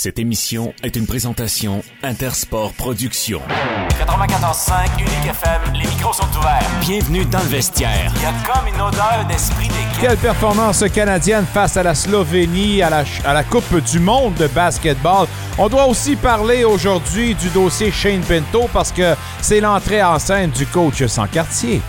[0.00, 3.42] Cette émission est une présentation Intersport Productions.
[3.90, 6.70] 94.5 Unique FM, les micros sont ouverts.
[6.82, 8.12] Bienvenue dans le vestiaire.
[8.14, 10.00] Il y a comme une odeur d'esprit d'équipe.
[10.00, 14.46] Quelle performance canadienne face à la Slovénie à la, à la Coupe du monde de
[14.46, 15.26] basketball.
[15.58, 20.50] On doit aussi parler aujourd'hui du dossier Shane Pinto parce que c'est l'entrée en scène
[20.50, 21.82] du coach sans quartier.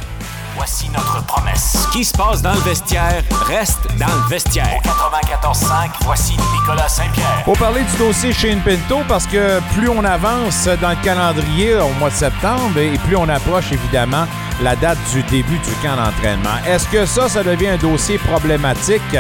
[0.60, 1.88] Voici notre promesse.
[1.88, 4.82] Ce qui se passe dans le vestiaire reste dans le vestiaire.
[4.84, 7.44] 94.5, voici Nicolas Saint-Pierre.
[7.46, 11.88] Faut parler du dossier Shane Pinto parce que plus on avance dans le calendrier au
[11.98, 14.27] mois de septembre et plus on approche évidemment
[14.62, 16.58] la date du début du camp d'entraînement.
[16.67, 19.16] Est-ce que ça, ça devient un dossier problématique?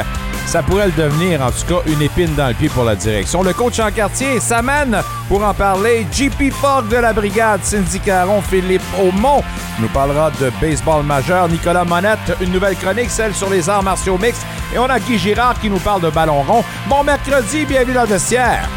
[0.49, 3.43] Ça pourrait le devenir, en tout cas, une épine dans le pied pour la direction.
[3.43, 6.07] Le coach en quartier s'amène pour en parler.
[6.11, 9.43] JP Fogg de la brigade, Cindy Caron, Philippe Aumont
[9.79, 11.47] nous parlera de baseball majeur.
[11.49, 14.43] Nicolas Monette, une nouvelle chronique, celle sur les arts martiaux mixtes.
[14.73, 16.63] Et on a Guy Girard qui nous parle de ballon rond.
[16.87, 18.67] Bon mercredi, bienvenue dans le vestiaire.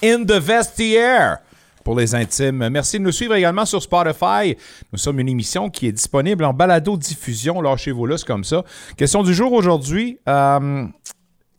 [0.00, 1.38] In the vestiaire
[1.84, 2.68] pour les intimes.
[2.70, 4.56] Merci de nous suivre également sur Spotify.
[4.92, 7.60] Nous sommes une émission qui est disponible en balado-diffusion.
[7.60, 8.64] Lâchez-vous là, comme ça.
[8.96, 10.18] Question du jour aujourd'hui.
[10.28, 10.86] Euh,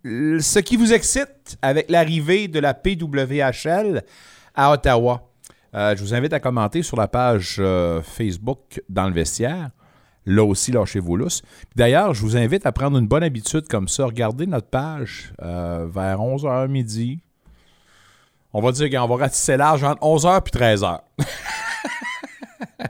[0.03, 4.03] ce qui vous excite avec l'arrivée de la PWHL
[4.55, 5.30] à Ottawa?
[5.75, 9.69] Euh, je vous invite à commenter sur la page euh, Facebook dans le vestiaire.
[10.25, 11.44] Là aussi, lâchez-vous lousse.
[11.75, 14.05] D'ailleurs, je vous invite à prendre une bonne habitude comme ça.
[14.05, 17.19] Regardez notre page vers 11h midi,
[18.58, 21.02] on va dire qu'on va ratisser large entre 11h puis 13h.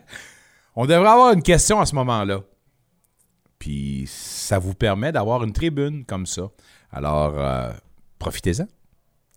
[0.75, 2.41] on devrait avoir une question à ce moment-là.
[3.57, 6.43] Puis ça vous permet d'avoir une tribune comme ça.
[6.91, 7.71] Alors, euh,
[8.19, 8.67] profitez-en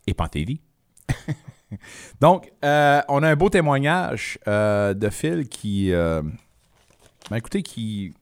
[0.06, 0.61] et pentez-y.
[2.21, 8.12] Donc, euh, on a un beau témoignage euh, de Phil qui, ben écoutez, qui,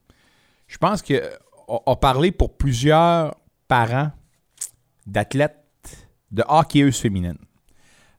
[0.69, 1.21] je pense que
[1.67, 3.35] a parlé pour plusieurs
[3.67, 4.13] parents
[5.09, 5.59] d'athlètes
[6.31, 7.46] de hockeyeuses féminines.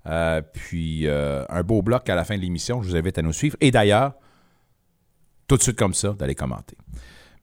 [0.07, 2.81] Euh, puis euh, un beau bloc à la fin de l'émission.
[2.81, 3.57] Je vous invite à nous suivre.
[3.59, 4.13] Et d'ailleurs,
[5.47, 6.77] tout de suite comme ça, d'aller commenter.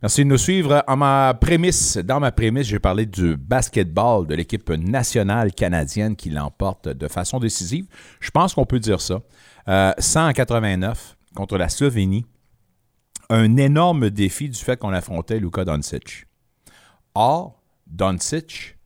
[0.03, 0.85] Merci de nous suivre.
[0.87, 6.31] En ma prémisse, dans ma prémisse, j'ai parlé du basketball de l'équipe nationale canadienne qui
[6.31, 7.87] l'emporte de façon décisive.
[8.21, 9.21] Je pense qu'on peut dire ça.
[9.99, 12.27] 189 euh, contre la Slovénie.
[13.31, 16.27] Un énorme défi du fait qu'on affrontait Luka Doncic.
[17.15, 18.77] Or, Doncic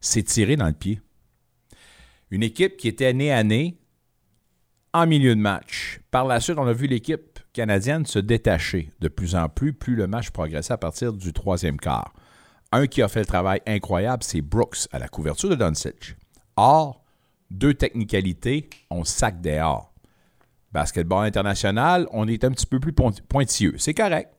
[0.00, 1.00] s'est tiré dans le pied.
[2.30, 3.78] Une équipe qui était nez à nez
[4.92, 6.00] en milieu de match.
[6.10, 9.96] Par la suite, on a vu l'équipe canadienne se détacher de plus en plus, plus
[9.96, 12.12] le match progressait à partir du troisième quart.
[12.70, 16.16] Un qui a fait le travail incroyable, c'est Brooks à la couverture de Doncic.
[16.56, 17.02] Or,
[17.50, 19.92] deux technicalités, on sac dehors.
[20.72, 23.78] Basketball international, on est un petit peu plus pointilleux.
[23.78, 24.34] C'est correct.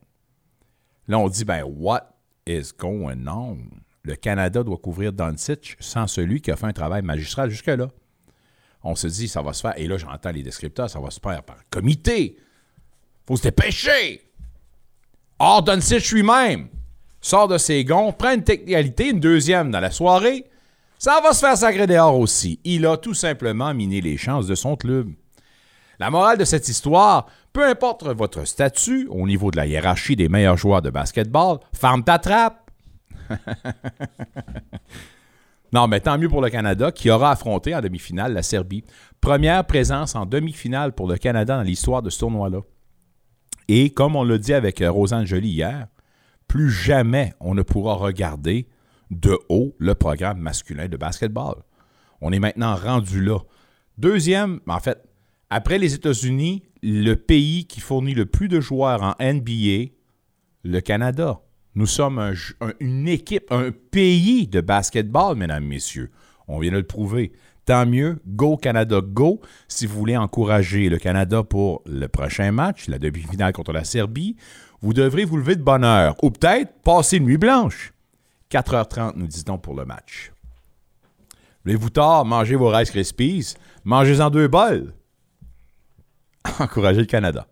[1.08, 2.02] Là, on dit, ben, what
[2.46, 3.58] is going on?
[4.02, 7.88] Le Canada doit couvrir Doncic sans celui qui a fait un travail magistral jusque-là.
[8.82, 11.20] On se dit, ça va se faire, et là j'entends les descripteurs, ça va se
[11.20, 12.36] faire par comité.
[13.26, 14.22] faut se dépêcher.
[15.38, 16.68] Or, Doncic lui-même
[17.20, 20.46] sort de ses gonds, prend une technicalité, une deuxième dans la soirée.
[20.98, 22.60] Ça va se faire sacré dehors aussi.
[22.64, 25.10] Il a tout simplement miné les chances de son club.
[25.98, 30.28] La morale de cette histoire, peu importe votre statut au niveau de la hiérarchie des
[30.28, 32.69] meilleurs joueurs de basketball, ferme ta trappe.
[35.72, 38.84] non, mais tant mieux pour le Canada qui aura affronté en demi-finale la Serbie.
[39.20, 42.60] Première présence en demi-finale pour le Canada dans l'histoire de ce tournoi-là.
[43.68, 45.86] Et comme on l'a dit avec euh, Rosanne Joly hier,
[46.48, 48.66] plus jamais on ne pourra regarder
[49.10, 51.54] de haut le programme masculin de basketball.
[52.20, 53.38] On est maintenant rendu là.
[53.98, 54.98] Deuxième, en fait,
[55.50, 59.92] après les États-Unis, le pays qui fournit le plus de joueurs en NBA,
[60.64, 61.40] le Canada.
[61.80, 62.34] Nous sommes
[62.78, 66.10] une équipe, un pays de basketball, mesdames, messieurs.
[66.46, 67.32] On vient de le prouver.
[67.64, 69.40] Tant mieux, Go Canada Go.
[69.66, 74.36] Si vous voulez encourager le Canada pour le prochain match, la demi-finale contre la Serbie,
[74.82, 77.94] vous devrez vous lever de bonne heure ou peut-être passer une nuit blanche.
[78.50, 80.32] 4h30, nous disons, pour le match.
[81.64, 83.54] Voulez-vous tard manger vos Rice Krispies?
[83.84, 84.92] Mangez-en deux bols.
[86.58, 87.46] Encouragez le Canada.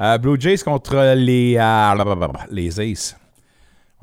[0.00, 3.16] Euh, Blue Jays contre les, euh, les Aces.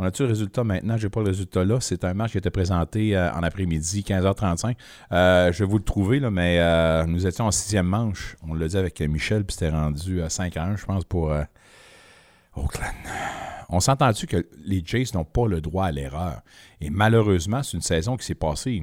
[0.01, 0.97] On a-tu le résultat maintenant?
[0.97, 1.79] Je n'ai pas le résultat là.
[1.79, 4.75] C'est un match qui été présenté euh, en après-midi, 15h35.
[5.11, 8.35] Euh, je vais vous le trouver, là, mais euh, nous étions en sixième manche.
[8.41, 11.31] On l'a dit avec Michel, puis c'était rendu à 5 à 1, je pense, pour
[12.55, 12.95] Oakland.
[13.69, 16.41] On s'entend-tu que les Jays n'ont pas le droit à l'erreur?
[16.79, 18.81] Et malheureusement, c'est une saison qui s'est passée.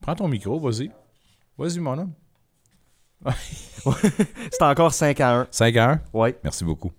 [0.00, 0.90] Prends ton micro, vas-y.
[1.58, 2.12] Vas-y, mon homme.
[4.50, 5.48] c'est encore 5 à 1.
[5.50, 6.00] 5 à 1?
[6.14, 6.30] Oui.
[6.42, 6.90] Merci beaucoup.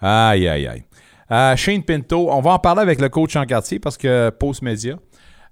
[0.00, 0.84] Aïe, aïe, aïe.
[1.30, 4.62] Euh, Shane Pinto, on va en parler avec le coach en quartier parce que Post
[4.62, 4.96] Media.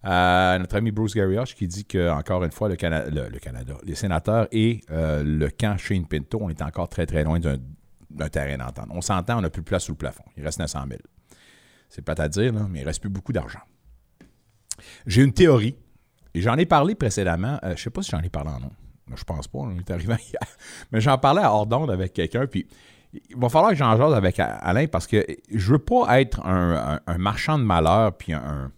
[0.05, 3.39] Euh, notre ami Bruce Garrioch qui dit que, encore une fois, le, Cana- le- le
[3.41, 7.41] Canada, les sénateurs et euh, le camp Shane Pinto, on est encore très, très loin
[7.41, 8.87] d'un terrain d'entente.
[8.91, 10.23] On s'entend, on n'a plus de place sous le plafond.
[10.37, 11.01] Il reste 900 000.
[11.89, 13.59] C'est pas à dire, mais il reste plus beaucoup d'argent.
[15.07, 15.77] J'ai une théorie,
[16.35, 17.59] et j'en ai parlé précédemment.
[17.65, 18.71] je ne sais pas si j'en ai parlé en nom.
[19.17, 20.41] Je pense pas, on est arrivé hier.
[20.93, 22.67] Mais j'en parlais à hors d'onde avec quelqu'un, puis
[23.13, 27.01] il va falloir que j'en jase avec Alain parce que je veux pas être un,
[27.19, 28.73] marchand de malheur, puis un, un-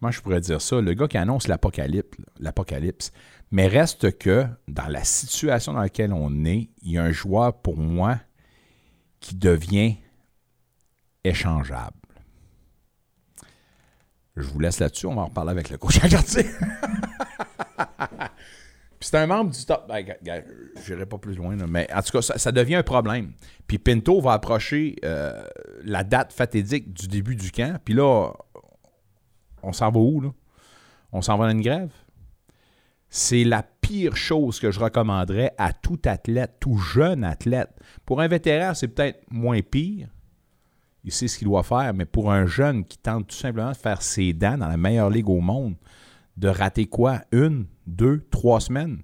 [0.00, 0.80] Comment je pourrais dire ça?
[0.80, 3.12] Le gars qui annonce l'apocalypse.
[3.50, 7.60] Mais reste que dans la situation dans laquelle on est, il y a un joueur
[7.60, 8.18] pour moi
[9.20, 9.96] qui devient
[11.22, 11.96] échangeable.
[14.36, 15.98] Je vous laisse là-dessus, on va en reparler avec le coach.
[16.00, 16.08] Puis
[19.00, 19.88] c'est un membre du top.
[19.88, 23.32] Ben, n'irai pas plus loin, là, mais en tout cas, ça, ça devient un problème.
[23.66, 25.42] Puis Pinto va approcher euh,
[25.84, 27.80] la date fatidique du début du camp.
[27.82, 28.32] Puis là,
[29.62, 30.30] on s'en va où, là?
[31.12, 31.90] On s'en va dans une grève?
[33.08, 37.70] C'est la pire chose que je recommanderais à tout athlète, tout jeune athlète.
[38.04, 40.08] Pour un vétéran, c'est peut-être moins pire.
[41.02, 43.76] Il sait ce qu'il doit faire, mais pour un jeune qui tente tout simplement de
[43.76, 45.74] faire ses dents dans la meilleure ligue au monde,
[46.36, 47.22] de rater quoi?
[47.32, 49.02] Une, deux, trois semaines?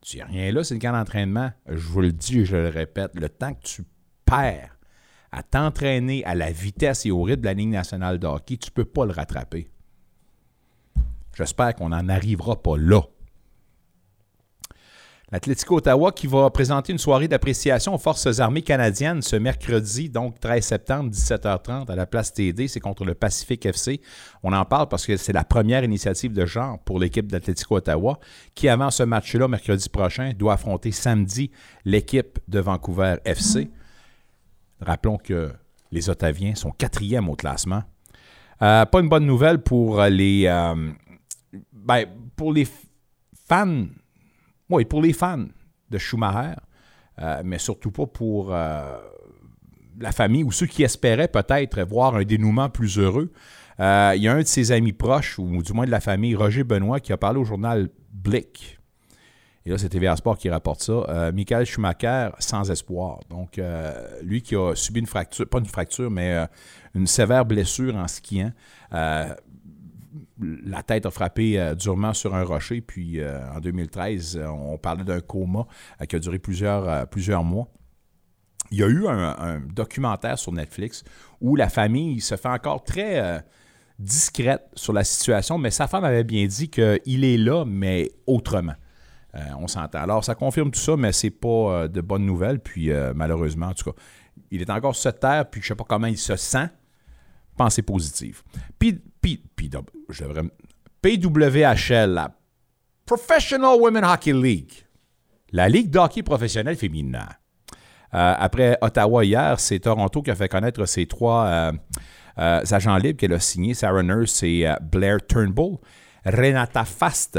[0.00, 1.50] Tu n'as rien là, c'est le camp d'entraînement.
[1.66, 3.84] Je vous le dis et je le répète, le temps que tu
[4.24, 4.78] perds
[5.32, 8.70] à t'entraîner à la vitesse et au rythme de la Ligue nationale de hockey, tu
[8.70, 9.68] ne peux pas le rattraper.
[11.34, 13.02] J'espère qu'on n'en arrivera pas là.
[15.34, 20.38] L'Atlético Ottawa qui va présenter une soirée d'appréciation aux Forces armées canadiennes ce mercredi, donc
[20.38, 22.68] 13 septembre, 17h30 à la place TD.
[22.68, 24.00] C'est contre le Pacific FC.
[24.44, 28.20] On en parle parce que c'est la première initiative de genre pour l'équipe d'Atlético Ottawa
[28.54, 31.50] qui, avant ce match-là, mercredi prochain, doit affronter samedi
[31.84, 33.72] l'équipe de Vancouver FC.
[34.80, 35.50] Rappelons que
[35.90, 37.82] les Ottaviens sont quatrièmes au classement.
[38.62, 40.92] Euh, pas une bonne nouvelle pour les, euh,
[41.72, 42.04] ben,
[43.48, 43.86] fans
[44.74, 45.46] oui, pour les fans
[45.90, 46.54] de Schumacher,
[47.20, 48.98] euh, mais surtout pas pour euh,
[50.00, 53.30] la famille ou ceux qui espéraient peut-être voir un dénouement plus heureux.
[53.80, 56.34] Euh, il y a un de ses amis proches, ou du moins de la famille,
[56.34, 58.78] Roger Benoît, qui a parlé au journal Blick.
[59.66, 61.32] Et là, c'est TVA Sport qui rapporte ça.
[61.32, 63.20] Michael Schumacher, sans espoir.
[63.30, 63.58] Donc,
[64.22, 66.46] lui qui a subi une fracture, pas une fracture, mais
[66.94, 68.52] une sévère blessure en skiant.
[70.40, 74.78] La tête a frappé euh, durement sur un rocher, puis euh, en 2013, euh, on
[74.78, 75.66] parlait d'un coma
[76.08, 77.68] qui a duré plusieurs, mois.
[78.70, 81.04] Il y a eu un, documentaire sur Netflix
[81.40, 83.44] où la famille se fait encore très
[83.98, 88.74] discrète sur la situation, mais sa femme avait bien dit qu'il est là, mais autrement.
[89.58, 89.98] On s'entend.
[89.98, 92.58] Alors, ça confirme tout ça, mais c'est pas de bonnes nouvelles.
[92.58, 93.96] Puis, malheureusement, en tout cas,
[94.50, 96.68] il est encore sur terre, puis je sais pas comment il se sent.
[97.56, 98.42] Pensée positive.
[98.78, 99.00] Puis,
[101.02, 102.28] PWHL,
[103.06, 104.72] Professional Women Hockey League,
[105.52, 107.28] la Ligue de hockey professionnelle féminin.
[108.14, 111.72] Euh, après Ottawa hier, c'est Toronto qui a fait connaître ses trois euh,
[112.38, 115.78] euh, agents libres qu'elle a signés, Sarah Nurse et Blair Turnbull.
[116.26, 117.38] Renata Fast,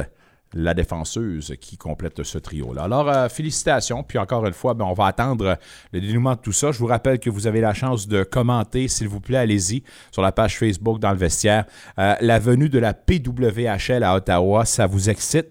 [0.56, 2.84] la défenseuse qui complète ce trio-là.
[2.84, 4.04] Alors, euh, félicitations.
[4.04, 5.58] Puis encore une fois, ben, on va attendre
[5.92, 6.72] le dénouement de tout ça.
[6.72, 10.22] Je vous rappelle que vous avez la chance de commenter, s'il vous plaît, allez-y, sur
[10.22, 11.66] la page Facebook dans le vestiaire.
[12.00, 15.50] Euh, la venue de la PWHL à Ottawa, ça vous excite?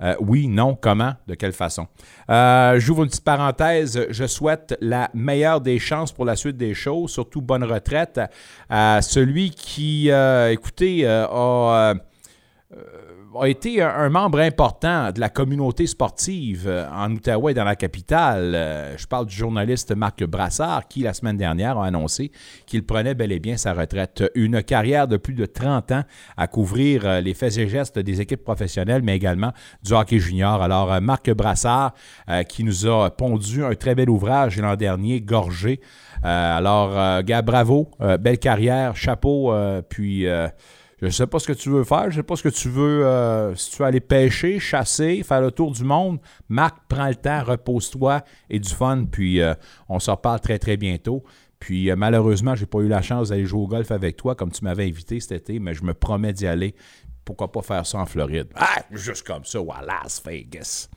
[0.00, 1.88] Euh, oui, non, comment, de quelle façon?
[2.28, 4.06] J'ouvre une petite parenthèse.
[4.10, 8.20] Je souhaite la meilleure des chances pour la suite des choses, surtout bonne retraite
[8.70, 11.94] à, celui qui, écoutez, a,
[13.34, 18.54] a été un, membre important de la communauté sportive euh, en Outaouais dans la capitale.
[18.54, 22.32] Euh, je parle du journaliste Marc Brassard qui, la semaine dernière, a annoncé
[22.66, 24.24] qu'il prenait bel et bien sa retraite.
[24.34, 26.02] Une carrière de plus de 30 ans
[26.36, 30.62] à couvrir euh, les faits et gestes des équipes professionnelles, mais également du hockey junior.
[30.62, 31.94] Alors, Marc Brassard,
[32.48, 35.80] qui nous a pondu un très bel ouvrage l'an dernier, Gorgé.
[36.22, 39.52] Alors, gars, bravo, belle carrière, chapeau,
[39.88, 40.26] puis...
[41.00, 42.48] je ne sais pas ce que tu veux faire, je ne sais pas ce que
[42.48, 46.18] tu veux, euh, si tu veux aller pêcher, chasser, faire le tour du monde.
[46.48, 49.54] Marc, prends le temps, repose-toi et du fun, puis euh,
[49.88, 51.22] on se reparle très très bientôt.
[51.60, 54.50] Puis euh, malheureusement, j'ai pas eu la chance d'aller jouer au golf avec toi comme
[54.50, 56.74] tu m'avais invité cet été, mais je me promets d'y aller.
[57.24, 58.48] Pourquoi pas faire ça en Floride?
[58.56, 60.88] Ah, juste comme ça, ou à Las Vegas.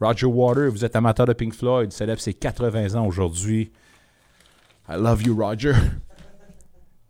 [0.00, 3.70] Roger Water, vous êtes amateur de Pink Floyd, célèbre ses 80 ans aujourd'hui.
[4.88, 5.74] I love you, Roger.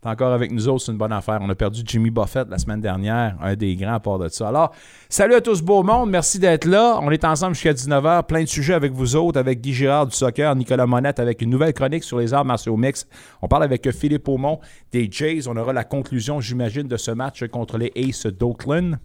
[0.05, 1.39] Est encore avec nous autres, c'est une bonne affaire.
[1.41, 4.47] On a perdu Jimmy Buffett la semaine dernière, un des grands à part de ça.
[4.47, 4.71] Alors,
[5.09, 6.09] salut à tous, beau monde.
[6.09, 6.99] Merci d'être là.
[7.01, 8.23] On est ensemble jusqu'à 19h.
[8.23, 11.49] Plein de sujets avec vous autres, avec Guy Girard du soccer, Nicolas Monette avec une
[11.49, 13.07] nouvelle chronique sur les arts martiaux mix.
[13.41, 14.59] On parle avec Philippe Aumont
[14.91, 15.47] des Jays.
[15.47, 18.97] On aura la conclusion, j'imagine, de ce match contre les Aces d'Oakland.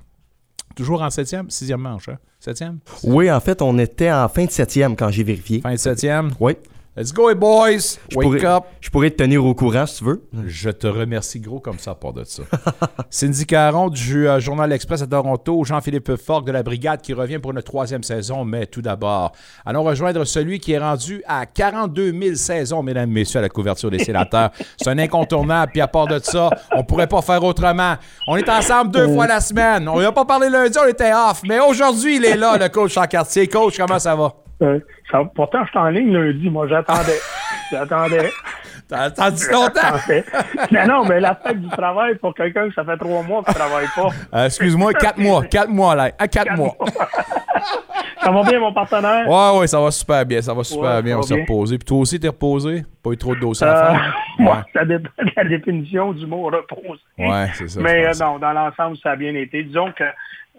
[0.77, 2.19] Toujours en septième, sixième manche, hein?
[2.39, 2.79] Septième?
[3.03, 5.61] Oui, en fait, on était en fin de septième quand j'ai vérifié.
[5.61, 6.31] Fin de septième?
[6.39, 6.53] Oui.
[6.97, 7.99] Let's go, boys!
[8.09, 8.65] Je Wake pourrais, up!
[8.81, 10.29] je pourrais te tenir au courant si tu veux.
[10.47, 12.43] Je te remercie gros comme ça pour de ça.
[13.11, 17.39] Cindy Caron du euh, Journal Express à Toronto, Jean-Philippe Fork de la Brigade qui revient
[17.39, 19.31] pour une troisième saison, mais tout d'abord,
[19.65, 23.93] allons rejoindre celui qui est rendu à 42 000 saisons, mesdames messieurs, à la couverture
[23.93, 24.51] des sénateurs.
[24.77, 27.95] C'est un incontournable, puis à part de ça, on pourrait pas faire autrement.
[28.27, 29.89] On est ensemble deux fois la semaine.
[29.89, 32.97] On n'a pas parlé lundi, on était off, mais aujourd'hui, il est là, le coach
[32.97, 33.47] en quartier.
[33.47, 34.35] Coach, comment ça va?
[34.63, 34.79] Euh,
[35.11, 36.51] ça- pourtant, je suis en ligne lundi.
[36.51, 37.19] Moi, j'attendais.
[37.71, 38.31] j'attendais.
[38.89, 39.81] T'as attendu longtemps?
[39.83, 40.25] j'attendais.
[40.73, 43.55] non, non, mais la fête du travail pour quelqu'un que ça fait trois mois qu'il
[43.55, 44.09] ne travaille pas.
[44.39, 45.45] Euh, Excuse-moi, quatre mois.
[45.45, 46.11] Quatre mois, là.
[46.19, 46.77] À quatre mois.
[48.23, 49.27] Ça va bien, mon partenaire?
[49.29, 50.43] Ouais, ouais, ça va super bien.
[50.43, 51.19] Ça va super Ouais, bien.
[51.19, 51.79] On s'est reposé.
[51.79, 52.85] Puis toi aussi, t'es reposé?
[53.03, 54.17] Pas eu trop de dossiers à Euh, faire?
[54.39, 56.99] moi, ça dépend de la définition du mot repose.
[57.19, 57.81] Ouais, c'est ça.
[57.81, 59.63] Mais euh, non, dans l'ensemble, ça a bien été.
[59.63, 60.05] Disons que,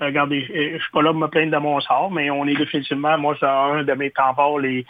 [0.05, 2.55] regardez, euh, je suis pas là pour me plaindre de mon sort, mais on est
[2.55, 4.59] définitivement, moi, c'est un de mes temps forts.
[4.59, 4.85] Les,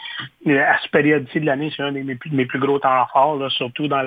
[0.48, 4.02] à cette période-ci de l'année, c'est un de mes, plus- gros temps forts, surtout dans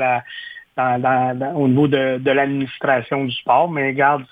[1.57, 3.71] au niveau de, l'administration du sport.
[3.71, 4.25] Mais regarde,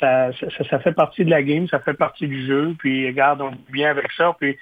[0.00, 0.32] ça,
[0.78, 2.74] fait partie de la game, ça fait partie du jeu.
[2.78, 4.36] Puis regarde, on est bien avec ça.
[4.38, 4.56] Puis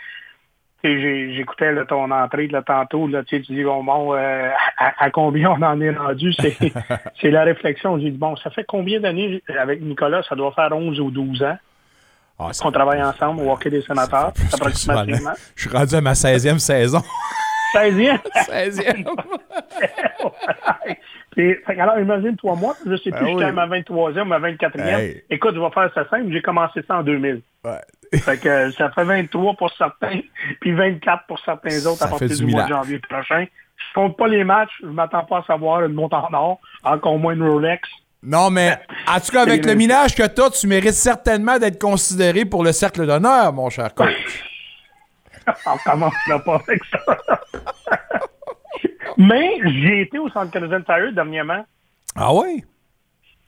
[0.84, 5.62] j'écoutais ton entrée là, tantôt, là, tu dis bon, bon euh, à, à combien on
[5.62, 6.32] en est rendu,
[7.20, 7.98] c'est la réflexion.
[7.98, 11.42] J'ai dit bon, ça fait combien d'années avec Nicolas, ça doit faire 11 ou 12
[11.42, 11.56] ans
[12.38, 15.32] Ah, qu'on travaille ensemble au hockey des sénateurs, plus approximativement.
[15.54, 17.00] Je suis rendu à ma 16e saison.
[17.74, 18.18] 16e.
[18.50, 19.04] 16e.
[21.30, 23.44] Puis, fait que alors, imagine-toi, moi, je sais plus, Ben j'étais oui.
[23.44, 24.80] à ma 23e, ma 24e.
[24.86, 25.22] Hey.
[25.30, 27.40] Écoute, je vais faire ça simple, j'ai commencé ça en 2000.
[27.64, 27.70] Ouais.
[28.19, 30.21] Fait que euh, ça fait 23 pour certains,
[30.61, 33.47] puis 24 pour certains autres Ça à partir du mois de janvier prochain.
[33.76, 37.19] Je compte pas les matchs, je m'attends pas à savoir une montre en or, encore
[37.19, 37.88] moins une Rolex.
[38.23, 38.78] Non, mais
[39.09, 42.73] en tout cas, avec le minage que t'as, tu mérites certainement d'être considéré pour le
[42.73, 44.45] cercle d'honneur, mon cher coach.
[45.66, 46.14] On commence
[46.45, 47.19] pas avec ça.
[49.16, 51.64] Mais j'ai été au Centre Canadien Tire dernièrement.
[52.14, 52.64] Ah oui?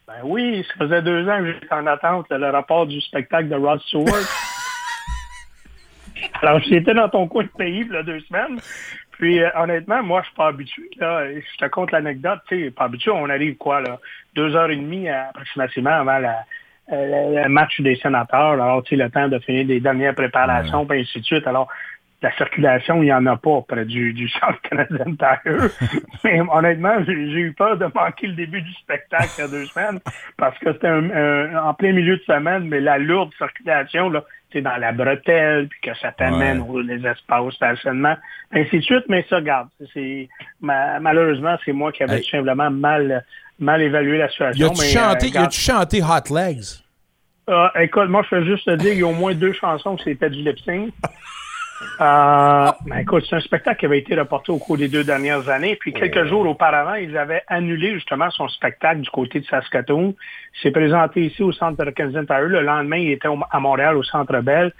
[0.06, 3.56] Ben oui, ça faisait deux ans que j'étais en attente, le rapport du spectacle de
[3.56, 4.24] Rod Stewart.
[6.42, 8.58] Alors, j'étais dans ton coin de pays, là, deux semaines.
[9.12, 10.90] Puis, euh, honnêtement, moi, je suis pas habitué.
[10.98, 11.26] Là.
[11.30, 12.40] Je te compte l'anecdote.
[12.48, 13.10] Tu sais, pas habitué.
[13.10, 13.98] On arrive, quoi, là,
[14.34, 16.44] deux heures et demie euh, approximativement avant la,
[16.92, 18.52] euh, le match des sénateurs.
[18.52, 21.46] Alors, tu sais, le temps de finir des dernières préparations, puis ainsi de suite.
[21.46, 21.68] Alors,
[22.24, 25.70] la circulation, il n'y en a pas près du, du centre canadien Tire.
[26.24, 29.66] Mais honnêtement, j'ai eu peur de manquer le début du spectacle il y a deux
[29.66, 30.00] semaines
[30.36, 34.76] parce que c'était en plein milieu de semaine, mais la lourde circulation, là, c'est dans
[34.76, 36.68] la bretelle, puis que ça t'amène Ouais.
[36.68, 38.16] aux les espaces stationnement,
[38.52, 39.04] ainsi de suite.
[39.08, 40.28] Mais ça, regarde, c'est
[40.60, 42.22] ma- malheureusement, c'est moi qui avais Hey.
[42.22, 43.24] tout simplement mal,
[43.58, 44.66] mal évalué la Y situation.
[44.68, 46.80] a-tu mais, chanté, euh, y a-tu chanté Hot Legs?
[47.48, 49.96] ah, écoute, moi, je fais juste te dire qu'il y a au moins deux chansons
[49.96, 50.92] qui c'était du lip sync.
[52.00, 55.48] Euh, ben, écoute, c'est un spectacle qui avait été reporté au cours des deux dernières
[55.48, 55.76] années.
[55.76, 60.14] Puis quelques jours auparavant, ils avaient annulé justement son spectacle du côté de Saskatoon.
[60.56, 62.40] Il s'est présenté ici au centre de Canadian Tire.
[62.40, 64.72] Le lendemain, il était à Montréal, au Centre Bell.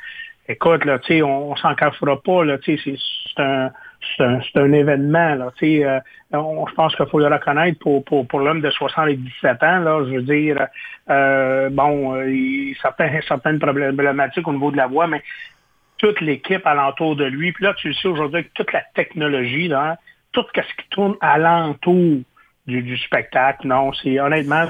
[0.49, 2.95] Écoute, là, tu sais, on, on s'en cachera pas, là, tu sais,
[3.35, 3.71] c'est un,
[4.17, 5.99] c'est un, un événement, là, tu sais, euh,
[6.33, 10.05] on- je pense qu'il faut le reconnaître pour, pour, pour l'homme de 77 ans, là,
[10.07, 10.67] je veux dire,
[11.09, 15.23] euh, bon, euh, il, certains, certaines problématiques au niveau de la voix, mais
[16.05, 19.69] toute l'équipe alentour de lui, puis là, tu le sais aujourd'hui, avec toute la technologie,
[19.69, 19.97] là, hein,
[20.33, 22.19] tout ce qui tourne alentour
[22.67, 24.67] du, du spectacle, non, c'est, honnêtement,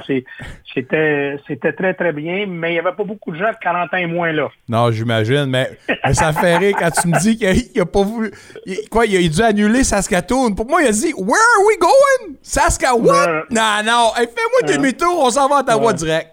[0.72, 3.96] c'était, très, très bien, mais il n'y avait pas beaucoup de gens de 40 ans
[3.96, 4.48] et moins là.
[4.68, 5.70] Non, j'imagine, mais,
[6.04, 8.30] mais ça fait rire quand tu me dis qu'il a, a pas voulu.
[8.66, 10.54] il- quoi, il a, dû annuler Saskatoon.
[10.54, 12.34] Pour moi, il a dit Where are we going?
[12.42, 13.26] Saska what?
[13.26, 13.42] Ouais.
[13.50, 15.94] Non, non, hey, fais-moi demi-tour, on s'en va à Ottawa Ouais.
[15.94, 16.30] direct.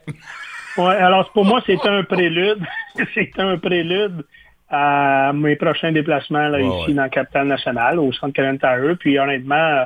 [0.77, 2.63] Ouais, alors pour moi, c'était un prélude.
[3.13, 4.24] c'était un prélude
[4.72, 6.94] à mes prochains déplacements là, ici ouais.
[6.94, 8.98] dans la capitale nationale, au centre Canadian Tire.
[8.98, 9.86] Puis honnêtement,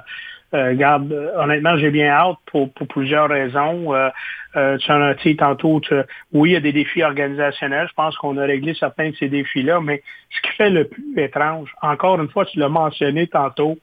[0.54, 3.94] euh, garde, honnêtement, j'ai bien hâte pour, pour plusieurs raisons.
[3.94, 4.10] Euh,
[4.56, 5.96] euh, tu en as dit tantôt, tu-
[6.32, 7.88] oui, il y a des défis organisationnels.
[7.90, 11.14] Je pense qu'on a réglé certains de ces défis-là, mais ce qui fait le plus
[11.18, 13.78] étrange, encore une fois, tu l'as mentionné tantôt,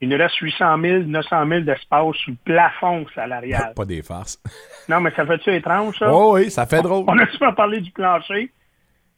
[0.00, 3.72] il nous reste 800 000, 900 000 d'espace sous le plafond salarial.
[3.76, 4.38] Pas des farces.
[4.88, 6.12] Non, mais ça fait-tu étrange, ça?
[6.12, 7.04] Oh oui, ça fait drôle.
[7.06, 8.50] On a souvent parlé du plancher.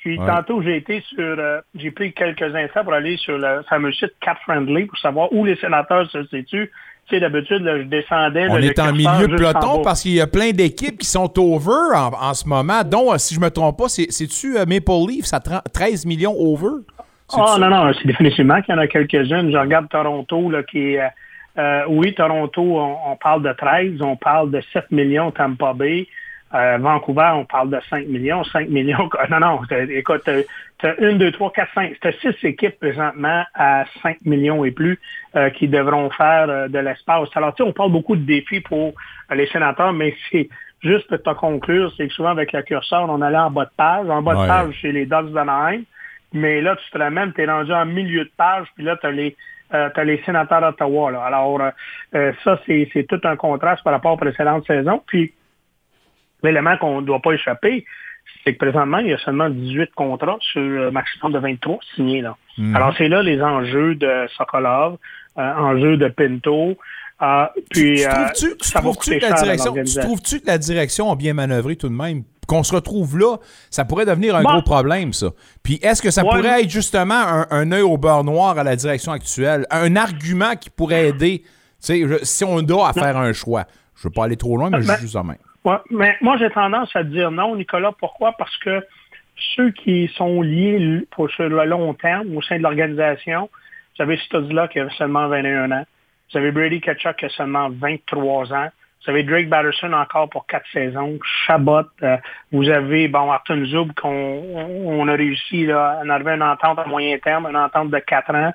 [0.04, 0.26] Puis Ouais.
[0.26, 4.12] tantôt, j'ai été sur, euh, j'ai pris quelques instants pour aller sur le fameux site
[4.20, 6.70] Cap Friendly pour savoir où les sénateurs se situent.
[7.08, 8.46] Tu sais, d'habitude, je descendais.
[8.50, 11.32] On là, est en milieu jusqu'en peloton parce qu'il y a plein d'équipes qui sont
[11.38, 14.66] over en, en ce moment, dont, euh, si je me trompe pas, c'est- c'est-tu euh,
[14.66, 16.82] Maple Leaf, ça 30 13 millions over?
[17.34, 19.50] Ah non, non, c'est définitivement qu'il y en a quelques-unes.
[19.50, 21.00] Je regarde Toronto, là, qui est...
[21.00, 21.06] euh,
[21.58, 26.06] euh, oui, Toronto, on, on parle de 13, on parle de 7 millions Tampa Bay.
[26.54, 28.44] Euh, Vancouver, on parle de 5 millions.
[28.44, 29.08] 5 millions...
[29.30, 30.22] Non, non, écoute,
[30.78, 31.96] tu as 1, 2, 3, 4, 5.
[32.00, 35.00] Tu as 6 équipes présentement à 5 millions et plus
[35.34, 37.28] euh, qui devront faire euh, de l'espace.
[37.34, 38.94] Alors, tu sais, on parle beaucoup de défis pour
[39.34, 40.48] les sénateurs, mais c'est
[40.82, 43.70] juste pour te conclure, c'est que souvent avec le curseur, on allait en bas de
[43.76, 44.08] page.
[44.08, 44.42] En bas Ouais.
[44.42, 45.82] de page, chez les Ducks d'Anaheim.
[46.32, 49.06] Mais là, tu te ramènes, tu es rendu en milieu de page, puis là, tu
[49.06, 49.36] as les
[49.72, 51.24] euh, les sénateurs d'Ottawa.
[51.26, 51.60] Alors,
[52.14, 55.02] euh, ça, c'est c'est tout un contraste par rapport aux précédentes saisons.
[55.06, 55.32] Puis,
[56.44, 57.84] l'élément qu'on ne doit pas échapper,
[58.44, 62.20] c'est que présentement, il y a seulement 18 contrats sur un maximum de 23 signés.
[62.22, 62.36] Là.
[62.74, 64.96] Alors, c'est là les enjeux de Sokolov,
[65.38, 66.76] euh, enjeux de Pinto.
[67.22, 69.26] euh, puis, tu euh, trouves-tu ça coûter que
[70.42, 72.22] que la direction a bien manœuvré tout de même?
[72.46, 73.36] Qu'on se retrouve là,
[73.70, 74.50] ça pourrait devenir un Bon.
[74.52, 75.28] gros problème, ça.
[75.62, 78.58] Puis est-ce que ça Ouais, pourrait mais- être justement un, un œil au beurre noir
[78.58, 79.66] à la direction actuelle?
[79.70, 81.42] Un argument qui pourrait aider,
[81.88, 83.64] je- si on doit à faire un choix.
[83.96, 85.36] Je veux pas aller trop loin, mais je Ben- dis juste en main.
[85.90, 87.92] Mais moi, j'ai tendance à dire non, Nicolas.
[87.98, 88.32] Pourquoi?
[88.32, 88.84] Parce que
[89.56, 93.48] ceux qui sont liés pour sur le long terme au sein de l'organisation,
[93.96, 95.84] vous avez Studzla qui a seulement 21 ans.
[96.32, 98.68] Vous avez Brady Ketchuk qui a seulement 23 ans.
[99.04, 101.18] Vous avez Drake Batterson encore pour quatre saisons.
[101.46, 101.82] Chabot.
[102.02, 102.16] euh,
[102.52, 106.42] vous avez, bon, Arton Zoub qu'on on a réussi là, à en arriver à une
[106.42, 108.52] entente à moyen terme, une entente de quatre ans.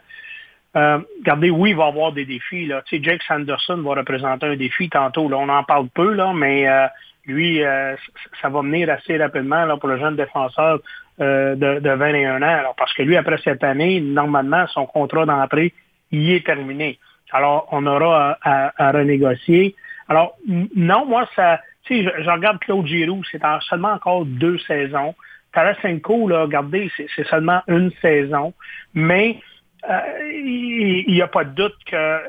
[0.76, 2.66] Euh, regardez, oui, il va y avoir des défis.
[2.68, 2.82] Là.
[2.86, 5.28] Tu sais, Jake Sanderson va représenter un défi tantôt.
[5.28, 5.38] Là.
[5.38, 6.86] On en parle peu, là, mais euh,
[7.26, 7.96] lui, euh,
[8.42, 10.80] ça va venir assez rapidement là, pour le jeune défenseur
[11.22, 12.60] euh, de, de 21 ans.
[12.60, 15.74] Alors, parce que lui, après cette année, normalement, son contrat d'entrée,
[16.12, 17.00] il est terminé.
[17.32, 19.76] Alors, on aura à, à- à renégocier.
[20.08, 20.36] Alors,
[20.76, 21.60] non, moi, ça.
[21.86, 25.16] Tu sais, je, je regarde Claude Giroux, c'est en- seulement encore deux saisons.
[25.54, 28.54] Tarasenko, là, regardez, c'est seulement une saison.
[28.94, 29.40] Mais
[29.90, 32.20] euh, il n'y a pas de doute que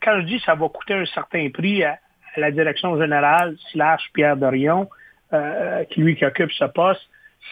[0.00, 1.98] quand je dis ça va coûter un certain prix à,
[2.36, 4.88] la direction générale slash Pierre Dorion,
[5.32, 7.02] euh, qui lui qui occupe ce poste,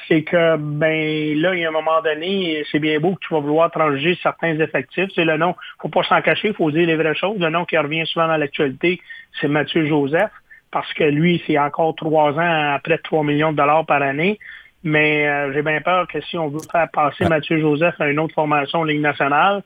[0.09, 3.35] c'est que ben là, il y a un moment donné, c'est bien beau que tu
[3.35, 5.11] vas vouloir transiger certains effectifs.
[5.15, 7.39] C'est le nom, faut pas s'en cacher, il faut dire les vraies choses.
[7.39, 9.01] Le nom qui revient souvent dans l'actualité,
[9.41, 10.31] c'est Mathieu Joseph,
[10.71, 14.03] parce que lui, c'est encore trois ans à près de 3 millions de dollars par
[14.03, 14.39] année.
[14.83, 18.19] Mais euh, j'ai bien peur que si on veut faire passer Mathieu Joseph à une
[18.19, 19.63] autre formation en Ligue nationale,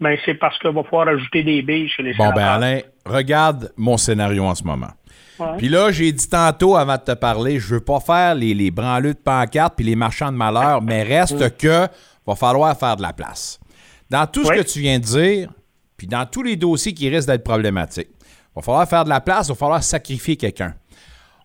[0.00, 2.46] ben c'est parce qu'il va falloir ajouter des billes chez les Bon, ben.
[2.46, 4.90] Alain, regarde mon scénario en ce moment.
[5.56, 8.72] Puis là, j'ai dit tantôt avant de te parler, je veux pas faire les, les
[8.72, 11.86] branleux de pancartes puis les marchands de malheur, mais reste que
[12.26, 13.60] va falloir faire de la place.
[14.10, 15.50] Dans tout ce que tu viens de dire,
[15.96, 18.08] puis dans tous les dossiers qui risquent d'être problématiques,
[18.54, 20.74] va falloir faire de la place, va falloir sacrifier quelqu'un.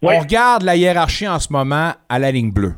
[0.02, 2.76] On regarde la hiérarchie en ce moment à la ligne bleue.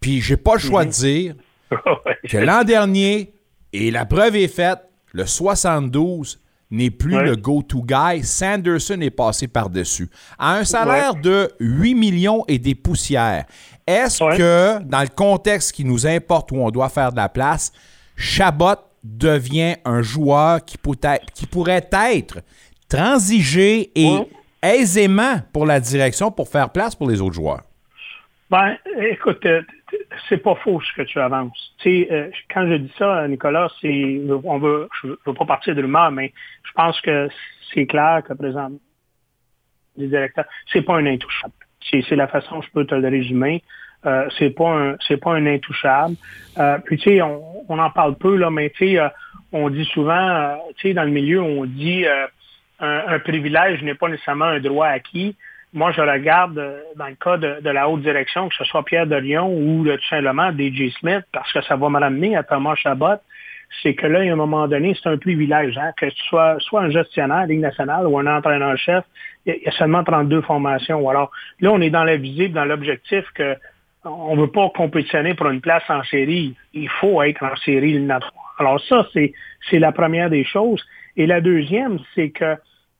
[0.00, 1.34] Puis j'ai pas le choix de dire
[2.28, 3.32] que l'an dernier,
[3.72, 4.78] et la preuve est faite,
[5.12, 7.22] le 72 n'est plus Ouais.
[7.24, 8.22] le go-to guy.
[8.24, 10.08] Sanderson est passé par-dessus.
[10.38, 13.44] À un salaire de 8 millions et des poussières,
[13.86, 14.36] est-ce Ouais.
[14.36, 17.72] que, dans le contexte qui nous importe où on doit faire de la place,
[18.16, 22.38] Chabot devient un joueur qui, peut être- qui pourrait être
[22.88, 24.18] transigé et
[24.62, 27.62] aisément pour la direction pour faire place pour les autres joueurs?
[28.50, 28.76] Ben,
[29.12, 29.62] écoute, euh,
[30.28, 31.74] c'est pas faux ce que tu avances.
[31.86, 36.10] Euh, quand je dis ça, Nicolas, c'est, on veut, je veux, pas partir de rumeur,
[36.10, 36.32] mais
[36.64, 37.28] je pense que
[37.72, 38.78] c'est clair que présentement,
[39.96, 41.54] les directeurs, c'est pas un intouchable.
[41.90, 43.62] C'est, c'est la façon dont je peux te le résumer.
[44.04, 46.16] Euh, c'est pas un, c'est pas un intouchable.
[46.58, 49.08] Euh, puis tu sais, on, on en parle peu là, mais tu sais, euh,
[49.52, 52.26] on dit souvent, euh, tu sais, dans le milieu, on dit euh,
[52.80, 55.36] un, un privilège n'est pas nécessairement un droit acquis
[55.76, 58.82] moi, je regarde euh, dans le cas de, de la haute direction, que ce soit
[58.82, 62.34] Pierre de Lyon ou euh, tout simplement DJ Smith, parce que ça va me ramener
[62.34, 63.20] à Thomas Chabot,
[63.82, 66.80] c'est que là, a un moment donné, c'est un privilège, hein, que tu sois soit
[66.80, 69.04] un gestionnaire Ligue nationale ou un entraîneur-chef,
[69.44, 71.06] il y a- seulement 32 formations.
[71.10, 73.54] Alors là, on est dans la visible, dans l'objectif que
[74.04, 76.54] on ne veut pas compétitionner pour une place en série.
[76.72, 78.54] Il faut être en série éliminatoire.
[78.58, 80.82] Alors ça, c'est la première des choses.
[81.16, 82.56] Et la deuxième, c'est que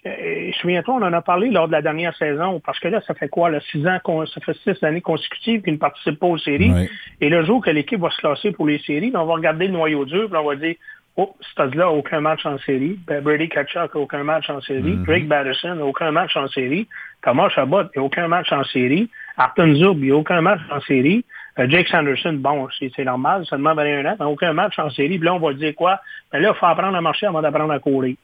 [0.06, 3.14] euh, Souviens-toi, on en a parlé lors de la dernière saison, parce que là, ça
[3.14, 6.38] fait quoi, là, six ans, ça fait six années consécutives qu'ils ne participent pas aux
[6.38, 6.70] séries.
[6.70, 6.88] Oui.
[7.20, 9.66] Et le jour que l'équipe va se classer pour les séries, ben, on va regarder
[9.66, 10.76] le noyau dur, puis on va dire,
[11.16, 12.98] oh, Stade-là, aucun match en série.
[13.06, 14.96] Ben, Brady Kachuk, aucun match en série.
[15.06, 16.86] Drake Batterson, aucun match en série.
[17.22, 19.10] Thomas Chabot, il aucun match en série.
[19.36, 21.24] Arton il a aucun match en série.
[21.58, 25.18] Euh, Jake Sanderson, bon, c'est normal, seulement 21 ans, mais aucun match en série.
[25.18, 26.00] Puis là, on va dire quoi?
[26.32, 28.16] Ben là, il faut apprendre à marcher avant d'apprendre à courir.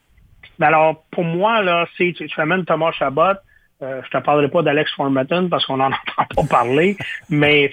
[0.61, 3.39] Alors, pour moi, là, tu, tu amènes Thomas Chabot,
[3.83, 6.97] euh, je te parlerai pas d'Alex Formaton parce qu'on n'en entend pas parler,
[7.29, 7.71] mais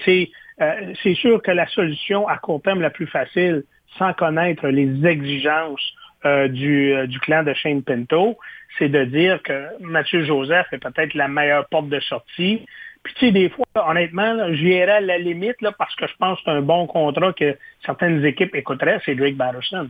[0.60, 3.64] euh, c'est sûr que la solution à court terme la plus facile,
[3.98, 5.94] sans connaître les exigences
[6.26, 8.36] euh, du, euh, du clan de Shane Pinto,
[8.78, 12.66] c'est de dire que Mathieu Joseph est peut-être la meilleure porte de sortie.
[13.02, 16.12] Puis tu sais, des fois, honnêtement, là, j'irais à la limite là, parce que je
[16.18, 17.56] pense que c'est un bon contrat que
[17.86, 19.88] certaines équipes écouteraient, c'est Drake Batterson.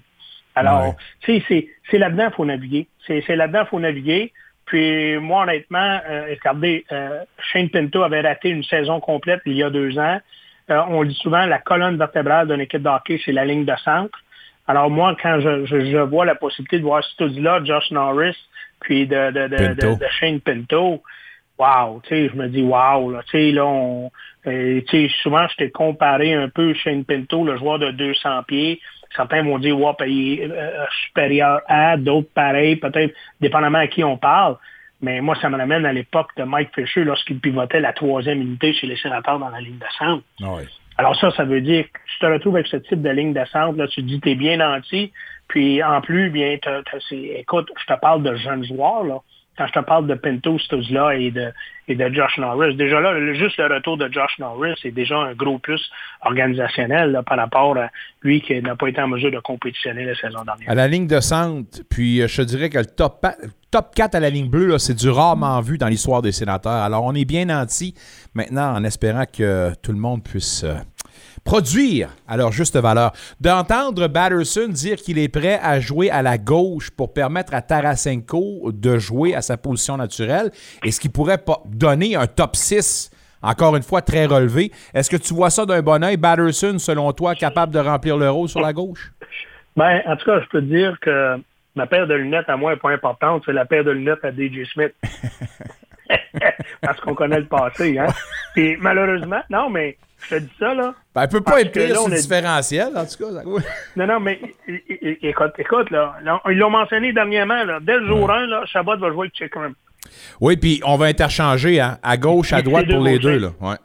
[0.55, 0.95] Alors, Ouais.
[1.21, 2.89] tu sais, c'est, c'est là-dedans qu'il faut naviguer.
[3.07, 4.33] C'est, c'est là-dedans qu'il faut naviguer.
[4.67, 7.21] Puis moi, honnêtement, euh, regardez, euh,
[7.53, 10.21] Shane Pinto avait raté une saison complète il y a deux ans.
[10.71, 13.75] Euh, on dit souvent la colonne vertébrale d'une équipe de hockey, c'est la ligne de
[13.85, 14.17] centre.
[14.69, 18.37] Alors moi, quand je, je, je vois la possibilité de voir ce là Josh Norris,
[18.81, 19.95] puis de, de, de, Pinto.
[19.95, 21.03] de, de Shane Pinto,
[21.59, 24.13] wow, tu sais, je me dis wow, là, tu sais, là, on,
[24.47, 28.45] euh, tu sais, souvent, je t'ai comparé un peu Shane Pinto, le joueur de 200
[28.45, 28.81] pieds.
[29.17, 34.05] Certains vont dire, wow, il est euh, supérieur à, d'autres pareil, peut-être, dépendamment à qui
[34.05, 34.57] on parle.
[35.03, 38.73] Mais moi, ça me ramène à l'époque de Mike Fisher lorsqu'il pivotait la troisième unité
[38.75, 40.23] chez les sénateurs dans la ligne de centre.
[40.41, 40.65] Ouais.
[40.99, 43.45] Alors ça, ça veut dire que tu te retrouves avec ce type de ligne de
[43.47, 45.11] centre, là, tu te dis t'es bien nanti,
[45.49, 49.21] puis en plus, bien, t'as- c'est- écoute, je te parle de jeunes joueurs, là.
[49.61, 50.57] Quand je te parle de Pinto,
[50.91, 51.53] là et de,
[51.87, 55.19] et de Josh Norris, déjà là, le- juste le retour de Josh Norris, c'est déjà
[55.19, 55.83] un gros plus
[56.23, 57.89] organisationnel par rapport à
[58.23, 60.71] lui qui n'a pas été en mesure de compétitionner la saison dernière.
[60.71, 63.27] À la ligne de centre, puis euh, je te dirais que le top,
[63.71, 66.73] top 4 à la ligne bleue, c'est du rarement vu dans l'histoire des sénateurs.
[66.73, 67.95] Alors, on est bien nanti
[68.35, 70.75] maintenant en espérant que tout le monde puisse euh,
[71.51, 73.11] produire à leur juste valeur.
[73.41, 78.71] D'entendre Batterson dire qu'il est prêt à jouer à la gauche pour permettre à Tarasenko
[78.73, 80.53] de jouer à sa position naturelle,
[80.85, 83.11] et ce qui pourrait donner un top 6
[83.43, 84.71] encore une fois, très relevé.
[84.95, 88.31] Est-ce que tu vois ça d'un bon oeil, Batterson, selon toi, capable de remplir le
[88.31, 89.11] rôle sur la gauche?
[89.77, 91.37] Ben, en tout cas, je peux te dire que
[91.75, 94.31] ma paire de lunettes à moi n'est pas importante, c'est la paire de lunettes à
[94.31, 94.93] DJ Smith.
[96.83, 98.07] Parce qu'on connaît le passé, hein.
[98.55, 100.95] Puis malheureusement, non, mais je te dis ça, là.
[101.15, 103.33] Ben, elle peut pas Parce être pire là, sur on a- différentiel, en tout cas.
[103.33, 103.43] ça-
[103.97, 104.41] Non, non, mais
[105.23, 106.17] écoute, écoute, là,
[106.51, 109.75] ils l'ont mentionné dernièrement, là, dès le jour 1, là, Chabot va jouer avec Chickram.
[110.41, 113.39] Oui, puis on va interchanger, hein, à gauche, à droite pour les gauchers.
[113.39, 113.39] deux.
[113.39, 113.49] Là.
[113.61, 113.77] Ouais.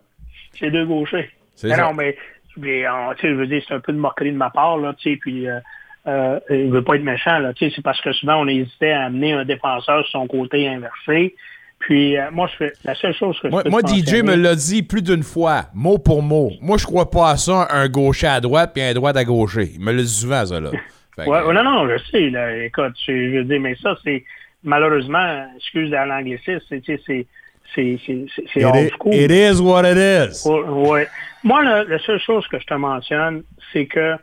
[0.60, 1.30] C'est deux gauchers.
[1.64, 1.78] Mais ça.
[1.82, 2.16] non, mais,
[2.58, 2.84] mais,
[3.16, 5.12] tu sais, je veux dire, c'est un peu de moquerie de ma part, là, tu
[5.12, 5.60] sais, puis euh,
[6.08, 8.92] euh, il veut pas être méchant, là, tu sais, c'est parce que souvent, on hésitait
[8.92, 11.36] à amener un défenseur sur son côté inversé.
[11.86, 14.34] Puis, euh, moi, je fais, la seule chose que je Moi, peux moi, DJ me
[14.36, 16.52] l'a dit plus d'une fois, mot pour mot.
[16.60, 19.70] Moi, je crois pas à ça, un gaucher à droite puis un droite à gaucher.
[19.76, 20.72] Il me le dit souvent, ça, là.
[21.16, 24.26] Que, Ouais, non, non, je sais, là, écoute, je, je veux dire, mais ça, c'est,
[24.64, 27.26] malheureusement, excuse à l'anglicisme, c'est, c'est, c'est,
[27.74, 29.14] c'est, is, school.
[29.14, 30.46] it is what it is.
[30.46, 31.08] Ouais.
[31.44, 34.16] Moi, la, la seule chose que je te mentionne, c'est que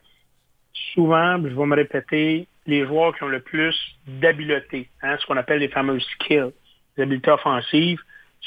[0.93, 3.75] souvent, je vais me répéter, les joueurs qui ont le plus
[4.07, 6.53] d'habileté, hein, ce qu'on appelle les fameux skills,
[6.99, 8.01] habiletés offensives,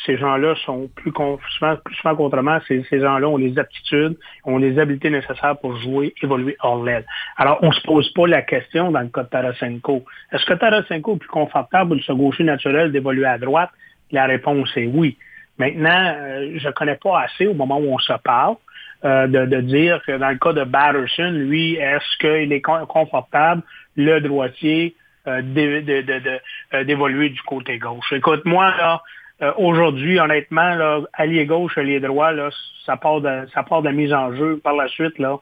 [0.06, 4.58] ces gens-là sont plus souvent, plus souvent qu'autrement, ces, ces gens-là ont les aptitudes, ont
[4.58, 7.06] les habiletés nécessaires pour jouer, évoluer hors l'aile.
[7.38, 10.04] Alors, on se pose pas la question dans le cas de Tarasenko.
[10.34, 13.70] Est-ce que Tarasenko est plus confortable de ce gaucher naturel d'évoluer à droite?
[14.12, 15.18] La réponse est oui.
[15.58, 18.58] Maintenant, euh, je connais pas assez au moment où on se parle
[19.06, 22.86] euh, de, de dire que dans le cas de Batterson, lui, est-ce qu'il est con-
[22.86, 23.62] confortable,
[23.96, 24.94] le droitier,
[25.28, 26.40] euh, d'é- de- de- de-
[26.74, 28.12] euh, d'évoluer du côté gauche.
[28.14, 29.02] Écoute, moi, là,
[29.42, 32.50] euh, aujourd'hui, honnêtement, là, allié gauche, allié droit, là,
[32.86, 34.60] ça part de ça part de la mise en jeu.
[34.64, 35.38] Par la suite, là,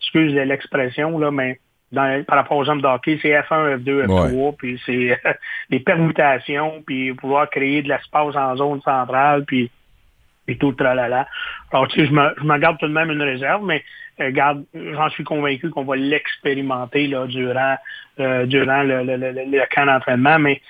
[0.00, 1.58] excuse l'expression, là, mais
[1.92, 5.18] dans, par rapport aux hommes d'hockey, c'est F1, F2, F3, puis c'est
[5.70, 9.70] les permutations, puis pouvoir créer de l'espace en zone centrale, puis
[10.46, 11.26] et tout le tralala.
[11.72, 13.82] Alors, tu sais, je me, je me garde tout de même une réserve, mais
[14.18, 17.76] garde, j'en suis convaincu qu'on va l'expérimenter durant,
[18.20, 20.38] euh, durant le, camp d'entraînement.
[20.38, 20.60] Mais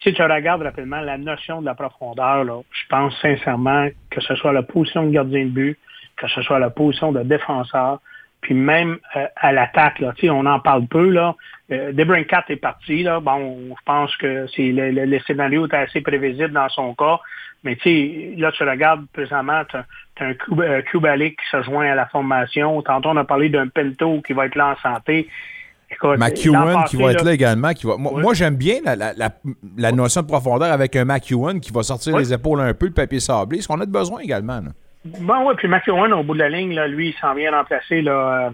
[0.00, 4.52] si tu regardes rapidement la notion de la profondeur, je pense sincèrement que ce soit
[4.52, 5.78] la position de gardien de but,
[6.16, 8.00] que ce soit la position de défenseur,
[8.40, 11.34] puis même euh, à l'attaque, là, on en parle peu, là.
[11.70, 13.20] Euh, Debrincat est parti, là.
[13.20, 17.18] Bon, je pense que c'est le, le, le scénario est assez prévisible dans son cas.
[17.64, 17.76] Mais
[18.36, 19.84] là, tu regardes présentement, tu as,
[20.20, 22.80] un Cub- euh, Kubalik qui se joint à la formation.
[22.82, 25.28] Tantôt, on a parlé d'un Pinto qui va être là en santé.
[25.90, 27.72] Écoute, McEwen qui va être là, là également.
[27.72, 27.96] Qui va...
[27.96, 28.22] Moi, Oui.
[28.22, 29.30] moi, j'aime bien la, la, la,
[29.76, 32.20] la notion de profondeur avec un McEwen qui va sortir Oui.
[32.20, 33.60] les épaules un peu, le papier sablé.
[33.60, 34.60] Ce qu'on a de besoin également.
[34.60, 34.70] là.
[35.04, 38.02] Bon, ouais, puis McEwen, au bout de la ligne, là, lui, il s'en vient remplacer,
[38.02, 38.12] là,
[38.46, 38.50] euh,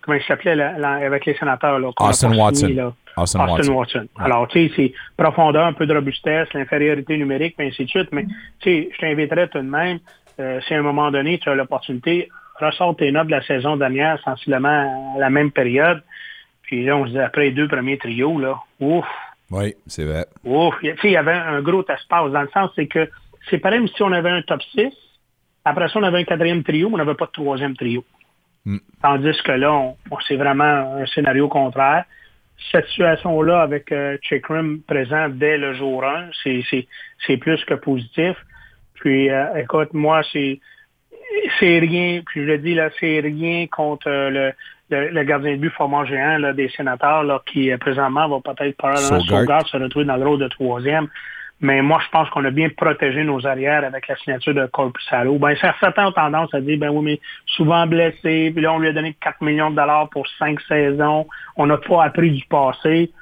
[0.00, 2.68] comment il s'appelait, avec les sénateurs, là, Austin Watson.
[2.74, 2.92] là.
[3.16, 3.72] Austin Austin Watson.
[3.74, 4.08] Watson.
[4.18, 8.08] Alors, tu sais, c'est profondeur, un peu de robustesse, l'infériorité numérique, puis ainsi de suite.
[8.12, 8.24] Mais,
[8.60, 9.98] tu sais, je t'inviterais tout de même,
[10.40, 13.76] euh, si à un moment donné, tu as l'opportunité, ressort tes notes de la saison
[13.76, 16.02] dernière, sensiblement à la même période.
[16.62, 19.04] Puis là, on se dit, après les deux premiers trios, là, ouf,
[19.50, 20.24] Oui, c'est vrai.
[20.44, 22.70] Ouf, il y a- tu sais, il y avait un gros espace dans le sens,
[22.74, 23.10] c'est que
[23.50, 24.88] c'est pareil si on avait un top 6.
[25.64, 28.04] Après ça, on avait un quatrième trio, mais on n'avait pas de troisième trio.
[28.64, 28.78] Mm.
[29.02, 32.04] Tandis que là, on, on- c'est vraiment un scénario contraire.
[32.70, 38.36] Cette situation-là, avec euh, Chikrim présent dès le jour 1, c'est, plus que positif.
[38.94, 40.60] Puis, euh, écoute, moi, c'est
[41.58, 44.52] c'est rien, puis je le dis là, c'est rien contre euh, le,
[44.90, 48.54] le, le gardien de but format géant là, des sénateurs là, qui euh, présentement va
[48.54, 49.20] peut-être probablement.
[49.40, 51.08] Sogard se retrouver dans le rôle de troisième.
[51.62, 55.38] Mais moi, je pense qu'on a bien protégé nos arrières avec la signature de Corpusalo.
[55.38, 58.88] Ben, certains ont tendance à dire, ben oui, mais souvent blessé, puis là, on lui
[58.88, 61.28] a donné 4 millions de dollars pour cinq saisons.
[61.56, 63.12] On n'a pas appris du passé.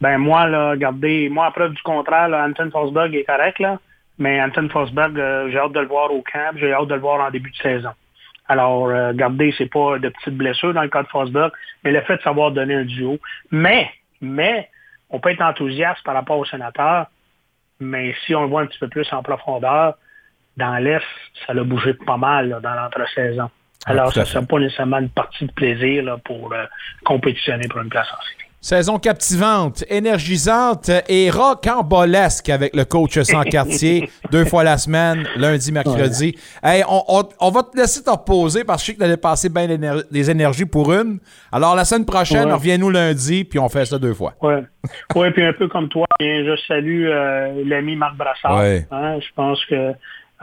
[0.00, 3.78] Ben moi, là, regardez, moi, à preuve du contraire, là, Anton Forsberg est correct, là.
[4.18, 7.00] Mais Anton Forsberg, euh, j'ai hâte de le voir au camp, j'ai hâte de le
[7.00, 7.90] voir en début de saison.
[8.48, 11.52] Alors, euh, regardez, c'est pas de petites blessures dans le cas de Forsberg,
[11.84, 13.18] mais le fait de savoir donner un duo.
[13.50, 13.90] Mais,
[14.22, 14.70] mais,
[15.10, 17.06] on peut être enthousiaste par rapport au sénateur,
[17.82, 19.94] mais si on le voit un petit peu plus en profondeur,
[20.56, 21.04] dans l'Est,
[21.46, 23.50] ça l'a bougé pas mal là, dans l'entre-saison.
[23.86, 26.64] Alors, tout à ça ne sera pas nécessairement une partie de plaisir là, pour euh,
[27.04, 28.50] compétitionner pour une place en série.
[28.64, 35.72] Saison captivante, énergisante et rocambolesque avec le coach sans quartier, deux fois la semaine, lundi,
[35.72, 36.36] mercredi.
[36.62, 39.04] Hey, on, on- on va te laisser te reposer parce que je sais que tu
[39.04, 39.66] allais passer bien
[40.08, 41.18] des énergies pour une.
[41.50, 42.52] Alors, la semaine prochaine, Ouais.
[42.52, 44.34] reviens-nous lundi, puis on fait ça deux fois.
[44.40, 44.62] Ouais.
[45.16, 48.58] ouais, puis un peu comme toi, bien, je salue euh, l'ami Marc Brassard.
[48.60, 48.86] Ouais.
[48.92, 49.92] Hein, je pense que,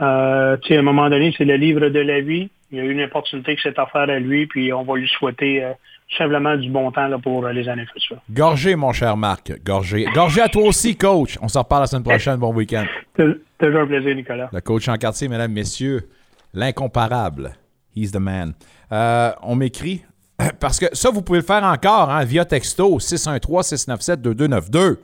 [0.02, 2.50] euh, tu sais, à un moment donné, c'est le livre de la vie.
[2.70, 5.08] Il y a eu une opportunité qui s'est offerte à lui, puis on va lui
[5.18, 5.72] souhaiter euh,
[6.10, 8.20] tout simplement du bon temps là, pour euh, les années futures.
[8.30, 9.52] Gorgé, mon cher Marc.
[9.64, 10.06] Gorgé.
[10.14, 11.38] Gorgé à toi aussi, coach.
[11.40, 12.36] On s'en reparle la semaine prochaine.
[12.36, 12.84] Bon week-end.
[13.16, 14.48] Tou- Toujours un plaisir, Nicolas.
[14.52, 16.08] Le coach en quartier, mesdames, messieurs,
[16.52, 17.52] l'incomparable.
[17.94, 18.54] He's the man.
[18.90, 20.02] Euh, on m'écrit,
[20.60, 24.96] parce que ça, vous pouvez le faire encore hein, via texto 613-697-2292.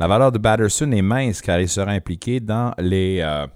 [0.00, 3.46] La valeur de Batterson est mince car il sera impliqué dans les, euh,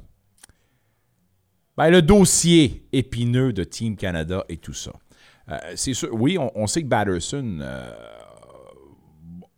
[1.77, 4.93] ben, le dossier épineux de Team Canada et tout ça.
[5.51, 7.91] Euh, c'est sûr, oui, on, sait que Batterson euh,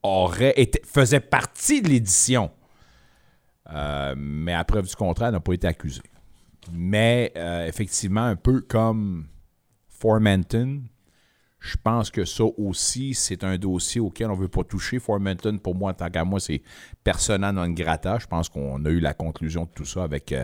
[0.02, 2.50] aurait été, faisait partie de l'édition.
[3.72, 6.02] Euh, mais à preuve du contraire, n'a pas été accusé.
[6.72, 7.32] Mais
[7.66, 9.26] effectivement, un peu comme
[9.88, 10.82] Formanton,
[11.58, 14.98] je pense que ça aussi, c'est un dossier auquel on ne veut pas toucher.
[14.98, 16.62] Formanton, pour moi, en tant qu'à moi, c'est
[17.02, 18.18] persona non grata.
[18.18, 20.34] Je pense qu'on a eu la conclusion de tout ça avec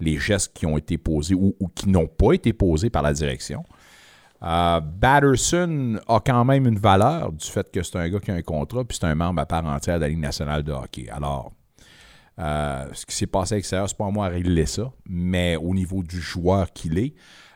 [0.00, 3.64] les gestes qui ont été posés ou qui n'ont pas été posés par la direction.
[4.42, 8.34] Euh, Batterson a quand même une valeur du fait que c'est un gars qui a
[8.34, 11.08] un contrat puis c'est un membre à part entière de la Ligue nationale de hockey.
[11.10, 11.52] Alors,
[12.38, 15.56] euh, ce qui s'est passé à l'extérieur, c'est pas à moi à régler ça, mais
[15.56, 17.14] au niveau du joueur qu'il est,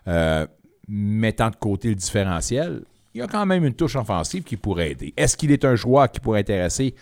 [0.09, 0.45] euh,
[0.89, 2.83] mettant de côté le différentiel,
[3.15, 5.15] il y a quand même une touche offensive qui pourrait aider.
[5.17, 6.95] Est-ce qu'il est un joueur qui pourrait intéresser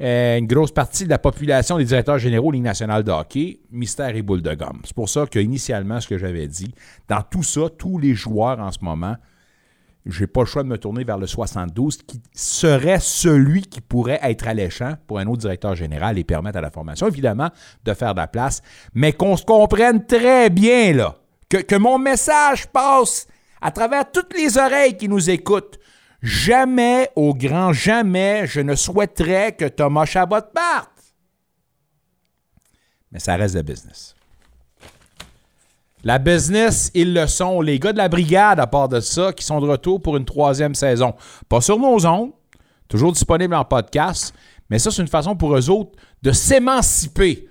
[0.00, 3.60] euh, une grosse partie de la population des directeurs généraux Ligue nationale de hockey?
[3.70, 4.80] Mystère et boule de gomme.
[4.84, 6.74] C'est pour ça qu'initialement, ce que j'avais dit,
[7.08, 9.16] dans tout ça, tous les joueurs en ce moment,
[10.06, 14.20] j'ai pas le choix de me tourner vers le 72, qui serait celui qui pourrait
[14.22, 17.50] être alléchant pour un autre directeur général et permettre à la formation, évidemment,
[17.84, 18.62] de faire de la place,
[18.94, 21.16] mais qu'on se comprenne très bien, là,
[21.48, 23.26] que, que mon message passe
[23.62, 25.78] à travers toutes les oreilles qui nous écoutent.
[26.24, 30.88] Jamais, au grand jamais, je ne souhaiterais que Thomas Chabot parte.
[33.12, 34.16] Mais ça reste de business.
[36.02, 37.60] La business, ils le sont.
[37.60, 40.24] Les gars de la brigade, à part de ça, qui sont de retour pour une
[40.24, 41.14] troisième saison.
[41.46, 42.32] Pas sur nos ondes,
[42.88, 44.34] toujours disponible en podcast,
[44.70, 47.50] mais ça, c'est une façon pour eux autres de s'émanciper.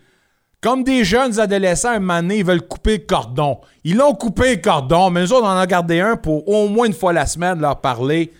[0.61, 3.59] Comme des jeunes adolescents, un moment donné, ils veulent couper le cordon.
[3.83, 6.67] Ils l'ont coupé le cordon, mais nous autres, on en a gardé un pour au
[6.69, 8.33] moins une fois la semaine leur parler.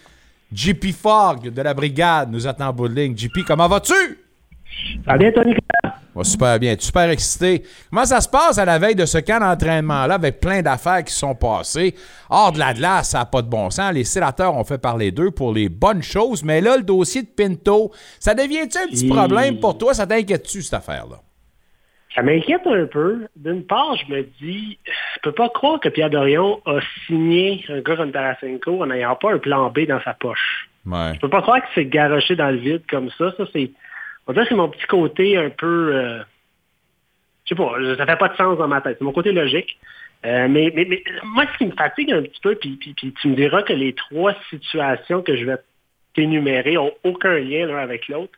[0.54, 3.18] JP Fogg de la brigade nous attend en bout de ligne.
[3.18, 3.94] JP, comment vas-tu?
[5.46, 5.96] Nicolas.
[6.16, 6.76] Va super bien.
[6.78, 7.64] Super excité.
[7.90, 11.14] Comment ça se passe à la veille de ce camp d'entraînement-là avec plein d'affaires qui
[11.14, 11.96] sont passées?
[12.30, 13.92] Hors de la glace, ça n'a pas de bon sens.
[13.94, 17.28] Les sénateurs ont fait parler d'eux pour les bonnes choses, mais là, le dossier de
[17.28, 19.94] Pinto, ça devient-tu un petit Et- problème pour toi?
[19.94, 21.20] Ça t'inquiète-tu, cette affaire-là?
[22.16, 23.28] Ça m'inquiète un peu.
[23.36, 27.82] D'une part, je me dis, je peux pas croire que Pierre Dorion a signé un
[27.82, 30.70] gars comme Tarasenko en n'ayant pas un plan B dans sa poche.
[30.86, 31.14] Ouais.
[31.16, 33.34] Je peux pas croire qu'il s'est garoché dans le vide comme ça.
[33.36, 33.72] Ça, c'est,
[34.28, 36.20] on que c'est mon petit côté un peu, euh,
[37.46, 38.98] je sais pas, ça fait pas de sens dans ma tête.
[39.00, 39.80] C'est mon côté logique.
[40.26, 43.14] Euh, mais, mais, mais moi, ce qui me fatigue un petit peu, puis, puis, puis
[43.22, 45.58] tu me diras que les trois situations que je vais
[46.14, 48.32] t'énumérer ont aucun lien l'un avec l'autre.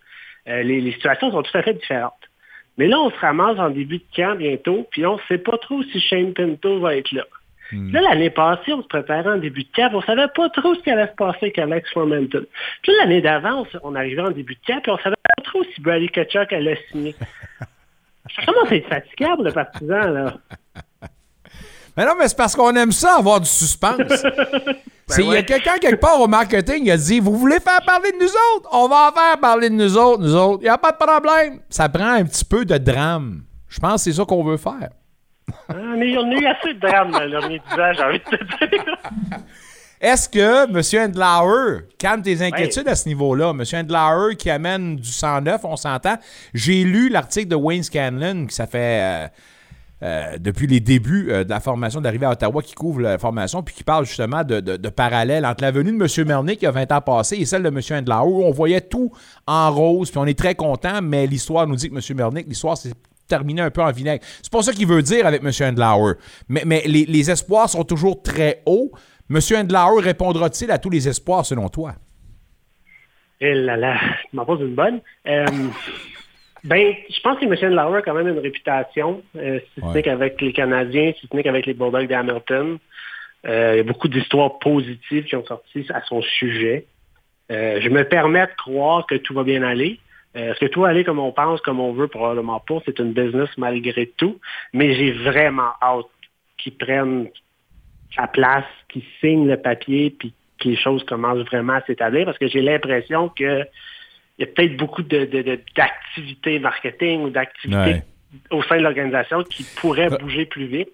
[0.48, 2.14] Euh, les, les situations sont tout à fait différentes.
[2.78, 5.58] Mais là, on se ramasse en début de camp bientôt, puis on ne sait pas
[5.58, 7.24] trop si Shane Pinto va être là.
[7.72, 7.92] Hmm.
[7.92, 9.94] Là, l'année passée, on se préparait en début de cap.
[9.94, 12.46] On savait pas trop ce qui allait se passer avec Alex Formenton.
[12.84, 15.64] Puis là, l'année d'avant, on arrivait en début de cap et on savait pas trop
[15.64, 17.16] si Brady Kachuk allait signer.
[18.36, 20.34] Ça commence à être fatigable, le partisan, là.
[21.98, 24.02] Mais non, mais c'est parce qu'on aime ça, avoir du suspense.
[25.08, 27.80] C'est- Il y a quelqu'un quelque part au marketing, il a dit Vous voulez faire
[27.86, 28.26] parler de nous
[28.58, 28.70] autres?
[28.72, 30.62] On va en faire parler de nous autres, nous autres.
[30.62, 31.60] Il n'y a pas de problème.
[31.70, 33.44] Ça prend un petit peu de drame.
[33.70, 34.90] Je pense que c'est ça qu'on veut faire.
[35.70, 38.20] Ah, mais on a eu assez de drames dans le dernier 10 ans, j'ai envie
[38.20, 38.98] de te dire.
[40.02, 41.10] Est-ce que M.
[41.10, 43.52] Endlauer calme tes inquiétudes à ce niveau-là?
[43.52, 43.64] M.
[43.74, 46.16] Endlauer qui amène du 109, on s'entend.
[46.54, 49.28] J'ai lu l'article de Wayne Scanlon, qui ça fait euh,
[50.06, 53.64] euh, depuis les débuts euh, de la formation d'arrivée à Ottawa, qui couvre la formation,
[53.64, 56.28] puis qui parle justement de, parallèle entre la venue de M.
[56.28, 57.80] Mernick il y a 20 ans passé et celle de M.
[57.90, 59.12] Endlauer, où on voyait tout
[59.48, 62.18] en rose, puis on est très content, mais l'histoire nous dit que M.
[62.18, 62.94] Mernick, l'histoire, c'est
[63.28, 64.24] terminé un peu en vinaigre.
[64.44, 65.50] C'est pas ça qu'il veut dire avec M.
[65.70, 66.14] Endlauer.
[66.50, 68.92] Mais, les, espoirs sont toujours très hauts.
[69.32, 69.40] M.
[69.58, 71.96] Endlauer répondra-t-il à tous les espoirs selon toi?
[73.42, 73.98] Et là là,
[74.30, 75.02] tu m'en poses une bonne.
[75.26, 75.46] Euh,
[76.66, 77.74] ben, je pense que M.
[77.74, 79.94] Lauer a quand même une réputation, euh, si ce Ouais.
[79.94, 82.78] n'est qu'avec les Canadiens, si ce n'est qu'avec les Bulldogs d'Hamilton.
[83.48, 86.86] Euh, il y a beaucoup d'histoires positives qui ont sorti à son sujet.
[87.52, 90.00] Euh, je me permets de croire que tout va bien aller.
[90.34, 92.08] Est-ce que tout va aller comme on pense, comme on veut?
[92.10, 92.80] Probablement pas.
[92.86, 94.38] C'est une business malgré tout.
[94.74, 96.08] Mais j'ai vraiment hâte
[96.58, 97.30] qu'ils prennent
[98.16, 102.38] sa place, qu'ils signent le papier, puis que les choses commencent vraiment à s'établir, parce
[102.38, 103.64] que j'ai l'impression que
[104.38, 108.04] il y a peut-être beaucoup de, de- de- d'activités marketing ou d'activités Ouais.
[108.52, 110.90] au sein de l'organisation qui pourraient Re- bouger plus vite,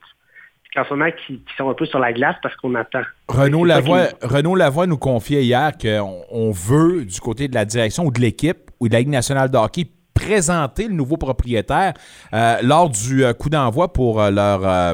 [0.76, 3.02] qu'en ce moment, qui, qui sont un peu sur la glace parce qu'on attend.
[3.28, 7.66] Renaud Lavoie, qui- Renaud Lavoie nous confiait hier qu'on on veut, du côté de la
[7.66, 11.94] direction ou de l'équipe ou de la Ligue nationale de hockey, présenter le nouveau propriétaire
[12.34, 14.94] euh, lors du euh, coup d'envoi pour euh, leur, euh,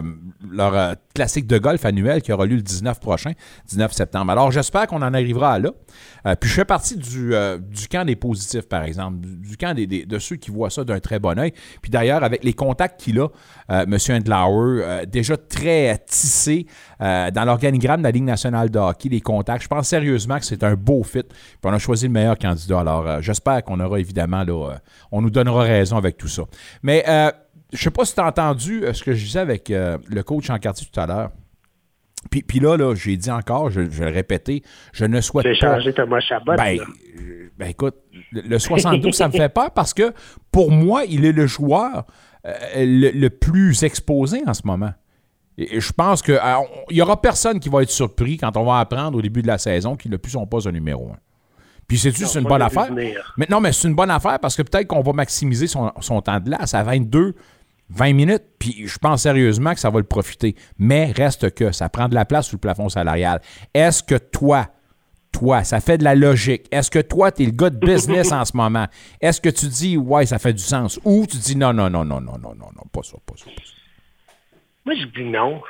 [0.51, 3.31] leur euh, classique de golf annuel qui aura lieu le 19 prochain,
[3.67, 4.31] 19 septembre.
[4.31, 5.71] Alors, j'espère qu'on en arrivera à là.
[6.25, 9.75] Euh, puis, je fais partie du, euh, du camp des positifs, par exemple, du, camp
[9.75, 11.53] des, de ceux qui voient ça d'un très bon œil.
[11.81, 13.27] Puis, d'ailleurs, avec les contacts qu'il a,
[13.69, 13.97] M.
[14.09, 16.65] Endlauer, déjà très tissé
[16.99, 20.63] dans l'organigramme de la Ligue nationale de hockey, les contacts, je pense sérieusement que c'est
[20.63, 21.23] un beau fit.
[21.23, 22.79] Puis, on a choisi le meilleur candidat.
[22.79, 24.79] Alors, j'espère qu'on aura évidemment, là,
[25.11, 26.43] on nous donnera raison avec tout ça.
[26.83, 27.03] Mais,
[27.73, 30.23] je sais pas si tu as entendu euh, ce que je disais avec euh, le
[30.23, 31.31] coach en quartier tout à l'heure.
[32.31, 35.45] Puis, puis là, là j'ai dit encore, je, je vais le répéter, je ne souhaite
[35.45, 35.53] pas.
[35.53, 36.55] changé Thomas Chabot.
[36.55, 36.79] Ben,
[37.57, 37.95] ben, écoute,
[38.31, 40.13] le le 72, ça me fait peur parce que
[40.51, 42.05] pour moi, il est le joueur
[42.45, 44.93] euh, le, le plus exposé en ce moment.
[45.57, 46.39] Et, et je pense qu'il
[46.91, 49.57] n'y aura personne qui va être surpris quand on va apprendre au début de la
[49.57, 51.17] saison qu'il n'a plus son poste de numéro un.
[51.87, 52.93] Puis c'est-tu, Non, c'est une pas bonne affaire?
[52.93, 53.33] venir.
[53.37, 56.21] Mais non, mais c'est une bonne affaire parce que peut-être qu'on va maximiser son, son
[56.21, 57.33] temps de glace à 22,
[57.89, 60.55] 20 minutes, puis je pense sérieusement que ça va le profiter.
[60.77, 63.39] Mais reste que ça prend de la place sous le plafond salarial.
[63.73, 64.67] Est-ce que toi,
[65.31, 66.65] toi, ça fait de la logique?
[66.71, 68.87] Est-ce que toi, tu es le gars de business en ce moment?
[69.21, 70.99] Est-ce que tu dis, ouais, ça fait du sens?
[71.05, 73.45] Ou tu dis, non, non, non, non, non, non, non, non, pas ça, pas ça,
[73.45, 73.73] pas ça.
[74.85, 75.61] Moi, je dis non.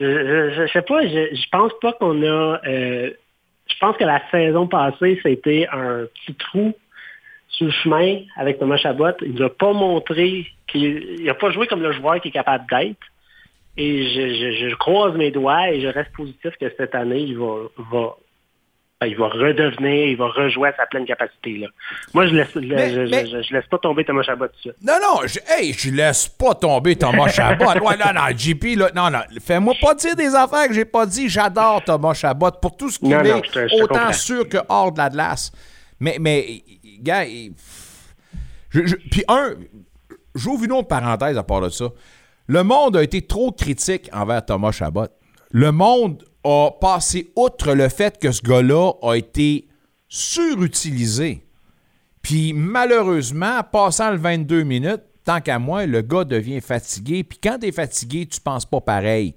[0.00, 2.60] Je, je sais pas, je, je pense pas qu'on a...
[2.66, 3.10] euh,
[3.68, 6.72] je pense que la saison passée, c'était un petit trou
[7.58, 9.10] sur le chemin avec Thomas Chabot.
[9.22, 12.64] Il nous a pas montré qu'il n'a pas joué comme le joueur qu'il est capable
[12.70, 12.96] d'être.
[13.76, 17.36] Et je, je, je croise mes doigts et je reste positif que cette année, il
[17.38, 17.54] va,
[17.92, 18.14] va
[19.00, 21.58] ben, il va redevenir, il va rejouer à sa pleine capacité.
[21.58, 21.68] Là.
[22.14, 24.54] Moi, je laisse, Mais- je, je- mais- je- je laisse pas tomber Thomas Chabot tout
[24.54, 24.74] de suite.
[24.82, 27.64] Non, non, je, hey, je laisse pas tomber Thomas Chabot.
[27.80, 31.06] Ouais, non, non, JP, là, non, non, fais-moi pas dire des affaires que j'ai pas
[31.06, 31.28] dit.
[31.28, 35.10] J'adore Thomas Chabot pour tout ce qu'il non, est, autant sûr que hors de la
[35.10, 35.52] glace.
[36.00, 36.62] Mais, mais,
[37.00, 37.24] gars,
[38.70, 39.54] puis un,
[40.34, 41.88] j'ouvre une autre parenthèse à part de ça.
[42.46, 45.08] Le monde a été trop critique envers Thomas Chabot.
[45.50, 49.68] Le monde a passé outre le fait que ce gars-là a été
[50.08, 51.44] surutilisé.
[52.22, 57.22] Puis malheureusement, passant le 22 minutes, tant qu'à moi, le gars devient fatigué.
[57.24, 59.34] Puis quand t'es fatigué, tu penses pas pareil.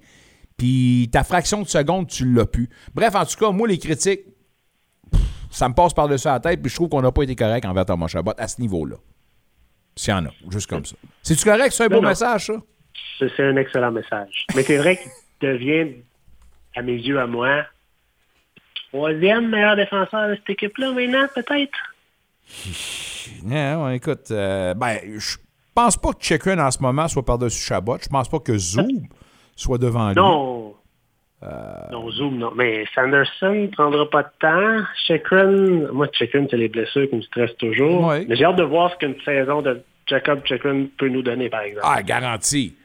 [0.56, 2.70] Puis ta fraction de seconde, tu l'as plus.
[2.94, 4.22] Bref, en tout cas, moi, les critiques,
[5.52, 6.60] ça me passe par-dessus la tête.
[6.60, 8.96] Puis je trouve qu'on n'a pas été correct envers Thomas Chabot à ce niveau-là.
[9.94, 10.96] S'il y en a, juste comme ça.
[11.22, 11.72] C'est-tu correct?
[11.72, 12.08] C'est un Non, beau non.
[12.08, 12.54] message, ça?
[13.18, 14.46] C'est un excellent message.
[14.56, 15.10] Mais c'est vrai qu'il
[15.48, 15.92] devient,
[16.74, 17.64] à mes yeux, à moi,
[18.88, 21.78] troisième meilleur défenseur de cette équipe-là maintenant, peut-être?
[23.44, 25.36] Ouais, ouais, écoute, euh, ben, je
[25.74, 27.96] pense pas que Chikrin en ce moment soit par-dessus Chabot.
[28.02, 28.86] Je pense pas que Zoub
[29.56, 30.16] soit devant lui.
[30.16, 30.61] Non.
[31.90, 32.52] Non, Zoom, non.
[32.54, 34.84] Mais Sanderson prendra pas de temps.
[35.06, 38.12] Chikrin, moi, Chikrin, c'est les blessures qui me stressent toujours.
[38.28, 41.62] Mais j'ai hâte de voir ce qu'une saison de Jacob Chikrin peut nous donner, par
[41.62, 41.86] exemple.
[41.88, 42.76] Ah, garanti.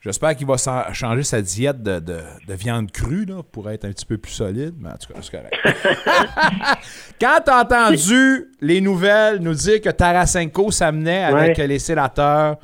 [0.00, 0.56] J'espère qu'il va
[0.92, 4.32] changer sa diète de, de- de viande crue là, pour être un petit peu plus
[4.32, 5.56] solide, mais en tout cas, c'est correct.
[7.20, 12.56] Quand t'as entendu les nouvelles nous dire que Tarasenko s'amenait avec les sénateurs,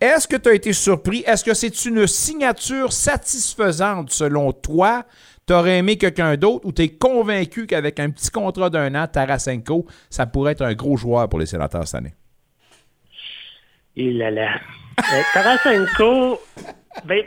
[0.00, 1.22] est-ce que tu as été surpris?
[1.26, 5.04] Est-ce que c'est une signature satisfaisante selon toi?
[5.46, 10.26] T'aurais aimé quelqu'un d'autre ou t'es convaincu qu'avec un petit contrat d'un an, Tarasenko, ça
[10.26, 12.14] pourrait être un gros joueur pour les sénateurs cette année?
[13.96, 14.50] Et là là.
[14.98, 16.40] Euh, Tarasenko,
[17.04, 17.24] ben,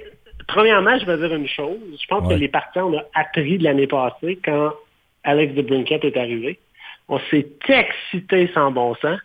[0.48, 1.78] premièrement, je vais dire une chose.
[2.02, 2.36] Je pense Ouais.
[2.36, 4.72] que les partisans ont appris de l'année passée quand
[5.24, 6.60] Alex de Brinket est arrivé.
[7.10, 9.20] On s'est excité sans bon sens.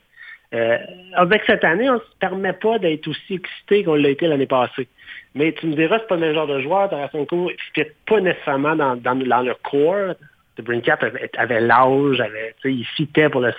[0.54, 0.78] Euh,
[1.14, 4.46] avec cette année, on ne se permet pas d'être aussi excité qu'on l'a été l'année
[4.46, 4.88] passée.
[5.34, 6.88] Mais tu me diras, c'est pas le même genre de joueur.
[6.88, 10.14] Tarasenko ne fit pas nécessairement dans, le corps.
[10.56, 12.22] De Brinket avait, avait l'âge,
[12.64, 13.52] il fitait pour les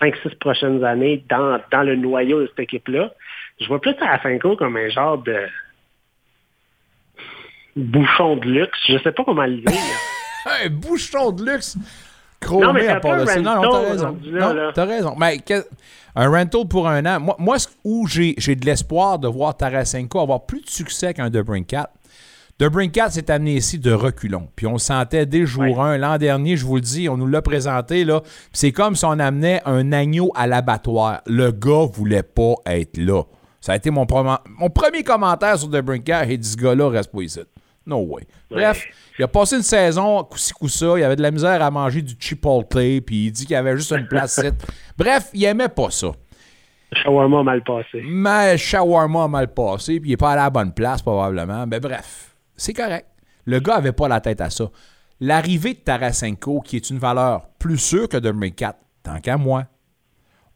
[0.00, 3.12] 5-6 prochaines années dans, dans le noyau de cette équipe-là.
[3.60, 5.46] Je vois plus Tarasenko comme un genre de
[7.74, 8.78] bouchon de luxe.
[8.88, 9.80] Je sais pas comment le dire.
[10.46, 11.76] Un bouchon de luxe!
[12.42, 13.40] Non, Chromé mais c'est à part de ça.
[13.40, 14.16] Non, non, t'as raison.
[14.24, 15.14] là, Non, t'as raison.
[15.18, 15.66] Mais que-
[16.14, 20.20] un rental pour un an, moi, moi où j'ai j'ai de l'espoir de voir Tarasenko
[20.20, 21.90] avoir plus de succès qu'un Debrincat.
[22.58, 24.48] Debrincat s'est amené ici de reculons.
[24.56, 25.98] Puis on le sentait dès jour 1.
[25.98, 28.04] L'an dernier, je vous le dis, on nous l'a présenté.
[28.04, 28.20] là.
[28.22, 31.20] Puis C'est comme si on amenait un agneau à l'abattoir.
[31.26, 33.22] Le gars voulait pas être là.
[33.60, 36.24] Ça a été mon premier commentaire sur Debrincat.
[36.26, 37.40] Et dit, ce gars-là reste pas ici.
[37.86, 38.26] No way.
[38.50, 38.84] Bref,
[39.16, 40.98] il a passé une saison, coup-ci, coup-ça.
[40.98, 42.66] Il avait de la misère à manger du chipotle,
[43.02, 44.38] puis il dit qu'il y avait juste une place.
[44.38, 44.48] ici.
[44.98, 46.08] Bref, il aimait pas ça.
[46.92, 48.02] Shawarma a mal passé.
[48.04, 51.66] Mais shawarma a mal passé, puis il est pas allé à la bonne place, probablement.
[51.66, 53.06] Mais bref, c'est correct.
[53.44, 54.70] Le gars avait pas la tête à ça.
[55.20, 59.64] L'arrivée de Tarasenko, qui est une valeur plus sûre que de 4, tant qu'à moi,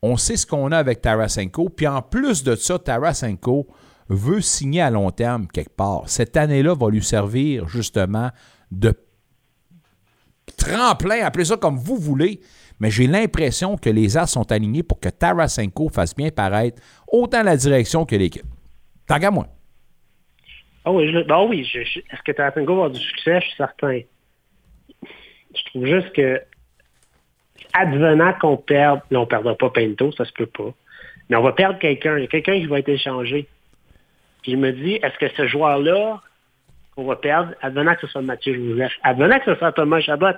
[0.02, 1.68] on sait ce qu'on a avec Tarasenko.
[1.68, 3.66] Puis en plus de ça, Tarasenko
[4.10, 6.02] veut signer à long terme quelque part.
[6.08, 8.30] Cette année-là va lui servir justement
[8.70, 8.92] de
[10.58, 12.40] tremplin, appelez ça comme vous voulez.
[12.80, 17.42] Mais j'ai l'impression que les As sont alignés pour que Tarasenko fasse bien paraître autant
[17.42, 18.46] la direction que l'équipe.
[19.06, 19.46] Tant qu'à moi.
[20.84, 23.40] Ah oui, ben oui est-ce que Tarasenko va avoir du succès?
[23.40, 24.00] Je suis certain.
[25.54, 26.40] Je trouve juste que,
[27.74, 30.72] advenant qu'on perde, là, on ne perdra pas Pinto, ça se peut pas,
[31.28, 32.16] mais on va perdre quelqu'un.
[32.16, 33.46] Il y a quelqu'un qui va être échangé.
[34.42, 36.20] Puis je me dis, est-ce que ce joueur-là
[36.94, 40.34] qu'on va perdre, advenant que ce soit Mathieu Joseph, advenant que ce soit Thomas Chabot,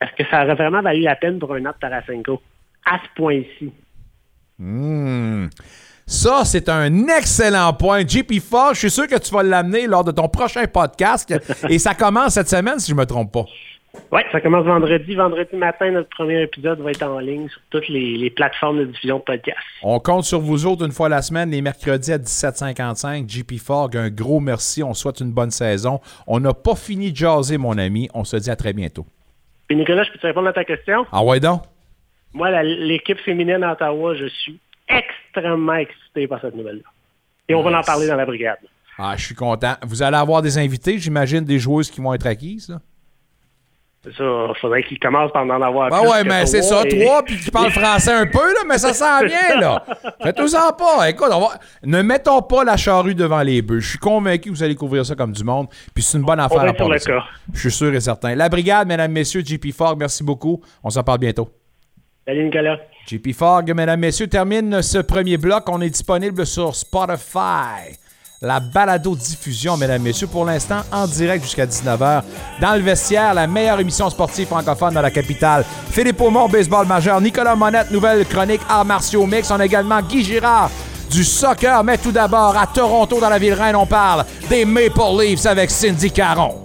[0.00, 2.40] est-ce que ça aurait vraiment valu la peine pour un de Tarasenko?
[2.84, 3.72] À ce point-ci?
[4.58, 5.46] Hmm.
[6.06, 8.06] Ça, c'est un excellent point.
[8.06, 11.34] JP Fox, je suis sûr que tu vas l'amener lors de ton prochain podcast.
[11.68, 13.44] et ça commence cette semaine, si je ne me trompe pas.
[14.12, 15.14] Oui, ça commence vendredi.
[15.14, 18.84] Vendredi matin, notre premier épisode va être en ligne sur toutes les, les plateformes de
[18.84, 19.58] diffusion de podcasts.
[19.82, 23.28] On compte sur vous autres une fois la semaine, les mercredis à 17h55.
[23.28, 24.82] JP Fogg, un gros merci.
[24.82, 26.00] On souhaite une bonne saison.
[26.26, 28.08] On n'a pas fini de jaser, mon ami.
[28.14, 29.06] On se dit à très bientôt.
[29.66, 31.06] Puis Nicolas, je peux te répondre à ta question?
[31.10, 31.62] Ah ouais donc?
[32.32, 36.88] Moi, l'équipe féminine d'Ottawa, je suis extrêmement excité par cette nouvelle-là.
[37.48, 38.58] Et on va en parler dans la brigade.
[38.98, 39.74] Ah, je suis content.
[39.82, 42.68] Vous allez avoir des invités, j'imagine, des joueuses qui vont être acquises.
[42.68, 42.80] là?
[44.16, 44.24] Ça,
[44.60, 47.22] faudrait qu'ils commencent par en avoir Ben plus ouais, mais c'est trois ça, et- toi,
[47.24, 49.84] puis tu parles français un peu, là, mais ça sent bien, là.
[50.22, 51.08] Faites-en pas.
[51.10, 53.80] Écoute, on va- ne mettons pas la charrue devant les bœufs.
[53.80, 56.38] Je suis convaincu que vous allez couvrir ça comme du monde, puis c'est une bonne
[56.38, 57.24] affaire à cas.
[57.52, 58.34] Je suis sûr et certain.
[58.36, 60.62] La brigade, mesdames, messieurs, JP Fogg, merci beaucoup.
[60.84, 61.48] On s'en parle bientôt.
[62.26, 62.78] Salut Nicolas.
[63.08, 65.64] JP Fogg, mesdames, messieurs, termine ce premier bloc.
[65.68, 67.96] On est disponible sur Spotify.
[68.42, 72.22] La balado-diffusion, mesdames, messieurs, pour l'instant en direct jusqu'à 19h.
[72.60, 75.64] Dans le vestiaire, la meilleure émission sportive francophone dans la capitale.
[75.90, 77.18] Philippe Aumont, baseball majeur.
[77.18, 79.50] Nicolas Monette, nouvelle chronique arts martiaux mix.
[79.50, 80.70] On a également Guy Girard
[81.10, 81.82] du soccer.
[81.82, 85.70] Mais tout d'abord, à Toronto, dans la ville reine, on parle des Maple Leafs avec
[85.70, 86.62] Cindy Caron.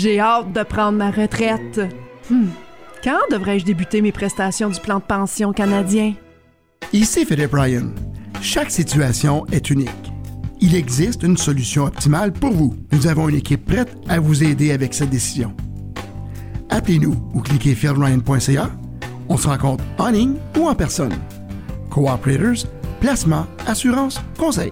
[0.00, 1.80] J'ai hâte de prendre ma retraite.
[2.30, 2.46] Hmm.
[3.02, 6.14] Quand devrais-je débuter mes prestations du plan de pension canadien?
[6.92, 7.90] Ici Philippe Ryan.
[8.40, 10.12] Chaque situation est unique.
[10.60, 12.76] Il existe une solution optimale pour vous.
[12.92, 15.52] Nous avons une équipe prête à vous aider avec cette décision.
[16.70, 18.70] Appelez-nous ou cliquez philryan.ca.
[19.28, 21.14] On se rencontre en ligne ou en personne.
[21.90, 22.68] Cooperators,
[23.00, 24.70] placement, assurance, conseil.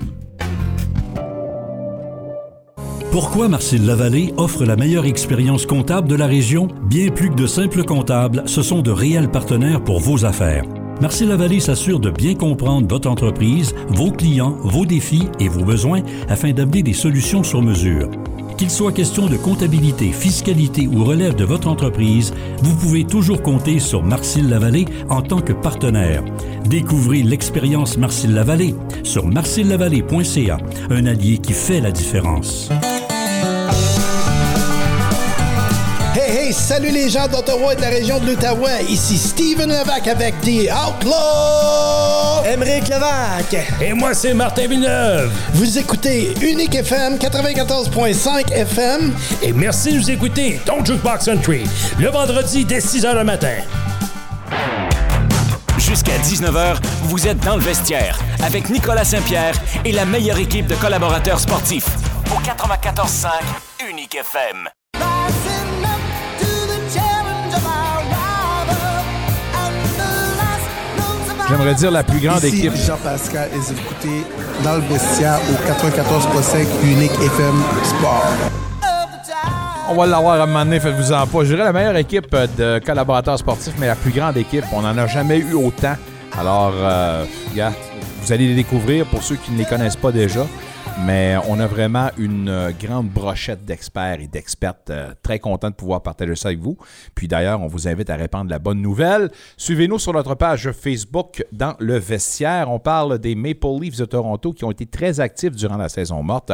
[3.10, 6.68] Pourquoi Marcel Lavallée offre la meilleure expérience comptable de la région?
[6.82, 10.64] Bien plus que de simples comptables, ce sont de réels partenaires pour vos affaires.
[11.00, 16.02] Marcel Lavallée s'assure de bien comprendre votre entreprise, vos clients, vos défis et vos besoins
[16.28, 18.10] afin d'amener des solutions sur mesure.
[18.56, 22.32] Qu'il soit question de comptabilité, fiscalité ou relève de votre entreprise,
[22.62, 26.22] vous pouvez toujours compter sur Marcel Lavallée en tant que partenaire.
[26.64, 32.70] Découvrez l'expérience Marcel Lavallée sur marcellavallée.ca, un allié qui fait la différence.
[36.56, 38.84] Salut les gens d'Ottawa et de la région de l'Outaouais.
[38.88, 42.44] Ici Steven Levac avec The Outlaw.
[42.50, 43.56] Émeric Levac.
[43.80, 45.30] Et moi, c'est Martin Villeneuve.
[45.54, 49.12] Vous écoutez Unique FM 94.5 FM.
[49.42, 51.64] Et merci de nous écouter, ton Jukebox Country,
[51.98, 53.56] le vendredi dès 6 h le matin.
[55.78, 59.54] Jusqu'à 19h, vous êtes dans le vestiaire avec Nicolas Saint-Pierre
[59.84, 61.88] et la meilleure équipe de collaborateurs sportifs.
[62.34, 63.28] Au 94.5
[63.88, 64.68] Unique FM.
[71.48, 72.74] J'aimerais dire la plus grande Ici, équipe.
[72.74, 74.24] Jean-Pascal et vous écoutez
[74.64, 78.26] dans le vestiaire au 94.5 Unique FM Sport.
[79.88, 81.44] On va l'avoir à un moment donné, faites-vous en pas.
[81.44, 82.46] Je dirais la meilleure équipe euh,
[82.80, 84.64] de collaborateurs sportifs, mais la plus grande équipe.
[84.72, 85.94] On n'en a jamais eu autant.
[86.36, 87.24] Alors, euh,
[87.54, 90.44] vous allez les découvrir pour ceux qui ne les connaissent pas déjà.
[91.04, 94.88] Mais on a vraiment une euh, grande brochette d'experts et d'expertes.
[94.88, 96.78] euh, très content de pouvoir partager ça avec vous.
[97.14, 99.30] Puis d'ailleurs, on vous invite à répandre la bonne nouvelle.
[99.58, 102.70] Suivez-nous sur notre page Facebook dans le vestiaire.
[102.70, 106.22] On parle des Maple Leafs de Toronto qui ont été très actifs durant la saison
[106.22, 106.52] morte.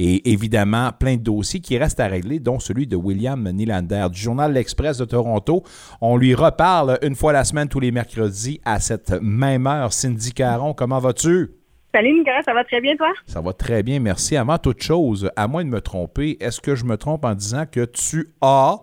[0.00, 4.20] Et évidemment, plein de dossiers qui restent à régler, dont celui de William Nylander du
[4.20, 5.62] journal L'Express de Toronto.
[6.00, 9.92] On lui reparle une fois la semaine, tous les mercredis, à cette même heure.
[9.92, 11.63] Cindy Caron, comment vas-tu?
[11.94, 13.12] Salut Nicolas, ça va très bien toi?
[13.24, 14.36] Ça va très bien, merci.
[14.36, 17.66] Avant toute chose, à moins de me tromper, est-ce que je me trompe en disant
[17.70, 18.78] que tu as,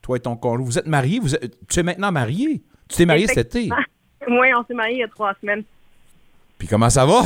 [0.00, 2.62] toi et ton conjoint, vous êtes mariés, vous êtes- tu es maintenant marié?
[2.88, 3.68] Tu t'es marié cet été?
[4.28, 5.64] Oui, on s'est mariés il y a trois semaines.
[6.56, 7.22] Puis comment ça va?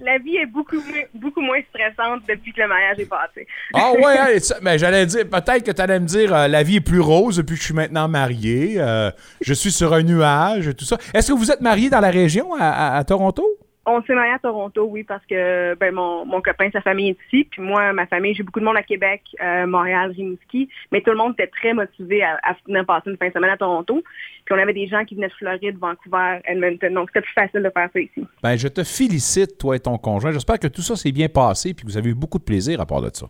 [0.00, 0.82] La vie est beaucoup,
[1.14, 3.46] beaucoup moins stressante depuis que le mariage est passé.
[3.74, 6.76] Ah ouais, ça- mais j'allais dire, peut-être que tu allais me dire, euh, la vie
[6.76, 9.10] est plus rose depuis que je suis maintenant marié, euh,
[9.42, 10.96] je suis sur un nuage tout ça.
[11.12, 13.46] Est-ce que vous êtes marié dans la région, à Toronto?
[13.86, 17.18] On s'est mariés à Toronto, oui, parce que ben, mon, mon copain, sa famille est
[17.26, 17.48] ici.
[17.50, 20.68] Puis moi, ma famille, j'ai beaucoup de monde à Québec, euh, Montréal, Rimouski.
[20.92, 23.56] Mais tout le monde était très motivé à, venir passer une fin de semaine à
[23.56, 24.02] Toronto.
[24.44, 26.92] Puis on avait des gens qui venaient de Floride, Vancouver, Edmonton.
[26.92, 28.26] Donc c'était plus facile de faire ça ici.
[28.42, 30.32] Ben, je te félicite, toi et ton conjoint.
[30.32, 32.80] J'espère que tout ça s'est bien passé et que vous avez eu beaucoup de plaisir
[32.82, 33.26] à part de ça.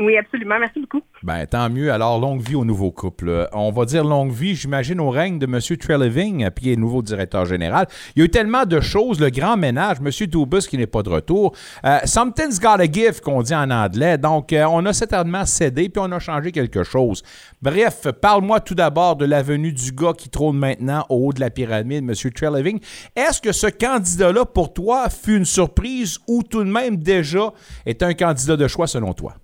[0.00, 0.60] Oui, absolument.
[0.60, 1.02] Merci beaucoup.
[1.24, 1.90] Ben, tant mieux.
[1.90, 3.28] Alors, longue vie au nouveau couple.
[3.28, 5.58] Euh, On va dire longue vie, j'imagine, au règne de M.
[5.76, 7.88] Treleving, euh, puis est nouveau directeur général.
[8.14, 10.08] Il y a eu tellement de choses, le grand ménage, M.
[10.28, 11.52] Dubus qui n'est pas de retour.
[11.84, 14.18] Euh, something's gotta give, qu'on dit en anglais.
[14.18, 17.24] Donc, on a certainement cédé, puis on a changé quelque chose.
[17.60, 21.50] Bref, parle-moi tout d'abord de l'avenue du gars qui trône maintenant au haut de la
[21.50, 22.14] pyramide, M.
[22.32, 22.78] Treleving.
[23.16, 27.52] Est-ce que ce candidat-là, pour toi, fut une surprise ou tout de même déjà
[27.84, 29.34] est un candidat de choix selon toi?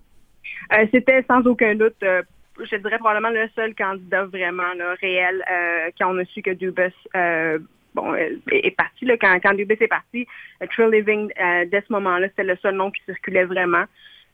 [0.73, 2.23] Euh, C'était sans aucun doute, euh,
[2.59, 6.51] je dirais probablement le seul candidat vraiment là, réel euh, quand on a su que
[6.51, 7.59] Dubus euh,
[7.93, 9.05] bon, euh, est, parti.
[9.05, 10.27] Là, quand, quand Dubus est parti,
[10.61, 13.85] euh, Trill Living, euh, dès ce moment-là, c'était le seul nom qui circulait vraiment.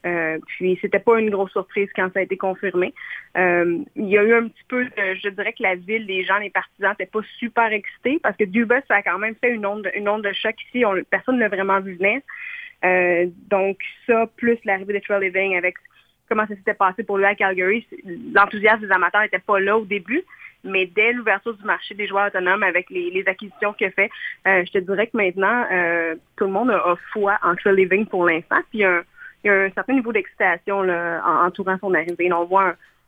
[0.03, 2.91] Euh, puis c'était pas une grosse surprise quand ça a été confirmé.
[3.37, 6.23] Euh, il y a eu un petit peu, de- je dirais que la ville, les
[6.23, 9.51] gens, les partisans n'étaient pas super excités parce que Dubus ça a quand même fait
[9.51, 10.83] une onde, une onde de choc ici.
[10.85, 12.21] On- personne ne l'a vraiment vu venir.
[12.83, 13.77] Euh, donc
[14.07, 15.75] ça, plus l'arrivée de Trill Living avec
[16.31, 17.85] comment ça s'était passé pour lui à Calgary,
[18.33, 20.23] l'enthousiasme des amateurs n'était pas là au début.
[20.63, 24.09] Mais dès l'ouverture du marché des joueurs autonomes avec les, acquisitions qu'il a fait,
[24.47, 28.05] euh, je te dirais que maintenant, euh, tout le monde a, foi en Trill Living
[28.05, 28.59] pour l'instant.
[28.69, 28.81] Puis il
[29.43, 32.29] y a un, certain niveau d'excitation entourant son arrivée.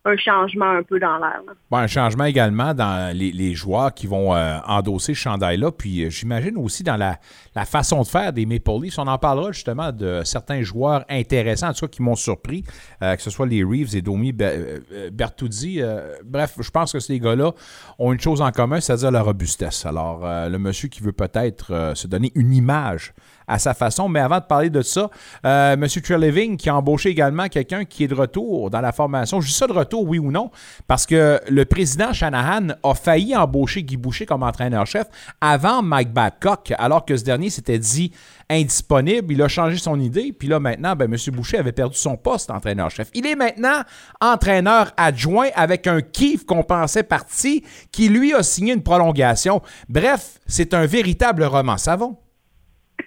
[0.05, 1.41] Un changement un peu dans l'air.
[1.71, 5.71] Bon, un changement également dans les, joueurs qui vont euh, endosser ce chandail-là.
[5.71, 7.17] Puis euh, j'imagine aussi dans la,
[7.65, 8.99] façon de faire des Maple Leafs.
[8.99, 12.63] On en parlera justement de certains joueurs intéressants, en tout cas qui m'ont surpris,
[13.01, 15.81] euh, que ce soit les Reeves et Domi Be- Bertuzzi.
[16.25, 17.51] Bref, je pense que ces gars-là
[17.97, 19.85] ont une chose en commun, c'est-à-dire la robustesse.
[19.85, 23.13] Alors, le monsieur qui veut peut-être se donner une image
[23.47, 24.09] à sa façon.
[24.09, 25.09] Mais avant de parler de ça,
[25.45, 25.87] euh, M.
[25.87, 29.41] Treleving qui a embauché également quelqu'un qui est de retour dans la formation.
[29.41, 30.51] Je dis ça de retour, oui ou non,
[30.87, 35.07] parce que le président Shanahan a failli embaucher Guy Boucher comme entraîneur-chef
[35.41, 38.11] avant Mike Babcock, alors que ce dernier s'était dit
[38.49, 39.33] indisponible.
[39.33, 40.33] Il a changé son idée.
[40.37, 41.17] Puis là, maintenant, ben, M.
[41.33, 43.09] Boucher avait perdu son poste d'entraîneur-chef.
[43.13, 43.81] Il est maintenant
[44.21, 49.61] entraîneur adjoint avec un kiff qu'on pensait parti, qui lui a signé une prolongation.
[49.89, 52.17] Bref, c'est un véritable roman savon.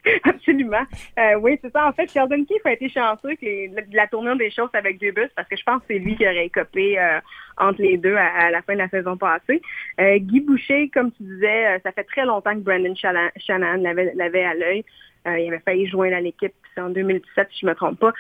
[0.25, 0.85] Absolument.
[1.19, 1.87] Euh, oui, c'est ça.
[1.87, 5.29] En fait, Sheldon Keefe a été chanceux que la tournure des choses avec deux bus
[5.35, 7.21] parce que je pense que c'est lui qui aurait copé euh,
[7.59, 9.61] entre les deux à, la fin de la saison passée.
[10.01, 13.83] Euh, Guy Boucher, comme tu disais, ça fait très longtemps que Brandon Shannon
[14.15, 14.85] l'avait à l'œil.
[15.27, 18.13] il avait failli joindre à l'équipe en 2017, si je ne me trompe pas.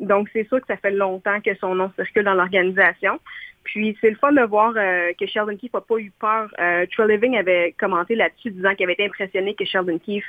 [0.00, 3.20] donc, c'est sûr que ça fait longtemps que son nom circule dans l'organisation.
[3.64, 6.48] Puis c'est le fun de voir euh, que Sheldon Keefe n'a pas eu peur.
[6.60, 10.24] Euh, Troy Living avait commenté là-dessus disant qu'il avait été impressionné que Sheldon Keefe,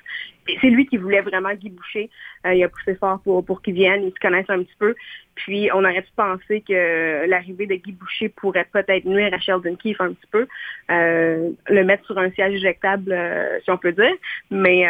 [0.61, 2.09] c'est lui qui voulait vraiment Guy Boucher.
[2.45, 4.95] Euh, il a poussé fort pour, pour qu'il vienne, ils se connaissent un petit peu.
[5.36, 9.75] Puis on aurait pu penser que l'arrivée de Guy Boucher pourrait peut-être nuire à Sheldon
[9.75, 10.47] Keefe un petit peu,
[10.88, 13.13] le mettre sur un siège éjectable,
[13.61, 14.15] si on peut dire.
[14.49, 14.86] Mais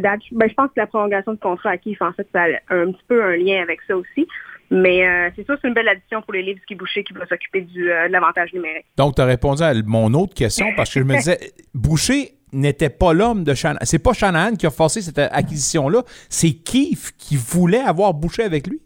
[0.00, 2.74] date, ben, je pense que la prolongation de contrat à Keefe, en fait, ça a
[2.74, 4.28] un petit peu un lien avec ça aussi.
[4.70, 7.26] Mais euh, c'est sûr, c'est une belle addition pour les livres qui Boucher qui va
[7.26, 8.86] s'occuper du, euh, de l'avantage numérique.
[8.96, 11.38] Donc, tu as répondu à mon autre question parce que je me disais,
[11.74, 13.84] Boucher n'était pas l'homme de Shanahan.
[13.84, 18.66] C'est pas Shanahan qui a forcé cette acquisition-là, c'est Keith qui voulait avoir Boucher avec
[18.66, 18.80] lui.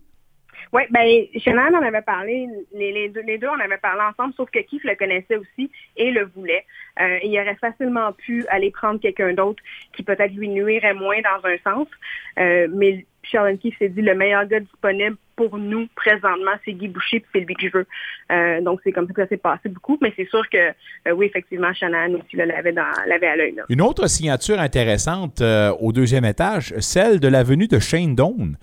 [0.71, 4.51] Oui, ben Shanahan en avait parlé, les, deux, les, deux, en avait parlé ensemble, sauf
[4.51, 6.67] que Keith le connaissait aussi et le voulait.
[7.01, 9.63] Euh, il aurait facilement pu aller prendre quelqu'un d'autre
[9.97, 11.89] qui peut-être lui nuirait moins dans un sens,
[12.37, 17.21] mais Sheldon Keefe s'est dit le meilleur gars disponible pour nous présentement, c'est Guy Boucher
[17.21, 17.87] puis c'est lui que je veux.
[18.33, 21.13] Euh, donc c'est comme ça que ça s'est passé beaucoup, mais c'est sûr que euh,
[21.15, 23.55] oui, effectivement, Shannon aussi l'avait à l'œil.
[23.69, 28.57] Une autre signature intéressante euh, au deuxième étage, celle de la venue de Shane Doan.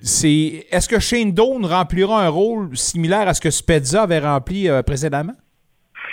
[0.00, 4.68] c'est est-ce que Shane Doan remplira un rôle similaire à ce que Spezza avait rempli
[4.84, 5.34] précédemment?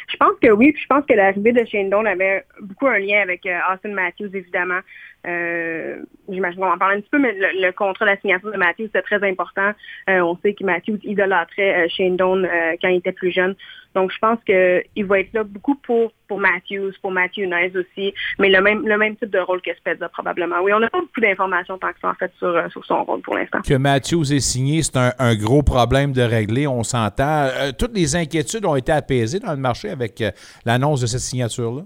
[0.08, 3.00] Je pense que oui, puis je pense que l'arrivée de Shane Doan avait beaucoup un
[3.00, 3.42] lien avec
[3.72, 4.80] Austin Matthews, évidemment.
[5.26, 8.88] Euh, J'imagine qu'on en parler un petit peu, mais le, contrat, la signature de Matthews,
[8.94, 9.72] c'est très important.
[10.10, 13.56] Euh, on sait que Matthews idolâtrait euh, Shane Doan euh, quand il était plus jeune.
[13.94, 18.14] Donc, je pense qu'il va être là beaucoup pour, pour Matthews, pour Matthew Nice aussi,
[18.40, 20.62] mais le même, le même type de rôle que Spezza, probablement.
[20.64, 23.22] Oui, on n'a pas beaucoup d'informations tant que ça, en fait, sur, sur son rôle
[23.22, 23.60] pour l'instant.
[23.62, 27.50] Que Matthews est signé, c'est un, gros problème de régler, on s'entend.
[27.78, 30.24] toutes les inquiétudes ont été apaisées dans le marché avec
[30.66, 31.84] l'annonce de cette signature-là?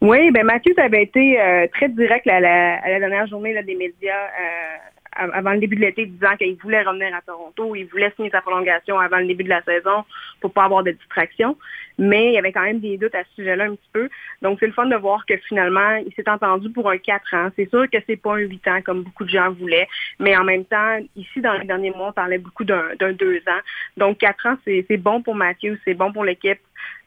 [0.00, 4.76] Oui, ben Mathieu avait été euh, très direct à la dernière journée des médias euh,
[5.16, 8.40] avant le début de l'été disant qu'il voulait revenir à Toronto, il voulait signer sa
[8.40, 10.04] prolongation avant le début de la saison
[10.40, 11.56] pour pas avoir de distraction.
[11.98, 14.08] Mais il y avait quand même des doutes à ce sujet-là un petit peu.
[14.42, 17.48] Donc c'est le fun de voir que finalement, il s'est entendu pour un 4 ans.
[17.56, 20.44] C'est sûr que c'est pas un 8 ans comme beaucoup de gens voulaient, mais en
[20.44, 23.60] même temps, ici dans les derniers mois, on parlait beaucoup d'un 2 ans.
[23.96, 26.60] Donc 4 ans, c'est bon pour Mathieu, c'est bon pour l'équipe.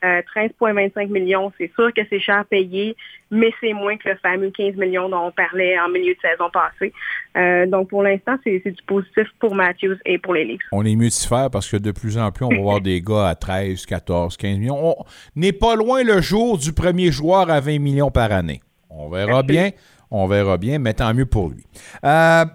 [0.03, 2.95] 13,25 euh, millions, c'est sûr que c'est cher payé,
[3.31, 6.49] mais c'est moins que le fameux 15 millions dont on parlait en milieu de saison
[6.51, 6.93] passée.
[7.37, 10.61] Euh, donc, pour l'instant, c'est du positif pour Matthews et pour les Leafs.
[10.71, 13.01] On est mieux de faire parce que de plus en plus, on va voir des
[13.01, 14.99] gars à 13, 14, 15 millions.
[14.99, 15.05] On
[15.35, 18.61] n'est pas loin le jour du premier joueur à 20 millions par année.
[18.89, 19.71] On verra bien.
[20.11, 21.63] On verra bien, mais tant mieux pour lui.
[22.03, 22.45] Euh,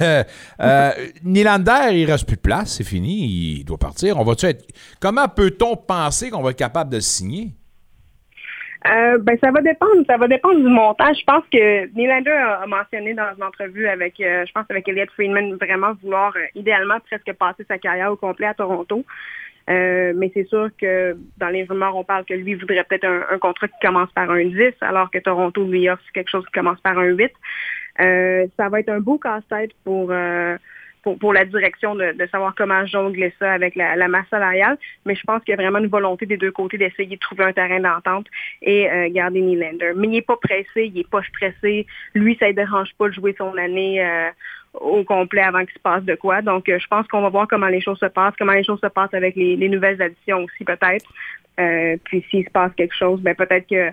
[0.60, 0.90] euh,
[1.22, 4.18] Nylander, il reste plus de place, c'est fini, il doit partir.
[4.18, 4.66] On va être.
[5.00, 7.52] Comment peut-on penser qu'on va être capable de signer?
[8.86, 11.10] Euh, ben ça va dépendre, ça va dépendre du montant.
[11.14, 15.54] Je pense que Nylander a mentionné dans une entrevue avec, je pense avec Elliot Friedman,
[15.54, 19.04] vraiment vouloir idéalement presque passer sa carrière au complet à Toronto.
[19.70, 23.38] Euh, mais c'est sûr que dans les rumeurs, on parle que lui voudrait peut-être un,
[23.38, 26.80] contrat qui commence par un 10, alors que Toronto lui offre quelque chose qui commence
[26.80, 27.32] par un 8.
[28.00, 30.58] Euh, ça va être un beau casse-tête pour, euh,
[31.02, 34.76] pour, pour, la direction de, de, savoir comment jongler ça avec la, la, masse salariale.
[35.06, 37.44] Mais je pense qu'il y a vraiment une volonté des deux côtés d'essayer de trouver
[37.44, 38.26] un terrain d'entente
[38.60, 39.92] et garder Nylander.
[39.96, 41.86] Mais il n'est pas pressé, il n'est pas stressé.
[42.14, 44.04] Lui, ça ne dérange pas de jouer son année
[44.80, 46.42] au complet avant qu'il se passe de quoi.
[46.42, 48.80] Donc, euh, je pense qu'on va voir comment les choses se passent, comment les choses
[48.80, 51.06] se passent avec les, nouvelles additions aussi peut-être.
[51.60, 53.90] Euh, puis s'il se passe quelque chose, ben peut-être que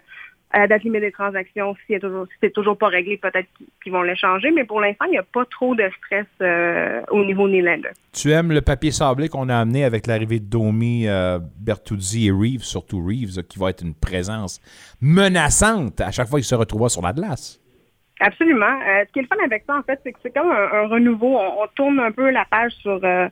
[0.54, 1.98] à la date limite des transactions, si
[2.42, 3.48] c'est toujours, pas réglé, peut-être
[3.82, 4.52] qu'ils vont le changer.
[4.52, 7.92] Mais pour l'instant, il n'y a pas trop de stress euh, au niveau Nylander.
[8.12, 11.08] Tu aimes le papier sablé qu'on a amené avec l'arrivée de Domi,
[11.58, 14.60] Bertuzzi et Reeves, surtout Reeves, qui va être une présence
[15.00, 17.61] menaçante à chaque fois qu'il se retrouvera sur la glace?
[18.22, 18.80] Absolument.
[18.88, 20.88] Euh, ce qui est le fun avec ça, en fait, c'est que c'est comme un,
[20.88, 21.38] renouveau.
[21.38, 23.28] On, tourne un peu la page sur euh,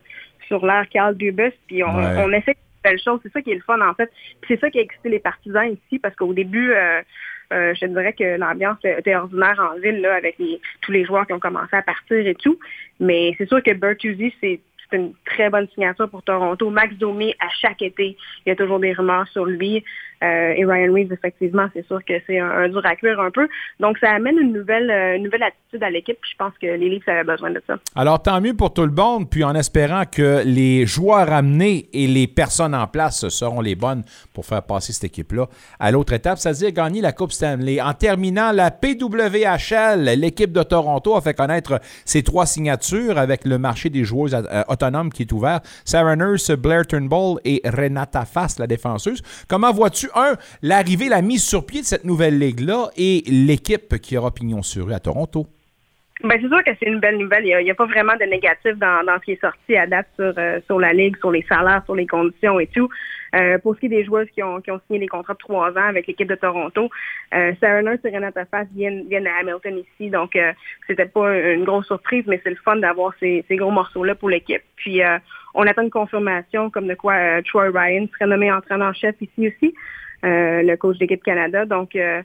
[0.48, 3.20] sur l'ère Carl Dubus, puis on, on essaie de belles choses.
[3.22, 4.10] C'est ça qui est le fun, en fait.
[4.48, 7.02] c'est ça qui a excité les partisans ici, parce qu'au début, euh,
[7.50, 10.36] je dirais que l'ambiance était ordinaire en ville, là, avec
[10.80, 12.58] tous les joueurs qui ont commencé à partir et tout.
[12.98, 14.60] Mais c'est sûr que Bertuzzi, c'est
[14.90, 16.68] c'est une très bonne signature pour Toronto.
[16.70, 19.84] Max Domi, à chaque été, il y a toujours des rumeurs sur lui.
[20.22, 23.48] Euh, et Ryan Reeves, effectivement, c'est sûr que c'est un, dur à cuire un peu.
[23.78, 26.18] Donc, ça amène une nouvelle, euh, nouvelle attitude à l'équipe.
[26.30, 27.76] Je pense que les Leafs avaient besoin de ça.
[27.94, 32.06] Alors, tant mieux pour tout le monde, puis en espérant que les joueurs amenés et
[32.06, 34.02] les personnes en place seront les bonnes
[34.34, 35.46] pour faire passer cette équipe-là
[35.78, 37.80] à l'autre étape, c'est-à-dire gagner la Coupe Stanley.
[37.80, 43.58] En terminant la PWHL, l'équipe de Toronto a fait connaître ses trois signatures avec le
[43.58, 45.60] marché des joueuses euh, autonomes qui est ouvert.
[45.84, 49.22] Sarah Nurse, Blair Turnbull et Renata Fass, la défenseuse.
[49.48, 54.16] Comment vois-tu un, l'arrivée, la mise sur pied de cette nouvelle ligue-là et l'équipe qui
[54.16, 55.46] aura pignon sur rue à Toronto?
[56.22, 57.46] Ben, c'est sûr que c'est une belle nouvelle.
[57.46, 60.34] Il n'y a, pas vraiment de négatif dans, ce qui est sorti à date sur,
[60.36, 62.90] euh, sur la Ligue, sur les salaires, sur les conditions et tout.
[63.34, 65.38] Euh, pour ce qui est des joueuses qui ont, qui ont signé les contrats de
[65.38, 66.90] trois ans avec l'équipe de Toronto,
[67.34, 70.52] euh, Sarah Nurse et Renata Fass viennent, viennent à Hamilton ici, donc euh,
[70.86, 74.30] c'était pas une grosse surprise, mais c'est le fun d'avoir ces, ces gros morceaux-là pour
[74.30, 74.62] l'équipe.
[74.76, 75.00] Puis
[75.54, 79.74] on attend une confirmation comme de quoi Troy Ryan serait nommé entraîneur-chef ici aussi,
[80.22, 81.66] le coach d'équipe Canada.
[81.66, 82.22] Donc euh,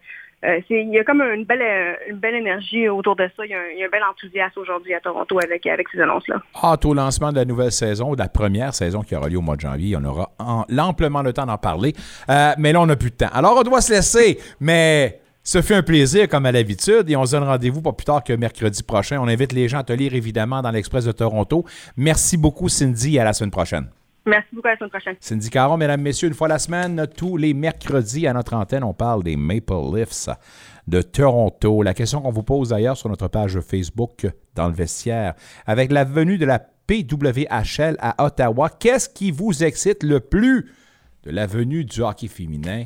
[0.70, 3.46] il y a comme une belle, euh, une belle énergie autour de ça.
[3.46, 6.42] Il y a un, bel enthousiasme aujourd'hui à Toronto avec, ces annonces-là.
[6.64, 9.42] Hâte au lancement de la nouvelle saison, de la première saison qui aura lieu au
[9.42, 9.96] mois de janvier.
[10.00, 10.32] On aura
[10.70, 11.94] l'amplement le temps d'en parler.
[12.30, 13.30] Euh, mais là, on n'a plus de temps.
[13.34, 17.26] Alors, on doit se laisser, mais ce fut un plaisir, comme à l'habitude, et on
[17.26, 19.20] se donne rendez-vous pas plus tard que mercredi prochain.
[19.22, 21.66] On invite les gens à te lire, évidemment, dans l'Express de Toronto.
[21.98, 23.88] Merci beaucoup, Cindy, et à la semaine prochaine.
[24.26, 24.68] Merci beaucoup.
[24.68, 25.16] À la semaine prochaine.
[25.20, 29.24] Cindy mesdames, messieurs, une fois la semaine, tous les mercredis à notre antenne, on parle
[29.24, 30.30] des Maple Leafs
[30.88, 31.84] de Toronto.
[31.84, 36.04] La question qu'on vous pose d'ailleurs sur notre page Facebook dans le vestiaire, avec la
[36.04, 40.72] venue de la PWHL à Ottawa, qu'est-ce qui vous excite le plus
[41.24, 42.86] de la venue du hockey féminin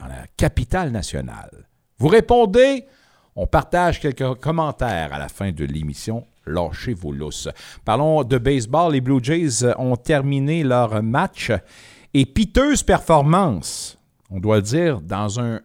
[0.00, 1.68] dans la capitale nationale?
[1.98, 2.86] Vous répondez,
[3.34, 7.48] on partage quelques commentaires à la fin de l'émission lâchez vos lousses.
[7.84, 8.92] Parlons de baseball.
[8.92, 11.52] Les Blue Jays ont terminé leur match
[12.14, 13.98] et piteuse performance,
[14.30, 15.60] on doit le dire, dans un,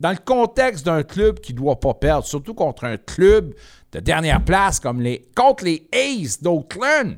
[0.00, 3.54] dans le contexte d'un club qui ne doit pas perdre, surtout contre un club
[3.92, 7.16] de dernière place comme les contre les Aces d'Oakland.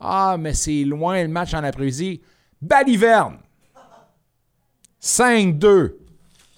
[0.00, 2.20] Ah, mais c'est loin le match en après-midi.
[2.60, 3.38] Baliverne.
[5.02, 5.94] 5-2.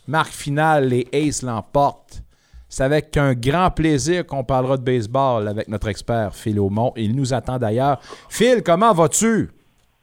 [0.07, 2.23] Marque finale, les Aces l'emportent.
[2.71, 6.93] C'est avec un grand plaisir qu'on parlera de baseball avec notre expert Phil Aumont.
[6.95, 7.99] Il nous attend d'ailleurs.
[8.29, 9.51] Phil, comment vas-tu?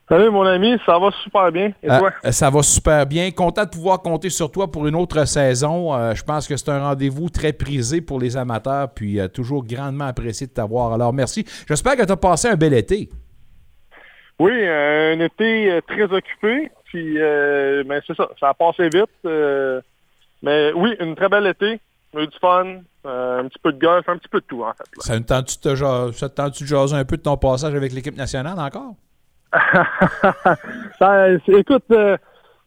[0.10, 1.72] Salut mon ami, ça va super bien.
[1.82, 2.12] Et toi?
[2.26, 3.32] Euh, ça va super bien.
[3.32, 5.96] Content de pouvoir compter sur toi pour une autre saison.
[5.96, 9.64] Euh, je pense que c'est un rendez-vous très prisé pour les amateurs, puis euh, toujours
[9.66, 10.92] grandement apprécié de t'avoir.
[10.92, 11.46] Alors merci.
[11.70, 13.08] J'espère que tu as passé un bel été.
[14.40, 16.70] Oui, un été très occupé.
[16.84, 19.10] Puis, mais c'est ça, ça a passé vite.
[20.44, 21.80] mais oui, une très belle été
[22.22, 24.74] eu du fun, euh, un petit peu de golf, un petit peu de tout, en
[24.74, 24.84] fait.
[25.00, 28.96] Ça te tente-tu de jaser un peu de ton passage avec l'équipe nationale encore?
[31.48, 32.18] écoute, euh,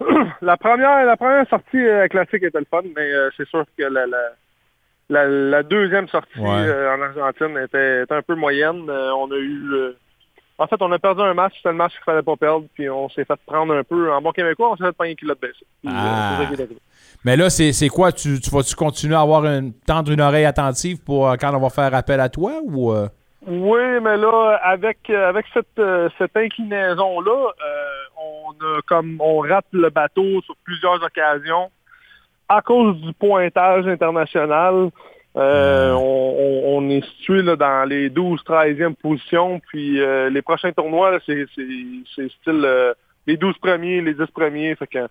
[0.43, 4.07] la, première, la première sortie euh, classique était le fun, mais c'est sûr que la,
[5.27, 8.89] la, deuxième sortie en Argentine était, un peu moyenne.
[8.89, 9.95] on a eu...
[10.59, 12.89] en fait, on a perdu un match, c'était le match qu'il fallait pas perdre, puis
[12.89, 14.11] on s'est fait prendre un peu.
[14.11, 15.67] En bon québécois, on s'est fait prendre un kilo de baisser.
[15.87, 16.39] Ah.
[17.25, 18.13] Mais là, c'est quoi?
[18.13, 21.61] Tu, tu vas-tu continuer à avoir une, tendre une oreille attentive pour euh, quand on
[21.61, 23.09] va faire appel à toi ou euh?
[23.47, 25.81] Oui, mais là, avec, euh, avec cette,
[26.19, 27.53] cette inclinaison-là,
[28.17, 31.71] on a comme on rate le bateau sur plusieurs occasions.
[32.49, 34.91] À cause du pointage international,
[35.35, 39.61] on, est situé là, dans les 12-13e positions.
[39.69, 40.01] Puis
[40.31, 41.47] les prochains tournois, c'est
[42.41, 42.95] style
[43.27, 44.75] les 12 premiers, les 10 premiers.
[44.75, 45.07] Fait que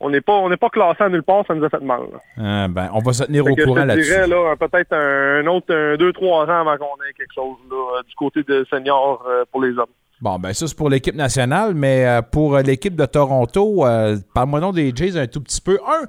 [0.00, 2.02] on n'est pas on n'est pas classé à nulle part, ça nous a fait mal.
[2.36, 4.04] Ah, ben, on va se tenir au courant là-dessus.
[4.04, 7.56] Je dirais là, peut-être un, autre un, deux, trois ans avant qu'on ait quelque chose
[7.70, 9.86] là, du côté de senior euh, pour les hommes.
[10.20, 14.60] Bon, ben ça, c'est pour l'équipe nationale, mais euh, pour l'équipe de Toronto, euh, parle-moi
[14.60, 15.78] donc des Jays un tout petit peu.
[15.86, 16.06] Un,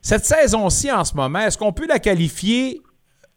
[0.00, 2.80] cette saison-ci en ce moment, est-ce qu'on peut la qualifier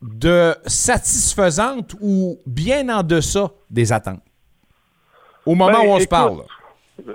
[0.01, 4.21] de satisfaisante ou bien en deçà des attentes?
[5.45, 6.43] Au moment ben, où on se parle.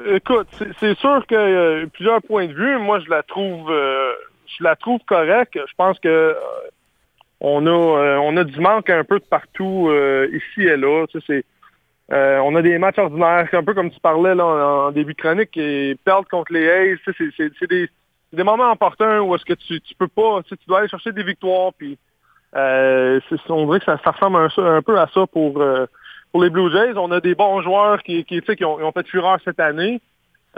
[0.07, 2.78] Écoute, c'est sûr y a plusieurs points de vue.
[2.78, 4.12] Moi, je la trouve, euh,
[4.47, 5.55] je la trouve correcte.
[5.55, 6.34] Je pense que euh,
[7.41, 9.91] on a, euh, on a du manque un peu de partout
[10.32, 11.07] ici et là.
[12.11, 15.57] on a des matchs ordinaires, un peu comme tu parlais là en, début de chronique,
[15.57, 17.89] et perdre contre les A's, c'est des,
[18.32, 21.22] des, moments importants où est-ce que tu, tu peux pas, tu dois aller chercher des
[21.22, 21.72] victoires.
[21.76, 21.99] Puis,
[22.55, 25.62] on dirait que ça, ressemble un, peu à ça pour
[26.37, 29.39] pour les Blue Jays, on a des bons joueurs qui, qui, qui ont, fait fureur
[29.43, 30.03] cette année.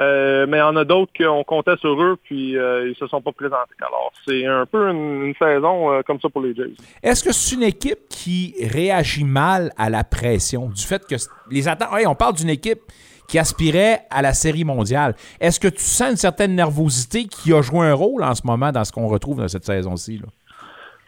[0.00, 3.06] Euh, mais il y en a d'autres qu'on comptait sur eux, puis euh, ils se
[3.06, 3.76] sont pas présentés.
[3.78, 6.72] Alors, c'est un peu une, saison euh, comme ça pour les Jays.
[7.00, 10.66] Est-ce que c'est une équipe qui réagit mal à la pression?
[10.66, 11.14] Du fait que
[11.48, 11.90] les attentes...
[12.08, 12.80] on parle d'une équipe
[13.28, 15.14] qui aspirait à la Série mondiale.
[15.40, 18.72] Est-ce que tu sens une certaine nervosité qui a joué un rôle en ce moment
[18.72, 20.20] dans ce qu'on retrouve dans cette saison-ci?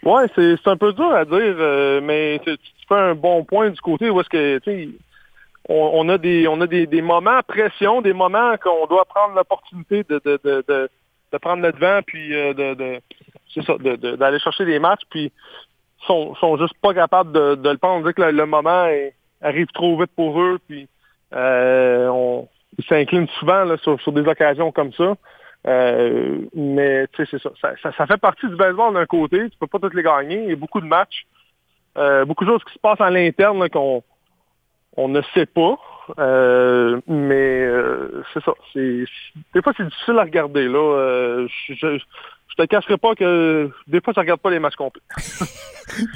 [0.05, 2.57] Oui, c'est un peu dur à dire, euh, mais tu,
[2.97, 4.61] un bon point du côté où est-ce que
[5.69, 10.05] on, a des on a des, moments à pression, des moments qu'on doit prendre l'opportunité
[10.09, 10.91] de, de, de,
[11.33, 15.33] de, prendre le devant, puis euh, de, d'aller chercher des matchs, puis
[16.07, 18.05] sont, sont juste pas capables de, de le prendre.
[18.05, 18.89] On que le, moment
[19.43, 20.89] arrive trop vite pour eux, puis
[21.35, 25.15] euh, on, ils s'inclinent souvent là, sur, sur, des occasions comme ça.
[25.67, 27.75] Euh, mais tu sais, c'est ça.
[27.83, 28.07] Ça, ça.
[28.07, 29.51] fait partie du baseball d'un côté.
[29.51, 30.43] Tu peux pas toutes les gagner.
[30.45, 31.27] Il y a beaucoup de matchs.
[31.99, 34.03] Euh, beaucoup de choses qui se passent à l'interne qu'on
[34.97, 35.79] on ne sait pas.
[36.19, 38.53] Euh, mais euh, c'est ça.
[38.73, 39.05] C'est,
[39.55, 40.67] des fois, c'est difficile à regarder.
[40.67, 40.79] Là.
[40.79, 44.77] Euh, je, je, je, te cacherai pas que des fois, tu regardes pas les matchs
[44.77, 45.03] complets.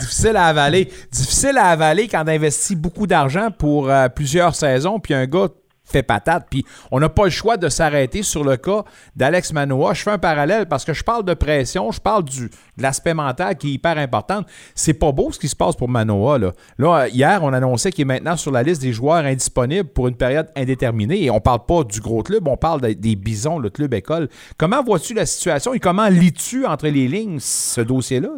[0.01, 0.87] difficile à avaler.
[1.13, 5.49] Difficile à avaler quand on investit beaucoup d'argent pour plusieurs saisons, puis un gars
[5.85, 6.47] fait patate.
[6.51, 8.85] Puis on n'a pas le choix de s'arrêter sur le cas
[9.17, 9.95] d'Alex Manoa.
[9.95, 13.15] Je fais un parallèle parce que je parle de pression, je parle du, de l'aspect
[13.15, 14.43] mental qui est hyper important.
[14.75, 16.39] C'est pas beau ce qui se passe pour Manoa.
[16.39, 16.53] Là.
[16.79, 20.17] là, hier, on annonçait qu'il est maintenant sur la liste des joueurs indisponibles pour une
[20.17, 21.25] période indéterminée.
[21.25, 24.29] Et on parle pas du gros club, on parle des bisons, le club école.
[24.59, 28.31] Comment vois-tu la situation et comment lis-tu entre les lignes ce dossier-là?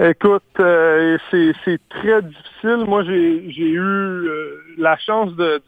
[0.00, 2.84] Écoute, euh, c'est très difficile.
[2.86, 5.60] Moi, j'ai eu euh, la chance de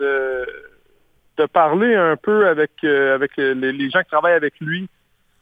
[1.45, 4.89] parler un peu avec, euh, avec les, gens qui travaillent avec lui.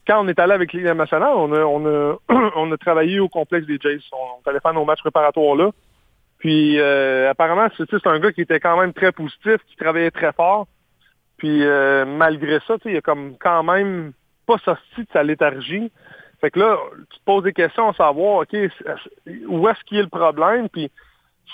[0.07, 2.17] Quand on est allé avec l'Équipe nationale, on a, on, a,
[2.57, 4.01] on a travaillé au complexe des Jays.
[4.13, 5.71] On, allait faire nos matchs préparatoires là.
[6.39, 10.33] Puis euh, apparemment, c'est un gars qui était quand même très positif, qui travaillait très
[10.33, 10.67] fort.
[11.39, 14.13] Puis euh, malgré ça, il a comme quand même
[14.47, 15.91] pas sorti de sa léthargie.
[16.41, 16.77] Fait que là,
[17.11, 18.55] tu te poses des questions à savoir, OK,
[19.49, 20.69] où est-ce qu'il y a le problème?
[20.69, 20.91] Puis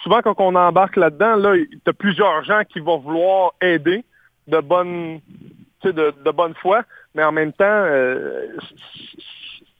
[0.03, 4.05] souvent, quand on embarque là-dedans, là, il y a plusieurs gens qui vont vouloir aider
[4.47, 5.21] de bonne,
[5.85, 6.85] de, de bonne foi,
[7.15, 8.47] mais en même temps, euh,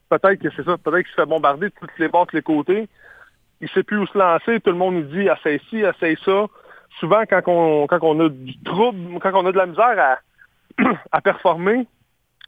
[0.09, 2.89] peut-être que c'est ça, peut-être qu'il se fait bombarder de toutes les bords, les côtés.
[3.61, 6.47] Il sait plus où se lancer, tout le monde nous dit essaye ci, essaye ça.
[6.99, 10.19] Souvent, quand on, quand a du trouble, quand on a de la misère
[10.79, 10.83] à,
[11.13, 11.87] à performer,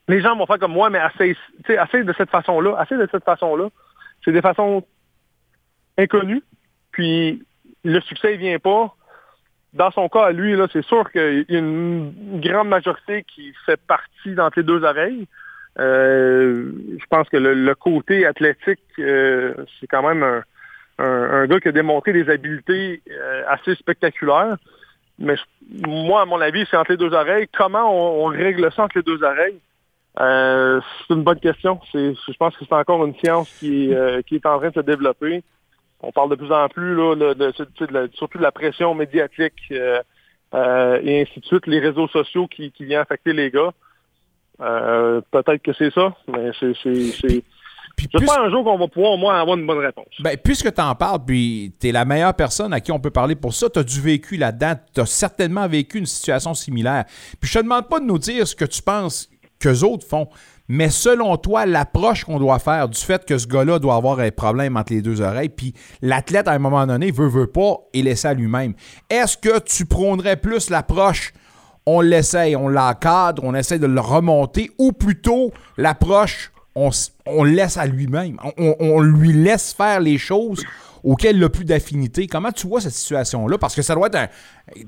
[0.09, 1.37] les gens vont faire comme moi, mais essaye,
[1.69, 3.69] essaye de cette façon-là, essaye de cette façon-là.
[4.25, 4.85] C'est des façons
[5.99, 6.43] inconnues,
[6.91, 7.45] puis
[7.85, 8.95] le succès ne vient pas
[9.73, 13.81] dans son cas, lui, là, c'est sûr qu'il y a une grande majorité qui fait
[13.81, 15.27] partie d'entre les deux oreilles.
[15.79, 20.43] Euh, je pense que le, côté athlétique, euh, c'est quand même un,
[20.99, 24.57] un, gars qui a démontré des habiletés euh, assez spectaculaires.
[25.19, 25.37] Mais
[25.87, 27.49] moi, à mon avis, c'est entre les deux oreilles.
[27.57, 29.59] Comment on, règle ça entre les deux oreilles?
[30.15, 31.81] c'est une bonne question.
[31.95, 33.95] je pense que c'est encore une science qui,
[34.27, 35.43] qui est en train de se développer
[36.03, 37.53] on parle de plus en plus là, de,
[38.15, 40.01] surtout de la pression médiatique euh,
[40.55, 43.73] euh, et ainsi de suite, les réseaux sociaux qui, qui viennent affecter les gars.
[44.61, 47.43] Euh, peut-être que c'est ça, mais c'est.
[48.39, 50.15] un jour qu'on va pouvoir au moins avoir une bonne réponse.
[50.21, 53.11] Ben, puisque tu en parles, puis tu es la meilleure personne à qui on peut
[53.11, 57.05] parler pour ça, tu as du vécu là-dedans, tu as certainement vécu une situation similaire.
[57.41, 60.29] Puis je te demande pas de nous dire ce que tu penses qu'eux autres font.
[60.69, 64.31] Mais selon toi, l'approche qu'on doit faire du fait que ce gars-là doit avoir un
[64.31, 68.03] problème entre les deux oreilles, puis l'athlète, à un moment donné, veut, veut pas et
[68.03, 68.75] laisse à lui-même,
[69.11, 71.33] est-ce que tu prônerais plus l'approche
[71.87, 76.91] on l'essaye, on l'encadre, on essaie de le remonter, ou plutôt l'approche on,
[77.27, 80.65] on laisse à lui-même, on, lui laisse faire les choses
[81.05, 82.27] auxquelles il n'a plus d'affinité?
[82.27, 83.59] Comment tu vois cette situation-là?
[83.59, 84.29] Parce que ça doit être un.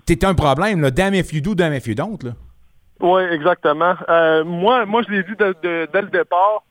[0.07, 0.91] T'es un problème, là.
[0.91, 2.22] Damn if you do, damn if you don't.
[2.22, 2.35] Là.
[3.01, 3.95] Oui, exactement.
[4.09, 6.62] Euh, moi, moi, je l'ai dit dès le départ.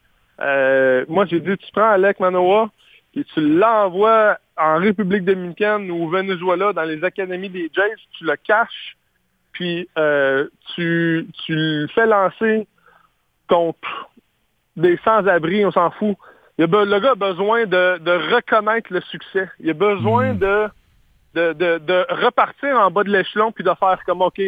[0.42, 2.70] Euh, moi, j'ai dit, tu prends Alec Manoa
[3.16, 8.26] et tu l'envoies en République dominicaine ou au Venezuela dans les académies des Jays, tu
[8.26, 8.98] le caches,
[9.52, 12.68] puis euh, tu, tu le fais lancer
[13.48, 14.10] contre
[14.76, 16.18] des sans-abri, on s'en fout.
[16.58, 19.50] Il a, le gars a besoin de, de, reconnaître le succès.
[19.60, 20.40] Il a besoin hmm.
[20.40, 20.68] de,
[21.36, 24.42] de, de, de repartir en bas de l'échelon puis de faire comme, OK,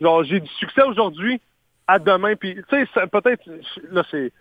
[0.00, 1.40] genre, j'ai du succès aujourd'hui,
[1.86, 2.34] à demain.
[2.36, 3.42] Puis, tu sais, peut-être,
[3.90, 4.32] là, c'est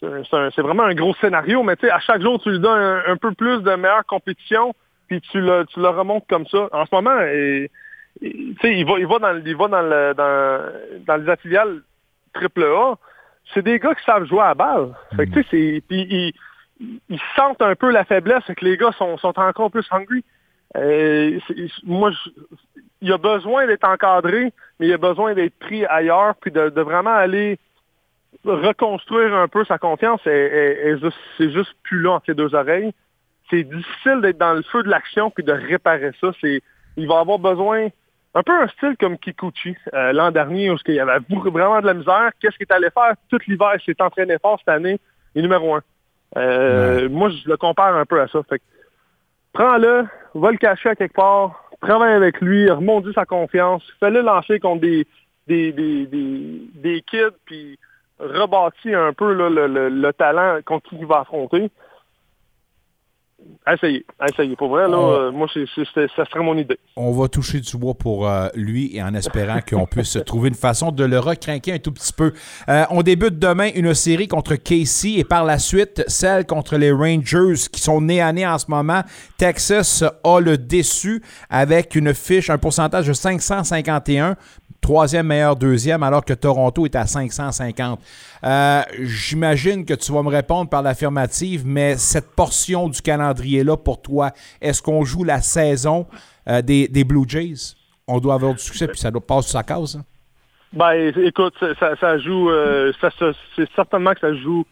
[0.00, 3.16] c'est vraiment un gros scénario, mais tu sais, à chaque jour, tu lui donnes un,
[3.16, 4.74] peu plus de meilleure compétition,
[5.08, 6.68] puis tu le, tu le remontes comme ça.
[6.72, 7.70] En ce moment, et,
[8.62, 10.72] sais, il va, il va dans, il va dans, dans,
[11.06, 11.82] dans les affiliales
[12.32, 12.94] triple A.
[13.52, 14.94] C'est des gars qui savent jouer à balle.
[15.16, 16.32] Fait que, puis ils,
[17.08, 20.24] ils, sentent un peu la faiblesse, que les gars sont, sont encore plus hungry.
[21.84, 22.30] Moi, je,
[23.00, 27.14] il a besoin d'être encadré, mais il a besoin d'être pris ailleurs, puis de, vraiment
[27.14, 27.58] aller
[28.44, 30.20] reconstruire un peu sa confiance.
[30.26, 30.94] Et,
[31.36, 32.92] c'est juste plus là entre les deux oreilles.
[33.48, 36.30] C'est difficile d'être dans le feu de l'action puis de réparer ça.
[36.40, 36.62] C'est,
[36.96, 37.88] il va avoir besoin
[38.34, 41.94] un peu un style comme Kikuchi l'an dernier, où il y avait vraiment de la
[41.94, 42.30] misère.
[42.40, 43.14] Qu'est-ce qu'il est allé faire?
[43.28, 43.72] Tout l'hiver?
[43.74, 45.00] Il s'est entraîné fort cette année.
[45.34, 45.82] Il est numéro un.
[47.08, 48.40] Moi, je le compare un peu à ça.
[49.52, 54.60] Prends-le, va le cacher à quelque part, travaille avec lui, remonte sa confiance, fais-le lancer
[54.60, 55.06] contre des,
[55.46, 57.78] des, des, des, des kids, puis
[58.18, 61.70] rebâtis un peu le, le, le, talent contre qui il va affronter.
[63.70, 64.56] Essayez, essayez.
[64.56, 66.78] Pour vrai, là, euh, moi, ça serait mon idée.
[66.96, 70.54] On va toucher du bois pour euh, lui et en espérant qu'on puisse trouver une
[70.54, 72.32] façon de le recrinquer un tout petit peu.
[72.68, 76.90] Euh, on débute demain une série contre Casey et par la suite celle contre les
[76.90, 79.02] Rangers qui sont nés à nez en ce moment.
[79.36, 84.36] Texas a le déçu avec une fiche, un pourcentage de 551
[84.80, 88.00] troisième meilleur deuxième, alors que Toronto est à 550.
[88.42, 94.00] Euh, j'imagine que tu vas me répondre par l'affirmative, mais cette portion du calendrier-là, pour
[94.00, 96.06] toi, est-ce qu'on joue la saison
[96.48, 97.74] euh, des, Blue Jays?
[98.06, 99.96] On doit avoir du succès, puis ça doit passer sa cause.
[99.96, 100.04] Hein?
[100.72, 102.92] Ben, écoute, ça, joue, euh,
[103.56, 104.64] c'est certainement que ça joue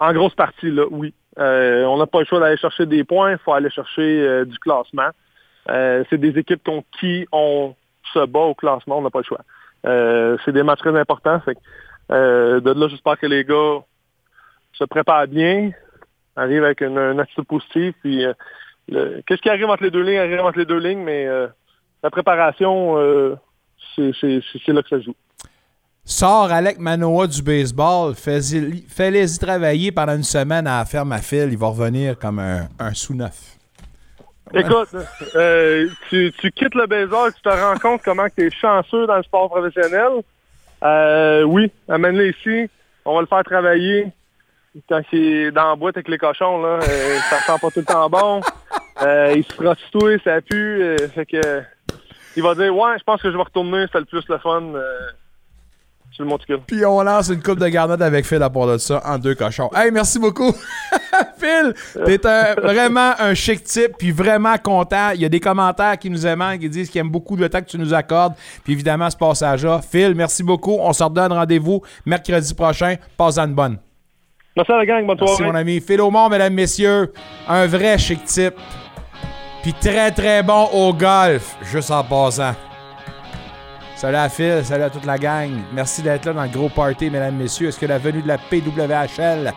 [0.00, 1.12] en grosse partie, là, oui.
[1.36, 5.10] on n'a pas le choix d'aller chercher des points, il faut aller chercher du classement.
[5.66, 6.68] c'est des équipes
[7.00, 7.74] qui on
[8.12, 9.40] se bat au classement, on n'a pas le choix.
[9.86, 11.40] Euh, c'est des matchs très importants.
[12.10, 13.78] Euh, de là, j'espère que les gars
[14.72, 15.70] se préparent bien,
[16.36, 17.94] arrivent avec une, attitude positive.
[18.02, 21.26] Puis, euh, qu'est-ce qui arrive entre les deux lignes, arrive entre les deux lignes, mais
[22.02, 22.96] la préparation,
[23.96, 25.14] c'est là que ça joue.
[26.04, 31.50] Sors Alec Manoa du baseball, fais-les-y travailler pendant une semaine à la ferme à.
[31.50, 33.57] Il va revenir comme un, un sous-neuf.
[34.54, 34.88] Écoute,
[35.34, 39.22] euh, tu, quittes le baseball, tu te rends compte comment tu es chanceux dans le
[39.22, 40.22] sport professionnel.
[40.82, 42.70] Euh, oui, amène-le ici.
[43.04, 44.06] On va le faire travailler.
[44.88, 47.80] Quand il est dans la boîte avec les cochons, là, euh, ça sent pas tout
[47.80, 48.40] le temps bon.
[49.34, 50.96] il se frotte tout, ça pue.
[51.14, 51.62] fait que
[52.36, 54.62] il va dire Ouais, je pense que je vais retourner, c'est le plus le fun.
[56.66, 59.34] Puis on lance une coupe de garnotte avec Phil à part de ça en deux
[59.34, 59.70] cochons.
[59.74, 60.52] Hey, merci beaucoup.
[61.38, 65.10] Phil, t'es vraiment un chic type, puis vraiment content.
[65.14, 67.60] Il y a des commentaires qui nous aiment, qui disent qu'ils aiment beaucoup le temps
[67.60, 68.34] que tu nous accordes.
[68.64, 69.80] Puis évidemment, ce passage-là.
[69.80, 70.76] Phil, merci beaucoup.
[70.80, 72.96] On se redonne rendez-vous mercredi prochain.
[73.16, 73.78] Passe une bonne.
[74.56, 75.80] Merci à la gang, bonne Merci, mon ami.
[75.80, 77.12] Phil Aumont, mesdames, messieurs.
[77.48, 78.54] Un vrai chic type.
[79.62, 82.54] Puis très, très bon au golf, juste en passant.
[84.00, 85.50] Salut à Phil, salut à toute la gang.
[85.72, 87.66] Merci d'être là dans le gros party, mesdames, messieurs.
[87.66, 89.52] Est-ce que la venue de la PWHL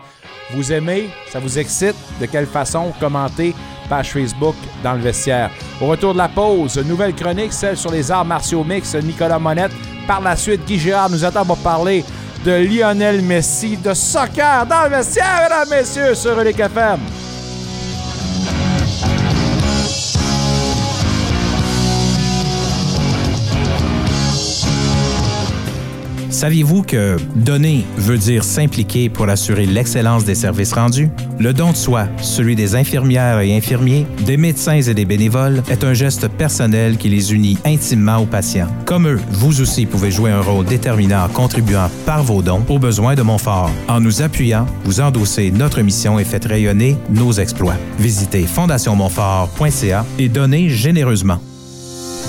[0.52, 1.10] vous aimez?
[1.30, 1.94] Ça vous excite?
[2.20, 2.92] De quelle façon?
[2.98, 3.54] Commentez
[3.88, 5.48] page Facebook dans le vestiaire.
[5.80, 9.70] Au retour de la pause, nouvelle chronique, celle sur les arts martiaux mix, Nicolas Monette.
[10.08, 12.04] Par la suite, Guy Girard nous attend pour parler
[12.44, 16.98] de Lionel Messi, de soccer dans le vestiaire, mesdames, messieurs, sur les FM.
[26.32, 31.10] Saviez-vous que donner veut dire s'impliquer pour assurer l'excellence des services rendus?
[31.38, 35.84] Le don de soi, celui des infirmières et infirmiers, des médecins et des bénévoles, est
[35.84, 38.68] un geste personnel qui les unit intimement aux patients.
[38.86, 42.78] Comme eux, vous aussi pouvez jouer un rôle déterminant en contribuant par vos dons aux
[42.78, 43.70] besoins de Montfort.
[43.86, 47.76] En nous appuyant, vous endossez notre mission et faites rayonner nos exploits.
[47.98, 51.40] Visitez fondationmontfort.ca et donnez généreusement.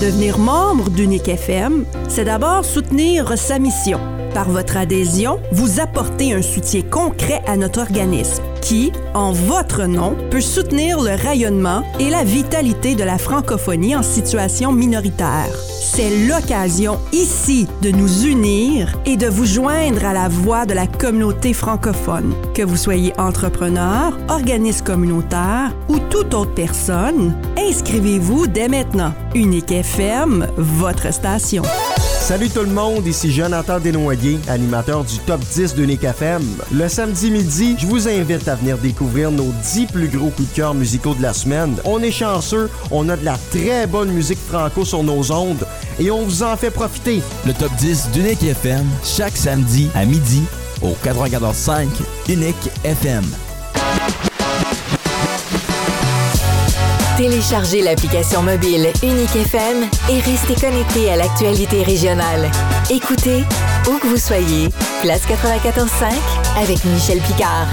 [0.01, 3.99] Devenir membre d'Unique FM, c'est d'abord soutenir sa mission.
[4.33, 10.15] Par votre adhésion, vous apportez un soutien concret à notre organisme qui, en votre nom,
[10.31, 15.53] peut soutenir le rayonnement et la vitalité de la francophonie en situation minoritaire.
[15.79, 20.87] C'est l'occasion ici de nous unir et de vous joindre à la voix de la
[20.87, 22.33] communauté francophone.
[22.55, 29.13] Que vous soyez entrepreneur, organisme communautaire ou toute autre personne, inscrivez-vous dès maintenant.
[29.35, 31.63] Unique FM, votre station.
[32.23, 36.41] Salut tout le monde, ici Jonathan Desnoyers, animateur du Top 10 de Nick FM.
[36.71, 40.55] Le samedi midi, je vous invite à venir découvrir nos 10 plus gros coups de
[40.55, 41.75] cœur musicaux de la semaine.
[41.83, 45.67] On est chanceux, on a de la très bonne musique franco sur nos ondes
[45.99, 47.21] et on vous en fait profiter.
[47.45, 50.43] Le Top 10 d'Unique FM, chaque samedi à midi
[50.81, 51.87] au 94.5
[52.29, 53.25] Unique FM.
[57.17, 62.49] Téléchargez l'application mobile Unique FM et restez connecté à l'actualité régionale.
[62.89, 63.43] Écoutez,
[63.87, 64.69] où que vous soyez,
[65.03, 66.11] Place 94.5
[66.57, 67.67] avec Michel Picard.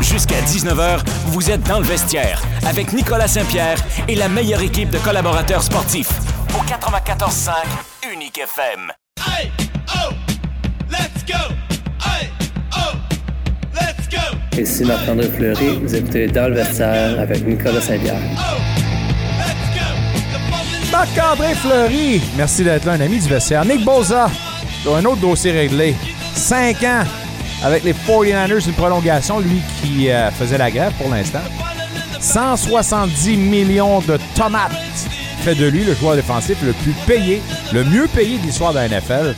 [0.00, 3.78] Jusqu'à 19h, vous êtes dans le vestiaire avec Nicolas Saint-Pierre
[4.08, 6.12] et la meilleure équipe de collaborateurs sportifs.
[6.54, 7.52] Au 94.5
[8.10, 8.92] Unique FM.
[14.58, 18.20] Ici Marc-André Fleury, vous écoutez Dans le vestiaire avec Nicolas Saint-Pierre.
[20.90, 23.64] Marc-André Fleury, merci d'être là, un ami du vestiaire.
[23.64, 24.30] Nick Boza,
[24.86, 25.94] un autre dossier réglé.
[26.34, 27.04] 5 ans
[27.64, 31.40] avec les 49ers, une prolongation, lui qui euh, faisait la grève pour l'instant.
[32.20, 34.72] 170 millions de tomates
[35.42, 37.42] fait de lui le joueur défensif le plus payé,
[37.72, 39.34] le mieux payé de l'histoire de la NFL.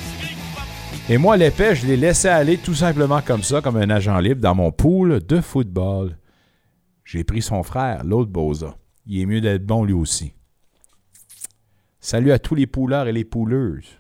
[1.11, 4.41] Et moi, l'épée, je l'ai laissé aller tout simplement comme ça, comme un agent libre,
[4.41, 6.17] dans mon pool de football.
[7.05, 8.75] J'ai pris son frère, l'autre Boza.
[9.07, 10.33] Il est mieux d'être bon lui aussi.
[12.01, 13.99] Salut à tous les pouleurs et les pouleuses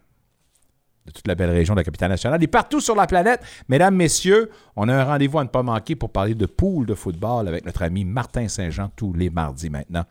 [1.06, 3.42] de toute la belle région de la capitale nationale et partout sur la planète.
[3.68, 6.94] Mesdames, messieurs, on a un rendez-vous à ne pas manquer pour parler de poule de
[6.94, 10.04] football avec notre ami Martin Saint-Jean tous les mardis maintenant,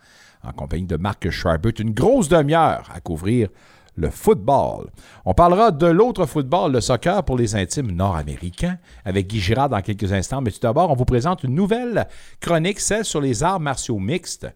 [0.43, 1.73] en compagnie de Marc Scharbert.
[1.79, 3.49] Une grosse demi-heure à couvrir
[3.95, 4.87] le football.
[5.25, 9.81] On parlera de l'autre football, le soccer pour les intimes nord-américains, avec Guy Girard dans
[9.81, 10.41] quelques instants.
[10.41, 12.07] Mais tout d'abord, on vous présente une nouvelle
[12.39, 14.47] chronique, celle sur les arts martiaux mixtes.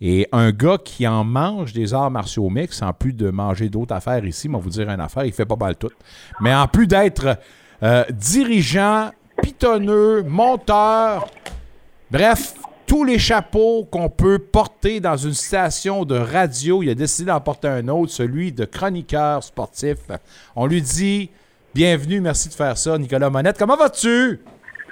[0.00, 3.94] Et un gars qui en mange des arts martiaux mixtes, en plus de manger d'autres
[3.94, 5.90] affaires ici, on va vous dire une affaire, il fait pas mal tout.
[6.40, 7.38] Mais en plus d'être
[7.82, 9.10] euh, dirigeant,
[9.42, 11.28] pitonneux, monteur,
[12.10, 12.54] bref,
[12.86, 17.40] tous les chapeaux qu'on peut porter dans une station de radio, il a décidé d'en
[17.40, 19.98] porter un autre, celui de chroniqueur sportif.
[20.54, 21.30] On lui dit
[21.74, 23.58] bienvenue, merci de faire ça, Nicolas Monette.
[23.58, 24.40] Comment vas-tu?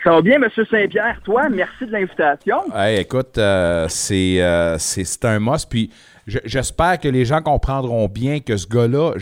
[0.03, 0.49] Ça va bien, M.
[0.68, 1.20] Saint-Pierre.
[1.24, 2.59] Toi, merci de l'invitation.
[2.88, 5.68] écoute, euh, euh, c'est un must.
[5.70, 5.90] Puis
[6.26, 9.12] j'espère que les gens comprendront bien que ce gars-là,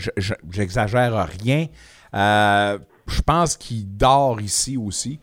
[0.49, 1.67] j'exagère rien.
[2.15, 5.19] Euh, je pense qu'il dort ici aussi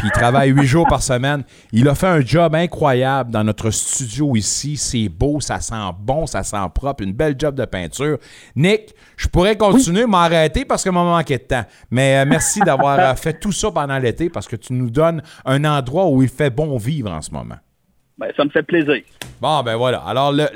[0.00, 1.44] puis il travaille huit jours par semaine.
[1.72, 4.78] Il a fait un job incroyable dans notre studio ici.
[4.78, 8.16] C'est beau, ça sent bon, ça sent propre, une belle job de peinture.
[8.56, 11.64] Nick, je pourrais continuer, m'arrêter parce que m'a manqué de temps.
[11.90, 15.22] Mais euh, merci d'avoir euh, fait tout ça pendant l'été parce que tu nous donnes
[15.44, 17.56] un endroit où il fait bon vivre en ce moment.
[18.16, 19.02] Ben, ça me fait plaisir.
[19.38, 19.98] Bon, ben voilà.
[19.98, 20.46] Alors, le,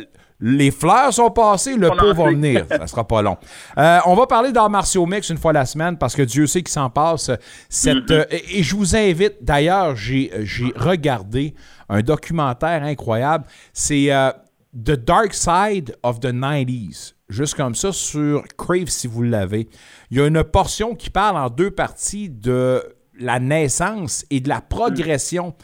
[0.40, 2.66] les fleurs sont passées, le pot va venir.
[2.70, 3.36] Ça sera pas long.
[3.78, 6.62] Euh, on va parler d'art martiaux mix une fois la semaine parce que Dieu sait
[6.62, 7.30] qu'il s'en passe.
[7.68, 8.12] Cette, mm-hmm.
[8.12, 10.30] euh, et, je vous invite, d'ailleurs, j'ai
[10.76, 11.54] regardé
[11.88, 13.44] un documentaire incroyable.
[13.72, 14.32] C'est euh,
[14.74, 17.14] The Dark Side of the 90s.
[17.28, 19.68] Juste comme ça, sur Crave, si vous l'avez.
[20.10, 22.82] Il y a une portion qui parle en deux parties de
[23.18, 25.54] la naissance et de la progression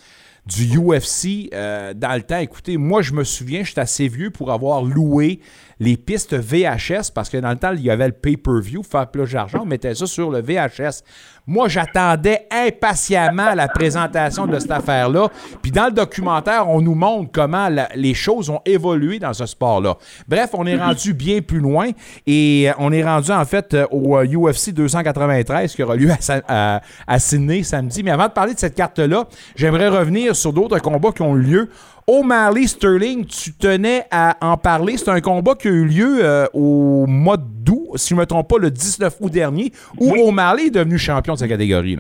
[0.47, 2.39] du UFC euh, dans le temps.
[2.39, 5.41] Écoutez, moi, je me souviens, j'étais assez vieux pour avoir loué
[5.81, 9.33] les pistes VHS parce que dans le temps, il y avait le pay-per-view, faire plus
[9.33, 11.03] d'argent, on mettait ça sur le VHS.
[11.47, 15.29] Moi, j'attendais impatiemment la présentation de cette affaire-là.
[15.63, 19.97] Puis dans le documentaire, on nous montre comment les choses ont évolué dans ce sport-là.
[20.29, 20.83] Bref, on est mhm.
[20.83, 21.89] rendu bien plus loin
[22.27, 26.11] et euh, on est rendu en fait euh, au UFC euh, 293 qui aura lieu
[26.47, 28.03] à, à Sydney samedi.
[28.03, 29.25] Mais avant de parler de cette carte-là,
[29.57, 31.71] j'aimerais revenir sur d'autres combats qui ont eu lieu.
[32.13, 34.97] O'Malley Sterling, tu tenais à en parler.
[34.97, 38.27] C'est un combat qui a eu lieu euh, au mois d'août, si je ne me
[38.27, 41.99] trompe pas, le 19 août dernier, où O'Malley est devenu champion de sa catégorie.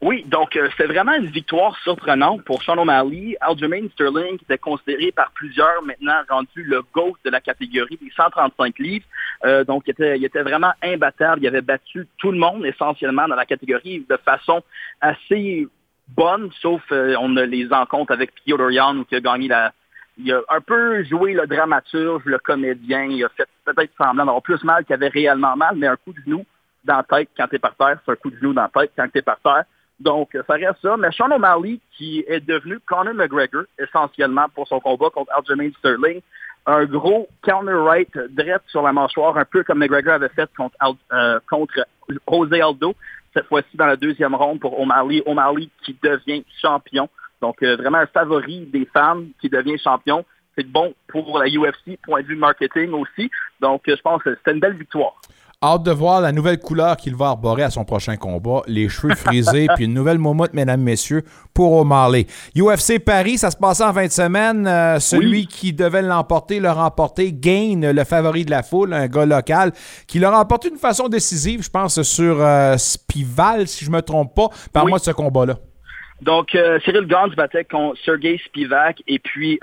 [0.00, 3.36] Oui, donc euh, c'était vraiment une victoire surprenante pour Sean O'Malley.
[3.40, 8.12] Aljamain Sterling qui était considéré par plusieurs maintenant rendu le GOAT de la catégorie des
[8.16, 9.06] 135 livres.
[9.44, 11.40] Euh, donc il était, il était vraiment imbattable.
[11.42, 14.62] Il avait battu tout le monde essentiellement dans la catégorie de façon
[15.00, 15.66] assez
[16.16, 19.72] bonne, sauf euh, on a les encontres avec Piotr Jan qui a gagné la.
[20.20, 23.04] Il a un peu joué le dramaturge, le comédien.
[23.04, 26.12] Il a fait peut-être semblant d'avoir plus mal qu'il avait réellement mal, mais un coup
[26.12, 26.44] de genou
[26.84, 28.92] dans la tête quand t'es par terre, c'est un coup de genou dans la tête
[28.96, 29.64] quand t'es par terre.
[30.00, 30.96] Donc, ça reste ça.
[30.96, 36.20] Mais Sean O'Malley, qui est devenu Conor McGregor, essentiellement pour son combat contre Aljamain Sterling,
[36.66, 40.76] un gros counter-right direct sur la mâchoire, un peu comme McGregor avait fait contre,
[41.12, 41.86] euh, contre
[42.30, 42.94] José Aldo
[43.34, 45.22] cette fois-ci dans la deuxième ronde pour O'Malley.
[45.26, 47.08] O'Malley qui devient champion.
[47.40, 50.24] Donc, euh, vraiment un favori des femmes qui devient champion.
[50.56, 53.30] C'est bon pour la UFC, point de vue marketing aussi.
[53.60, 55.20] Donc, euh, je pense que c'est une belle victoire.
[55.60, 58.62] Hâte de voir la nouvelle couleur qu'il va arborer à son prochain combat.
[58.68, 62.26] Les cheveux frisés, puis une nouvelle momotte, mesdames, messieurs, pour O'Malley.
[62.56, 64.68] UFC Paris, ça se passait en fin de semaine.
[64.68, 67.32] Euh, celui qui devait l'emporter l'a remporté.
[67.32, 69.72] Gain, le favori de la foule, un gars local,
[70.06, 74.36] qui l'a remporté d'une façon décisive, je pense, sur euh, Spival, si je me trompe
[74.36, 74.50] pas.
[74.72, 75.56] Parle-moi de ce combat-là.
[76.22, 79.02] Donc, euh, Cyril Gans battait contre Sergei Spivak.
[79.08, 79.58] Et puis,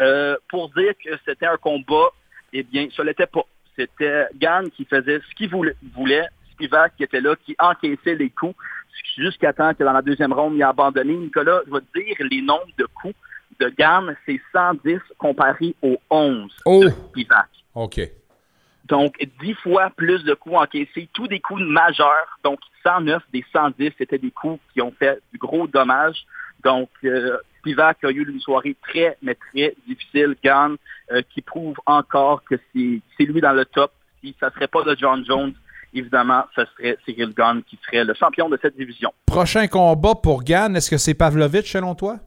[0.50, 2.10] pour dire que c'était un combat,
[2.52, 3.46] eh bien, ça l'était pas.
[3.78, 8.56] C'était Gann qui faisait ce qu'il voulait, Spivak qui était là, qui encaissait les coups,
[9.18, 11.14] jusqu'à temps que dans la deuxième ronde, il a abandonné.
[11.14, 13.16] Nicolas, je vais te dire les nombres de coups
[13.60, 17.50] de Gann, c'est 110 comparé aux 11 de Spivak.
[17.74, 18.02] OK.
[18.86, 22.40] Donc, 10 fois plus de coups encaissés, tous des coups majeurs.
[22.44, 26.26] Donc, 109 des 110, c'était des coups qui ont fait du gros dommage.
[26.64, 30.36] Donc, euh, Spivak a eu une soirée très, mais très difficile.
[30.44, 30.76] Gann,
[31.12, 33.92] euh, qui prouve encore que c'est lui dans le top.
[34.22, 35.54] si ça ne serait pas de John Jones,
[35.94, 39.12] évidemment, ce serait Cyril Gann qui serait le champion de cette division.
[39.26, 42.18] Prochain combat pour Gann, est-ce que c'est Pavlovich selon toi?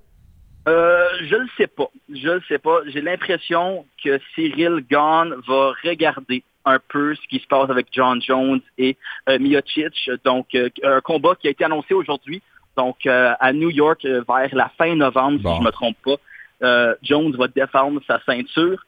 [0.69, 1.89] Euh, je ne sais pas.
[2.13, 2.81] Je ne sais pas.
[2.87, 8.21] J'ai l'impression que Cyril Gann va regarder un peu ce qui se passe avec John
[8.21, 8.97] Jones et
[9.29, 10.11] euh, Miocic.
[10.25, 12.43] Donc, euh, un combat qui a été annoncé aujourd'hui,
[12.79, 16.95] donc euh, à New York vers la fin novembre, si je ne me trompe pas.
[17.03, 18.83] Jones va défendre sa ceinture.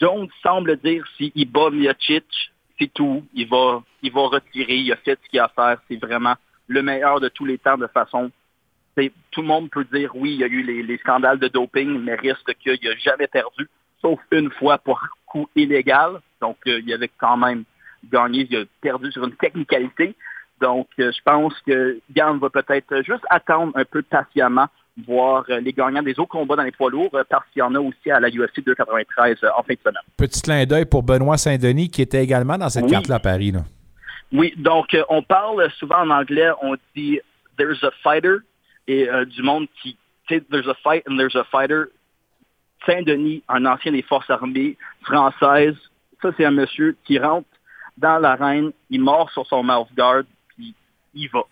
[0.00, 2.24] Jones semble dire s'il bat Miocic,
[2.78, 3.24] c'est tout.
[3.34, 4.76] Il va, il va retirer.
[4.76, 5.78] Il a fait ce qu'il a à faire.
[5.88, 6.34] C'est vraiment
[6.68, 8.30] le meilleur de tous les temps de façon
[9.30, 12.14] tout le monde peut dire oui, il y a eu les, scandales de doping, mais
[12.14, 13.68] reste qu'il n'a jamais perdu,
[14.00, 16.20] sauf une fois pour coup illégal.
[16.40, 17.64] Donc, euh, il avait quand même
[18.10, 20.14] gagné, il a perdu sur une technicalité.
[20.60, 24.66] Donc, euh, je pense que Gann va peut-être juste attendre un peu patiemment,
[25.06, 27.74] voir euh, les gagnants des autres combats dans les poids lourds, parce qu'il y en
[27.74, 30.02] a aussi à la UFC 293 en fin de semaine.
[30.16, 33.52] Petit clin d'œil pour Benoît Saint-Denis, qui était également dans cette carte-là à Paris.
[34.32, 37.20] Oui, donc on parle souvent en anglais, on dit
[37.58, 38.38] «there's a fighter»
[38.86, 41.86] et du monde qui, tu sais, «there's a fight and there's a fighter».
[42.86, 45.76] Saint-Denis, un ancien des forces armées françaises,
[46.24, 47.46] ça, c'est un monsieur qui rentre
[47.98, 50.24] dans l'arène, il mord sur son mouth guard,
[51.14, 51.42] il va.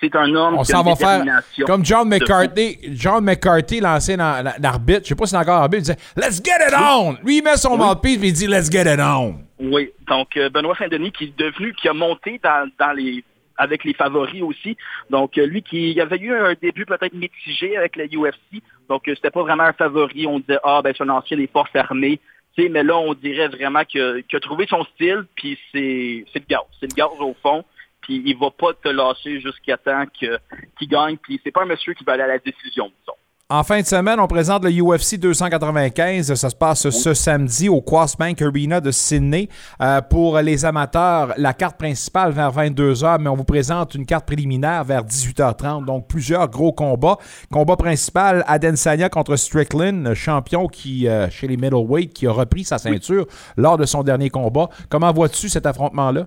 [0.00, 1.24] C'est un homme On qui a va faire
[1.66, 5.94] comme John McCarthy, John McCarthy, l'ancien arbitre, je sais pas si c'est encore arbitre, il
[5.94, 7.16] disait Let's get it on!
[7.24, 7.78] Lui, il met son oui.
[7.78, 9.40] mouthpiece et il dit Let's get it on!
[9.58, 13.24] Oui, donc euh, Benoît Saint-Denis qui est devenu, qui a monté dans, dans les
[13.56, 14.76] avec les favoris aussi.
[15.10, 18.60] Donc, euh, lui qui avait eu un début peut-être mitigé avec la UFC.
[18.88, 20.26] Donc, euh, c'était pas vraiment un favori.
[20.26, 22.18] On disait, ah, ben, c'est un ancien des forces armées
[22.58, 26.62] mais là, on dirait vraiment qu'il a, trouvé son style, puis c'est le gaz.
[26.80, 27.64] C'est le gaz au fond,
[28.04, 31.94] puis il va pas te lâcher jusqu'à temps qu'il gagne, puis c'est pas un monsieur
[31.94, 33.16] qui va aller à la décision, disons.
[33.50, 36.32] En fin de semaine, on présente le UFC 295.
[36.32, 37.84] Ça se passe ce samedi au
[38.18, 39.50] Bank Arena de Sydney.
[39.82, 44.24] Euh, pour les amateurs, la carte principale vers 22h, mais on vous présente une carte
[44.26, 45.84] préliminaire vers 18h30.
[45.84, 47.18] Donc, plusieurs gros combats.
[47.52, 52.78] Combat principal, Adesanya contre Strickland, champion qui, euh, chez les middleweight, qui a repris sa
[52.78, 53.26] ceinture
[53.58, 54.70] lors de son dernier combat.
[54.88, 56.24] Comment vois-tu cet affrontement-là?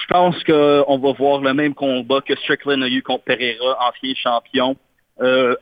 [0.00, 4.14] Je pense qu'on va voir le même combat que Strickland a eu contre Pereira, ancien
[4.14, 4.76] champion
[5.20, 5.54] euh,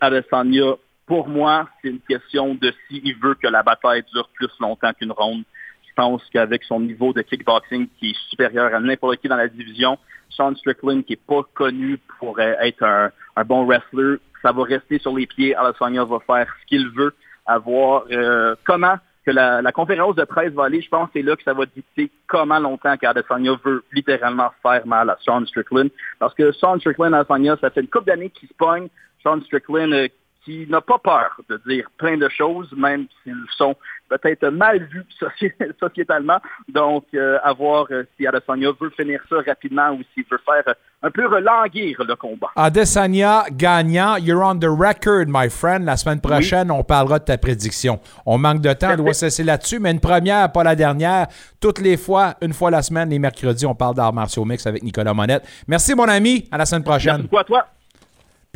[1.06, 5.12] pour moi, c'est une question de s'il veut que la bataille dure plus longtemps qu'une
[5.12, 5.44] ronde.
[5.88, 9.48] Je pense qu'avec son niveau de kickboxing qui est supérieur à n'importe qui dans la
[9.48, 9.98] division,
[10.30, 15.16] Sean Strickland, qui n'est pas connu pour être un, bon wrestler, ça va rester sur
[15.16, 15.54] les pieds.
[15.54, 17.14] Adesanya va faire ce qu'il veut,
[17.46, 18.96] avoir euh, comment
[19.26, 20.80] que la, conférence de presse va aller.
[20.80, 24.86] Je pense que c'est là que ça va dicter comment longtemps qu'Adesanya veut littéralement faire
[24.86, 25.90] mal à Sean Strickland.
[26.20, 28.88] Parce que Sean Strickland, Adesanya, ça fait une couple d'années qu'il se pogne.
[29.22, 30.06] Sean Strickland euh,
[30.44, 33.74] qui n'a pas peur de dire plein de choses, même s'ils sont
[34.08, 35.06] peut-être mal vus
[35.80, 36.38] sociétalement.
[36.68, 40.74] Donc, euh, à voir euh, si Adesanya veut finir ça rapidement ou s'il veut faire
[41.02, 42.48] un peu relanguir le combat.
[42.56, 45.84] Adesanya gagnant, you're on the record, my friend.
[45.84, 48.00] La semaine prochaine, on parlera de ta prédiction.
[48.24, 51.26] On manque de temps, on doit cesser là-dessus, mais une première, pas la dernière.
[51.60, 54.82] Toutes les fois, une fois la semaine, les mercredis, on parle d'art martiaux mix avec
[54.82, 55.44] Nicolas Monette.
[55.66, 56.48] Merci, mon ami.
[56.50, 57.28] À la semaine prochaine.
[57.30, 57.66] Merci à toi.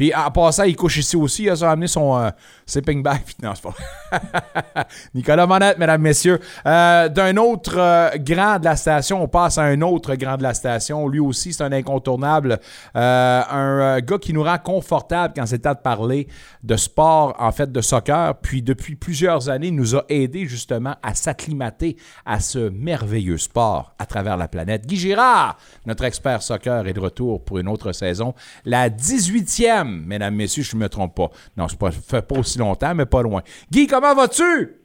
[0.00, 1.42] Puis en passant, il couche ici aussi.
[1.42, 2.30] Il a amené son euh,
[2.64, 3.20] sleeping bag.
[3.42, 4.86] Non, c'est pas.
[5.14, 6.40] Nicolas Monette, mesdames, messieurs.
[6.64, 10.42] Euh, d'un autre euh, grand de la station, on passe à un autre grand de
[10.42, 11.06] la station.
[11.06, 12.60] Lui aussi, c'est un incontournable.
[12.94, 16.28] un gars qui nous rend confortable quand c'est temps de parler
[16.62, 18.36] de sport, en fait, de soccer.
[18.40, 23.94] Puis depuis plusieurs années, il nous a aidé justement à s'acclimater à ce merveilleux sport
[23.98, 24.86] à travers la planète.
[24.86, 28.34] Guy Girard, notre expert soccer, est de retour pour une autre saison.
[28.64, 31.30] La 18e mesdames, messieurs, je ne me trompe pas.
[31.56, 33.42] Non, ça ne fait pas aussi longtemps, mais pas loin.
[33.70, 34.80] Guy, comment vas-tu?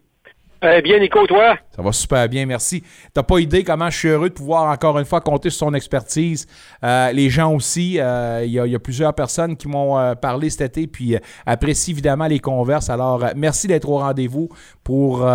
[0.67, 1.57] Eh bien, Nico, toi?
[1.75, 2.81] Ça va super bien, merci.
[3.13, 5.73] T'as pas idée comment je suis heureux de pouvoir encore une fois compter sur son
[5.73, 6.47] expertise.
[6.83, 10.61] Euh, les gens aussi, euh, il y, a plusieurs personnes qui m'ont euh, parlé cet
[10.61, 12.89] été, puis apprécient évidemment les converses.
[12.89, 14.49] Alors, merci d'être au rendez-vous
[14.83, 15.27] pour,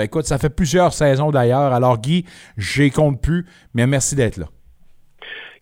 [0.00, 1.72] écoute, ça fait plusieurs saisons d'ailleurs.
[1.72, 2.24] Alors, Guy,
[2.56, 4.46] j'ai compte plus, mais merci d'être là.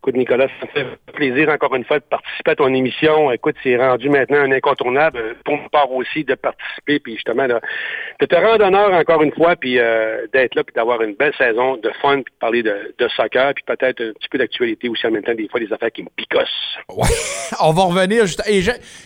[0.05, 3.33] Écoute, Nicolas, ça me fait plaisir encore une fois de participer à ton émission.
[3.33, 8.27] Écoute, c'est rendu maintenant un incontournable pour ma part aussi de participer, puis justement de
[8.27, 11.79] te rendre honneur encore une fois, puis euh, d'être là, puis d'avoir une belle saison
[11.79, 15.11] de fun, puis de parler de, soccer, puis peut-être un petit peu d'actualité aussi en
[15.11, 16.77] même temps, des fois des affaires qui me picossent.
[16.91, 17.09] Ouais,
[17.63, 18.27] on va revenir.
[18.27, 18.61] Juste, et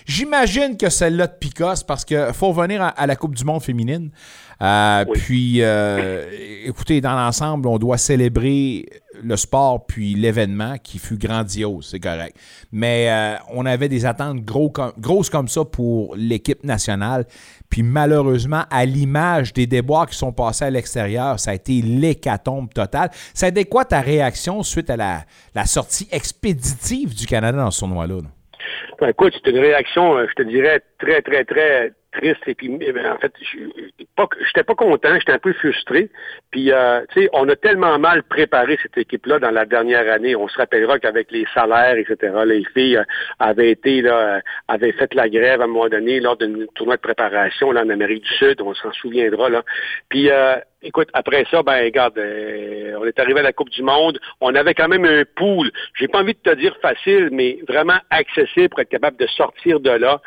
[0.04, 4.10] j'imagine que celle-là de picosse parce qu'il faut revenir à la Coupe du Monde féminine.
[4.60, 6.24] Euh, puis, euh,
[6.64, 8.86] écoutez, dans l'ensemble, on doit célébrer
[9.22, 12.36] le sport puis l'événement qui fut grandiose, c'est correct.
[12.72, 17.24] Mais euh, on avait des attentes gros grosses comme ça pour l'équipe nationale.
[17.70, 22.72] Puis malheureusement, à l'image des déboires qui sont passés à l'extérieur, ça a été l'hécatombe
[22.72, 23.10] totale.
[23.34, 27.80] Ça a été quoi ta réaction suite à la, sortie expéditive du Canada dans ce
[27.80, 28.16] tournoi-là?
[29.00, 32.40] Ben, écoute, c'est une réaction, euh, je te dirais, très, très, très triste.
[32.46, 36.10] Et puis, eh ben, en fait, je n'étais pas content, j'étais un peu frustré.
[36.50, 40.36] Puis, euh, tu sais, on a tellement mal préparé cette équipe-là dans la dernière année.
[40.36, 43.04] On se rappellera qu'avec les salaires, etc., les filles euh,
[43.38, 47.02] avaient été, là, avaient fait la grève à un moment donné lors d'un tournoi de
[47.02, 48.60] préparation là, en Amérique du Sud.
[48.60, 49.62] On s'en souviendra, là.
[50.08, 50.30] Puis,
[50.80, 54.20] Écoute, après ça, ben regarde, euh, on est arrivé à la Coupe du Monde.
[54.40, 55.72] On avait quand même un pool.
[55.98, 59.80] J'ai pas envie de te dire facile, mais vraiment accessible pour être capable de sortir
[59.80, 60.20] de là.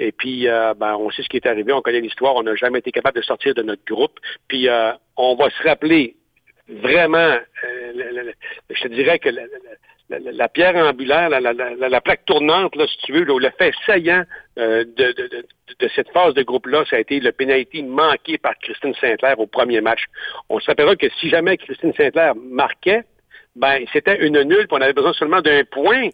[0.00, 1.74] Et puis, euh, ben, on sait ce qui est arrivé.
[1.74, 2.36] On connaît l'histoire.
[2.36, 4.18] On n'a jamais été capable de sortir de notre groupe.
[4.48, 6.16] Puis, euh, on va se rappeler
[6.68, 7.36] vraiment.
[7.62, 9.42] je te dirais que la,
[10.54, 14.24] pierre angulaire, la, plaque tournante, là, si tu veux, le fait saillant
[14.56, 15.12] de, de,
[15.78, 19.46] de, cette phase de groupe-là, ça a été le pénalité manqué par Christine Sinclair au
[19.46, 20.04] premier match.
[20.48, 23.04] On se rappellera que si jamais Christine Sinclair marquait,
[23.58, 26.10] ben c'était une nulle, puis on avait besoin seulement d'un point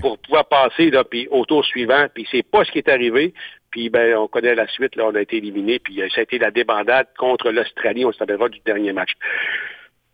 [0.00, 3.32] pour pouvoir passer là, puis au tour suivant, puis c'est pas ce qui est arrivé.
[3.70, 6.22] Puis ben on connaît la suite, là, on a été éliminé, puis euh, ça a
[6.24, 9.12] été la débandade contre l'Australie, on se rappellera du dernier match.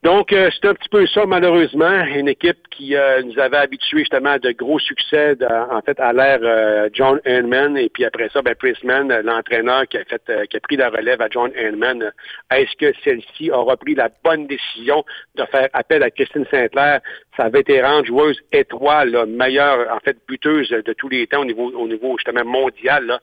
[0.07, 2.05] Donc, euh, c'est un petit peu ça, malheureusement.
[2.05, 5.37] Une équipe qui euh, nous avait habitués justement à de gros succès,
[5.69, 7.77] en fait, à l'ère euh, John Heinman.
[7.77, 11.21] Et puis après ça, ben, Prisman, l'entraîneur qui a fait, qui a pris la relève
[11.21, 12.13] à John Heinman.
[12.53, 15.05] Est-ce que celle-ci aura pris la bonne décision
[15.35, 17.01] de faire appel à Christine Sinclair,
[17.37, 21.71] sa vétérane joueuse étoile, là, meilleure, en fait, buteuse de tous les temps au niveau,
[21.71, 23.19] au niveau justement mondial.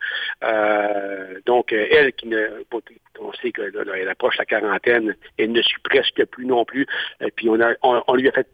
[1.46, 2.64] donc, elle qui ne
[3.20, 6.86] on sait qu'elle approche la quarantaine, elle ne suit presque plus non plus.
[7.36, 8.48] Puis on, a, on lui a fait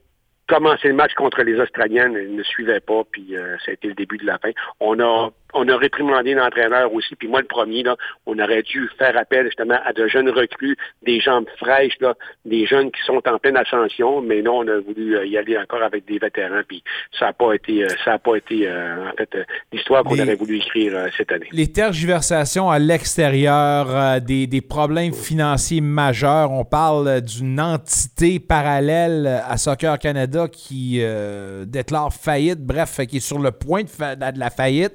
[0.50, 3.88] commencer le match contre les Australiennes, ils ne suivaient pas, puis euh, ça a été
[3.88, 4.50] le début de la fin.
[4.80, 7.96] On a on a réprimandé l'entraîneur aussi, puis moi le premier, là,
[8.26, 12.16] on aurait dû faire appel justement à de jeunes recrues, des jambes fraîches, là,
[12.46, 15.58] des jeunes qui sont en pleine ascension, mais non, on a voulu euh, y aller
[15.58, 16.84] encore avec des vétérans, puis
[17.18, 19.38] ça n'a pas été, euh, ça a pas été en fait
[19.72, 21.48] l'histoire qu'on aurait voulu écrire cette année.
[21.52, 29.58] Les tergiversations à l'extérieur, des, des problèmes financiers majeurs, on parle d'une entité parallèle à
[29.58, 34.94] Soccer Canada qui euh, déclare faillite, bref, qui est sur le point de, la faillite.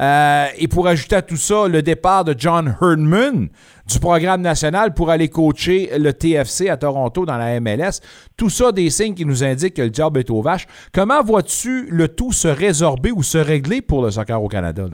[0.00, 3.48] Euh, et pour ajouter à tout ça, le départ de John Herdman
[3.86, 8.00] du programme national pour aller coacher le TFC à Toronto dans la MLS.
[8.36, 10.66] Tout ça, des signes qui nous indiquent que le job est aux vaches.
[10.94, 14.84] Comment vois-tu le tout se résorber ou se régler pour le soccer au Canada?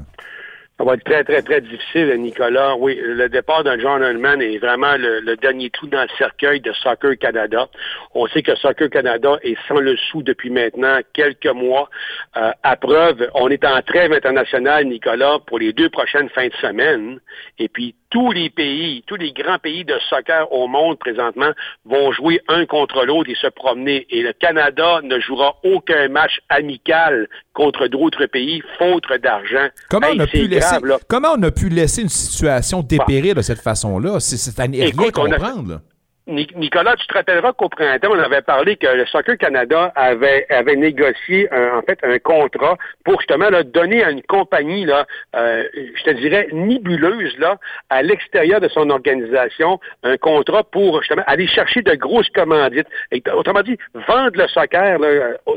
[0.78, 2.76] Ça va être très, très, très difficile, Nicolas.
[2.76, 7.16] Oui, le départ d'un John est vraiment le, dernier trou dans le cercueil de Soccer
[7.18, 7.66] Canada.
[8.14, 11.88] On sait que Soccer Canada est sans le sou depuis maintenant quelques mois.
[12.36, 16.54] Euh, à preuve, on est en trêve internationale, Nicolas, pour les deux prochaines fins de
[16.56, 17.20] semaine.
[17.58, 21.50] Et puis, tous les pays, tous les grands pays de soccer au monde présentement
[21.84, 24.06] vont jouer un contre l'autre et se promener.
[24.10, 29.68] Et le Canada ne jouera aucun match amical contre d'autres pays, faute d'argent.
[29.90, 30.76] Comment, on a pu laisser,
[31.08, 34.20] comment on a pu laisser une situation dépérir de cette façon-là?
[34.20, 35.80] C'est à rien comprendre.
[36.28, 41.48] Nicolas, tu te rappelleras qu'au printemps, on avait parlé que le Soccer Canada avait, négocié
[41.52, 46.48] en fait un contrat pour justement donner à une compagnie, là, euh, je te dirais,
[46.52, 47.58] nébuleuse là,
[47.90, 52.88] à l'extérieur de son organisation, un contrat pour justement aller chercher de grosses commandites.
[53.32, 53.78] Autrement dit,
[54.08, 54.98] vendre le soccer,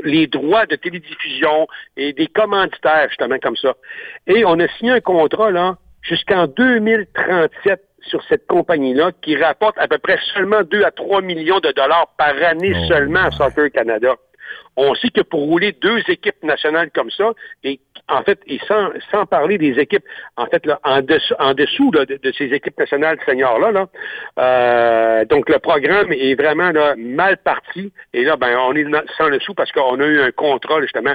[0.04, 1.66] les droits de télédiffusion
[1.96, 3.74] et des commanditaires, justement comme ça.
[4.28, 9.88] Et on a signé un contrat là jusqu'en 2037 sur cette compagnie-là qui rapporte à
[9.88, 13.70] peu près seulement 2 à 3 millions de dollars par année oh, seulement à Soccer
[13.70, 14.14] Canada.
[14.76, 17.32] On sait que pour rouler deux équipes nationales comme ça,
[17.64, 20.04] et en fait, et sans, sans parler des équipes,
[20.36, 23.86] en fait, là, en dessous, en dessous de, ces équipes nationales seniors-là, là,
[24.38, 27.92] euh, donc le programme est vraiment là, mal parti.
[28.12, 31.14] Et là, ben, on est sans le sou parce qu'on a eu un contrat justement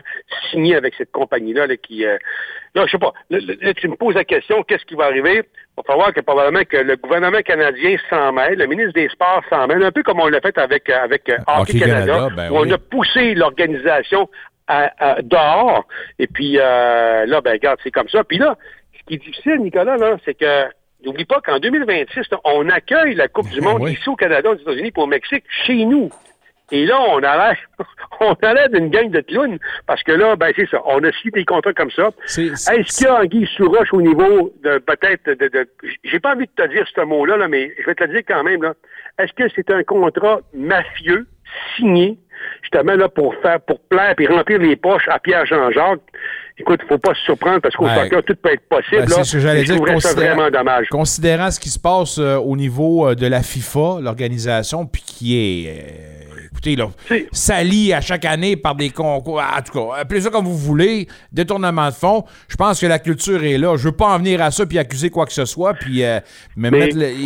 [0.49, 2.17] signé avec cette compagnie-là là, qui, euh,
[2.75, 3.39] là, je sais pas, là,
[3.73, 5.43] tu me poses la question, qu'est-ce qui va arriver?
[5.77, 9.43] Il va falloir que probablement que le gouvernement canadien s'en mêle, le ministre des Sports
[9.49, 12.55] s'en mêle, un peu comme on l'a fait avec, avec euh, Hockey, Canada, ben où
[12.57, 14.29] on a poussé l'organisation
[14.67, 15.85] à, dehors.
[16.19, 18.23] Et puis euh, là, ben regarde, c'est comme ça.
[18.23, 18.57] Puis là,
[18.97, 20.65] ce qui est difficile, Nicolas, là, c'est que
[21.05, 24.55] n'oublie pas qu'en 2026, on accueille la Coupe du ben Monde ici au Canada, aux
[24.55, 26.09] États-Unis, pour au Mexique, chez nous.
[26.71, 27.57] Et là, on a l'air,
[28.21, 31.11] on a l'air d'une gang de clowns, parce que là, ben c'est ça, on a
[31.11, 32.09] signé des contrats comme ça.
[32.25, 35.69] Est-ce qu'il y a Anguille sous roche au niveau de peut-être de, de,
[36.03, 38.23] j'ai pas envie de te dire ce mot-là, là, mais je vais te le dire
[38.27, 38.73] quand même là.
[39.19, 41.27] Est-ce que c'est un contrat mafieux
[41.75, 42.17] signé
[42.61, 46.01] justement là pour faire pour plaire puis remplir les poches à Pierre Jean-Jacques.
[46.57, 49.01] Écoute, il faut pas se surprendre parce qu'au soccer, tout peut être possible.
[49.01, 50.01] Ben, c'est ce que j'allais dire.
[50.01, 50.87] ça vraiment dommage.
[50.87, 55.35] Considérant ce qui se passe euh, au niveau euh, de la FIFA, l'organisation, puis qui
[55.35, 55.69] est.
[55.69, 56.87] Euh, écoutez, là,
[57.33, 59.41] sali à chaque année par des concours.
[59.41, 62.23] En tout cas, appelez ça comme vous voulez, détournement de fonds.
[62.47, 63.75] Je pense que la culture est là.
[63.75, 66.03] Je veux pas en venir à ça puis accuser quoi que ce soit, puis
[66.55, 66.71] mais,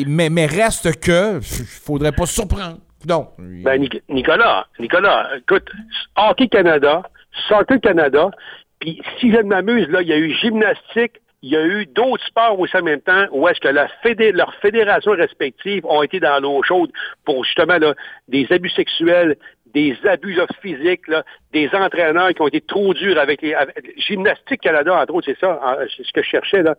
[0.07, 2.79] mais, mais, reste que, il faudrait pas se surprendre.
[3.05, 3.29] Donc.
[3.37, 5.69] Ben, Nicolas, Nicolas, écoute,
[6.15, 7.03] Hockey Canada,
[7.47, 8.31] Soccer Canada,
[8.79, 11.85] puis si je ne m'amuse, là, il y a eu gymnastique, il y a eu
[11.85, 16.39] d'autres sports aussi en même temps où est-ce que leurs fédérations respectives ont été dans
[16.41, 16.91] l'eau chaude
[17.23, 17.93] pour justement là,
[18.27, 19.37] des abus sexuels,
[19.73, 21.05] des abus physiques,
[21.53, 23.55] des entraîneurs qui ont été trop durs avec les
[23.97, 26.75] Gymnastique Canada, entre autres, c'est ça, c'est ce que je cherchais là.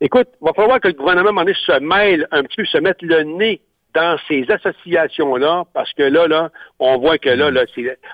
[0.00, 3.22] Écoute, il va falloir que le gouvernement se mêle un petit peu, se mette le
[3.22, 3.62] nez
[3.94, 7.64] dans ces associations-là, parce que là, là, on voit que là, là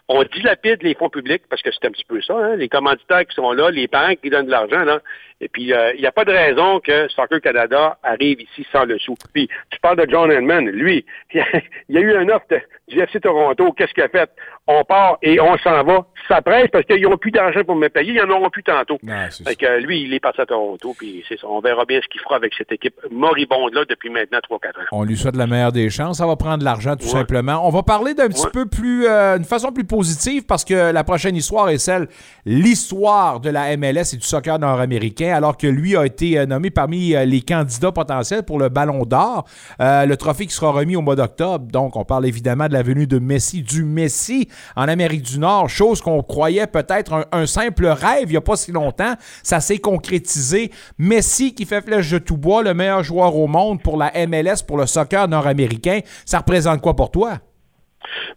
[0.08, 3.26] on dilapide les fonds publics, parce que c'est un petit peu ça, hein, les commanditaires
[3.26, 5.00] qui sont là, les banques qui donnent de l'argent, là,
[5.40, 8.84] et puis euh, il n'y a pas de raison que Soccer Canada arrive ici sans
[8.84, 9.14] le sou.
[9.32, 11.04] Puis tu parles de John Edmond, lui,
[11.34, 11.44] il
[11.88, 12.46] y a eu un offre
[12.90, 14.30] du FC Toronto, qu'est-ce qu'il a fait?
[14.66, 16.06] On part et on s'en va.
[16.28, 18.98] Ça presse parce qu'ils n'ont plus d'argent pour me payer, ils en auront plus tantôt.
[19.44, 21.34] fait que lui, il est parti à Toronto, puis ça.
[21.48, 24.84] On verra bien ce qu'il fera avec cette équipe moribonde-là depuis maintenant 3-4 ans.
[24.92, 26.18] On lui souhaite la meilleure des chances.
[26.18, 27.66] Ça va prendre de l'argent, tout simplement.
[27.66, 31.04] On va parler d'un petit peu plus, euh, une façon plus positive, parce que la
[31.04, 32.08] prochaine histoire est celle,
[32.44, 36.70] l'histoire de la MLS et du soccer nord-américain, alors que lui a été euh, nommé
[36.70, 39.46] parmi euh, les candidats potentiels pour le Ballon d'Or,
[39.78, 41.66] le trophée qui sera remis au mois d'octobre.
[41.70, 45.68] Donc, on parle évidemment de la venue de Messi, du Messi en Amérique du Nord,
[45.68, 49.14] chose qu'on croyait peut-être un, simple rêve il n'y a pas si longtemps.
[49.42, 50.70] Ça s'est concrétisé.
[50.98, 54.62] Messi qui fait flèche de tout bois, le meilleur joueur au monde pour la MLS,
[54.66, 56.00] pour le soccer nord-américain.
[56.24, 57.38] Ça représente quoi pour toi?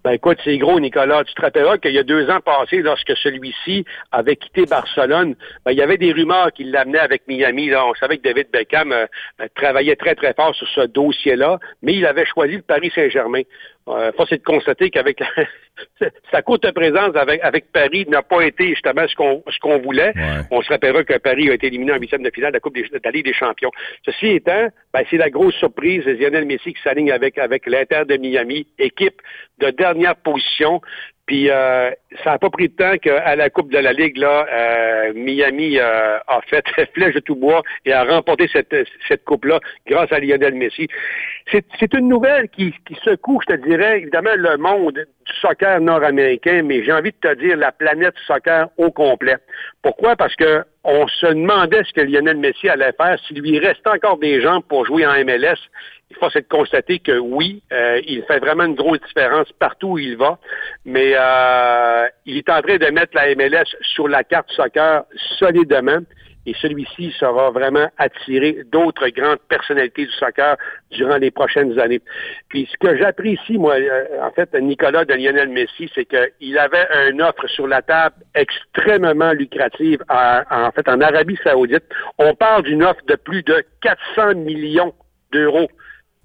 [0.03, 1.23] Ben écoute, c'est gros, Nicolas.
[1.23, 5.71] Tu te rappelleras qu'il y a deux ans passés, lorsque celui-ci avait quitté Barcelone, ben,
[5.71, 7.69] il y avait des rumeurs qu'il l'amenait avec Miami.
[7.69, 7.85] Là.
[7.85, 9.05] On savait que David Beckham euh,
[9.55, 13.43] travaillait très, très fort sur ce dossier-là, mais il avait choisi le Paris Saint-Germain.
[13.89, 15.21] Euh, force est de constater qu'avec
[16.31, 20.13] sa courte présence avec, avec Paris n'a pas été justement ce qu'on ce qu'on voulait.
[20.51, 22.75] On se rappellera que Paris a été éliminé en huitième de finale de la Coupe
[22.75, 23.71] des, de la Ligue des Champions.
[24.05, 28.03] Ceci étant, ben, c'est la grosse surprise de Lionel Messi qui s'aligne avec, avec l'Inter
[28.07, 29.21] de Miami, équipe
[29.59, 30.81] de dernière position.
[31.25, 31.89] Puis euh,
[32.23, 35.79] ça n'a pas pris de temps qu'à la Coupe de la Ligue, là, euh, Miami
[35.79, 38.75] euh, a fait flèche de tout bois et a remporté cette,
[39.07, 40.87] cette coupe-là grâce à Lionel Messi.
[41.49, 46.61] C'est une nouvelle qui, qui secoue, je te dirais, évidemment, le monde du soccer nord-américain,
[46.63, 49.37] mais j'ai envie de te dire la planète soccer au complet.
[49.81, 50.15] Pourquoi?
[50.15, 54.17] Parce que on se demandait ce que Lionel Messi allait faire, s'il lui restait encore
[54.17, 55.57] des gens pour jouer en MLS
[56.13, 59.97] il faut de constater que oui, euh, il fait vraiment une grosse différence partout où
[59.97, 60.37] il va,
[60.85, 65.03] mais euh, il est en train de mettre la MLS sur la carte soccer
[65.39, 65.99] solidement
[66.45, 70.57] et celui-ci sera vraiment attirer d'autres grandes personnalités du soccer
[70.91, 72.01] durant les prochaines années.
[72.49, 76.85] Puis ce que j'apprécie, moi, euh, en fait, Nicolas de Lionel Messi, c'est qu'il avait
[77.09, 81.85] une offre sur la table extrêmement lucrative en fait en Arabie Saoudite.
[82.17, 84.93] On parle d'une offre de plus de 400 millions
[85.31, 85.69] d'euros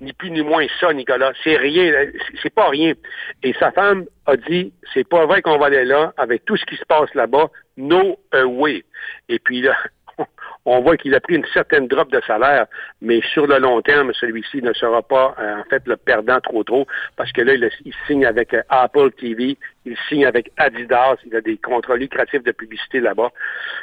[0.00, 1.32] ni plus ni moins ça, Nicolas.
[1.42, 2.06] C'est rien,
[2.42, 2.94] c'est pas rien.
[3.42, 6.64] Et sa femme a dit, c'est pas vrai qu'on va aller là, avec tout ce
[6.64, 8.84] qui se passe là-bas, no way.
[9.28, 9.76] Et puis là,
[10.64, 12.66] on voit qu'il a pris une certaine drop de salaire,
[13.00, 16.64] mais sur le long terme, celui-ci ne sera pas euh, en fait le perdant trop
[16.64, 19.56] trop, parce que là, il, signe avec euh, Apple TV,
[19.90, 23.30] il signe avec Adidas, il a des contrats lucratifs de publicité là-bas.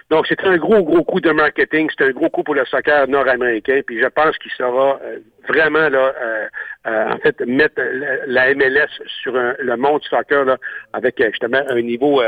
[0.09, 3.07] Donc, c'est un gros, gros coup de marketing, c'est un gros coup pour le soccer
[3.07, 6.13] nord-américain, puis je pense qu'il sera euh, vraiment là,
[6.85, 7.81] en fait, mettre
[8.27, 8.89] la MLS
[9.21, 10.57] sur le monde du soccer là,
[10.93, 12.21] avec justement un niveau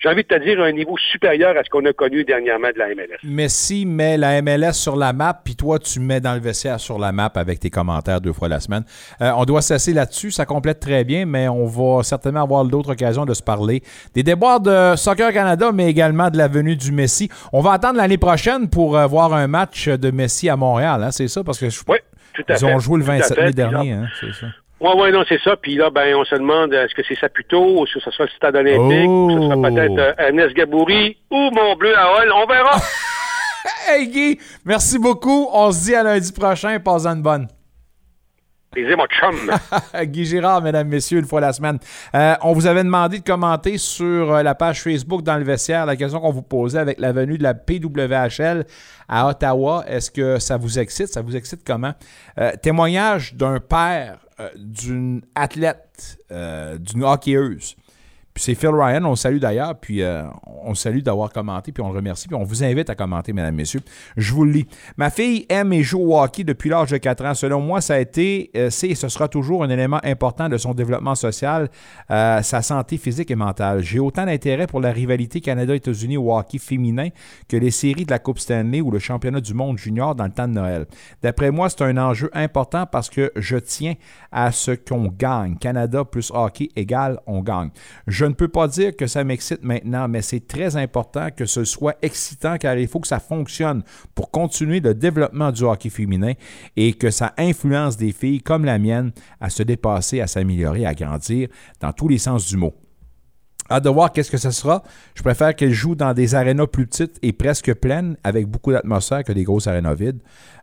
[0.00, 2.78] j'ai envie de te dire, un niveau supérieur à ce qu'on a connu dernièrement de
[2.78, 3.18] la MLS.
[3.22, 6.98] Messi met la MLS sur la map, puis toi, tu mets dans le vestiaire sur
[6.98, 8.84] la map avec tes commentaires deux fois la semaine.
[9.20, 12.89] Euh, on doit cesser là-dessus, ça complète très bien, mais on va certainement avoir d'autres
[12.90, 13.82] occasions de se parler
[14.14, 17.28] des déboires de Soccer Canada, mais également de la venue du Messi.
[17.52, 21.10] On va attendre l'année prochaine pour euh, voir un match de Messi à Montréal, hein,
[21.10, 21.42] c'est ça?
[21.44, 21.98] Parce que oui,
[22.34, 24.46] tout à ils ont joué le 27 mai dernier, hein, c'est ça.
[24.80, 25.56] Oui, oui, non, c'est ça.
[25.56, 28.24] Puis là, ben, on se demande est-ce que c'est Saputo, ou est-ce que ce sera
[28.24, 29.62] le Stade olympique, ou ce sera oh.
[29.62, 32.32] peut-être euh, Ernest Gabouri, ou mon bleu à Hall.
[32.32, 32.80] On verra.
[33.88, 35.48] hey Guy, merci beaucoup.
[35.52, 36.80] On se dit à lundi prochain.
[36.80, 37.46] Passe une bonne.
[38.76, 39.06] Mon.
[40.04, 41.78] Guy Girard, mesdames, messieurs, une fois la semaine.
[42.14, 45.86] Euh, on vous avait demandé de commenter sur euh, la page Facebook dans le vestiaire
[45.86, 48.64] la question qu'on vous posait avec la venue de la PWHL
[49.08, 49.84] à Ottawa.
[49.88, 51.08] Est-ce que ça vous excite?
[51.08, 51.94] Ça vous excite comment?
[52.62, 57.76] témoignage d'un père euh, d'une athlète, euh, d'une hockeyeuse,
[58.34, 60.22] Puis c'est Phil Ryan, on salue d'ailleurs, puis euh,
[60.64, 63.54] on salue d'avoir commenté, puis on le remercie, puis on vous invite à commenter, mesdames,
[63.54, 63.80] messieurs.
[64.16, 64.66] Je vous le lis.
[64.96, 67.34] Ma fille aime et joue au hockey depuis l'âge de 4 ans.
[67.34, 70.56] Selon moi, ça a été, euh, c'est et ce sera toujours un élément important de
[70.58, 71.70] son développement social,
[72.10, 73.82] euh, sa santé physique et mentale.
[73.82, 77.08] J'ai autant d'intérêt pour la rivalité Canada-États-Unis au hockey féminin
[77.48, 80.32] que les séries de la Coupe Stanley ou le championnat du monde junior dans le
[80.32, 80.86] temps de Noël.
[81.22, 83.94] D'après moi, c'est un enjeu important parce que je tiens
[84.30, 85.56] à ce qu'on gagne.
[85.56, 87.70] Canada plus hockey égale on gagne.
[88.24, 91.96] Ne peux pas dire que ça m'excite maintenant, mais c'est très important que ce soit
[92.02, 93.82] excitant car il faut que ça fonctionne
[94.14, 96.32] pour continuer le développement du hockey féminin
[96.76, 100.94] et que ça influence des filles comme la mienne à se dépasser, à s'améliorer, à
[100.94, 101.48] grandir
[101.80, 102.74] dans tous les sens du mot.
[103.70, 104.82] Hâte de voir qu'est-ce que ce sera.
[105.14, 109.22] Je préfère qu'elle joue dans des arénas plus petites et presque pleines, avec beaucoup d'atmosphère,
[109.22, 110.20] que des grosses arénas vides.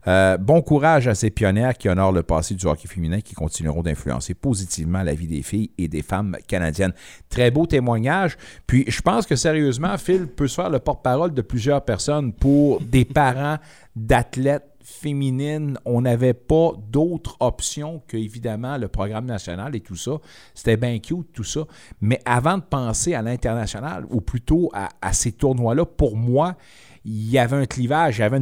[0.08, 3.82] Euh, bon courage à ces pionnières qui honorent le passé du hockey féminin, qui continueront
[3.82, 6.94] d'influencer positivement la vie des filles et des femmes canadiennes.
[7.30, 8.38] Très beau témoignage.
[8.68, 12.82] Puis je pense que sérieusement, Phil peut se faire le porte-parole de plusieurs personnes pour
[12.82, 13.58] des parents
[13.98, 20.14] d'athlètes féminine, on n'avait pas d'autres options que, évidemment, le programme national et tout ça.
[20.54, 21.66] C'était bien cute, tout ça.
[22.00, 26.56] Mais avant de penser à l'international, ou plutôt à, ces tournois-là, pour moi,
[27.04, 28.40] il y avait un clivage, il y avait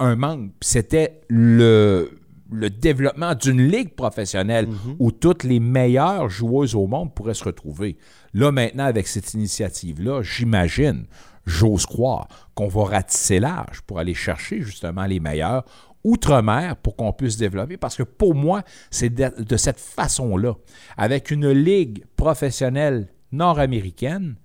[0.00, 0.50] un manque.
[0.60, 2.10] C'était le,
[2.50, 4.96] le développement d'une ligue professionnelle mm-hmm.
[4.98, 7.98] où toutes les meilleures joueuses au monde pourraient se retrouver.
[8.34, 11.06] Là, maintenant, avec cette initiative-là, j'imagine,
[11.48, 15.64] j'ose croire qu'on va ratisser l'âge pour aller chercher justement les meilleurs
[16.04, 17.76] outre-mer pour qu'on puisse développer.
[17.76, 20.54] Parce que pour moi, c'est de, cette façon-là,
[20.96, 24.36] avec une ligue professionnelle nord-américaine,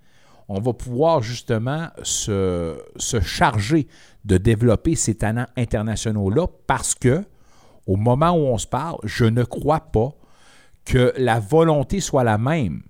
[0.48, 3.86] on va pouvoir justement se, se, charger
[4.24, 7.24] de développer ces talents internationaux-là parce que,
[7.86, 10.10] au moment où on se parle, je ne crois pas
[10.84, 12.82] que la volonté soit la même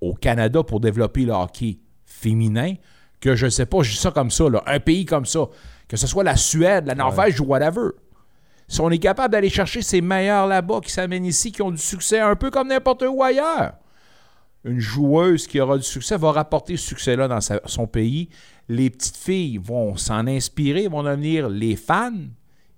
[0.00, 2.74] au Canada pour développer le hockey féminin
[3.20, 5.48] que je ne sais pas, je dis ça comme ça, un pays comme ça,
[5.88, 7.90] que ce soit la Suède, la Norvège ou whatever.
[8.68, 11.78] Si on est capable d'aller chercher ces meilleurs là-bas qui s'amènent ici, qui ont du
[11.78, 13.74] succès un peu comme n'importe où ailleurs,
[14.64, 18.28] une joueuse qui aura du succès va rapporter ce succès-là dans son pays.
[18.68, 22.26] Les petites filles vont s'en inspirer, vont devenir les fans,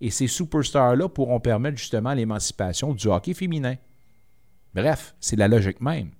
[0.00, 3.76] et ces superstars-là pourront permettre justement l'émancipation du hockey féminin.
[4.74, 6.10] Bref, c'est la logique même.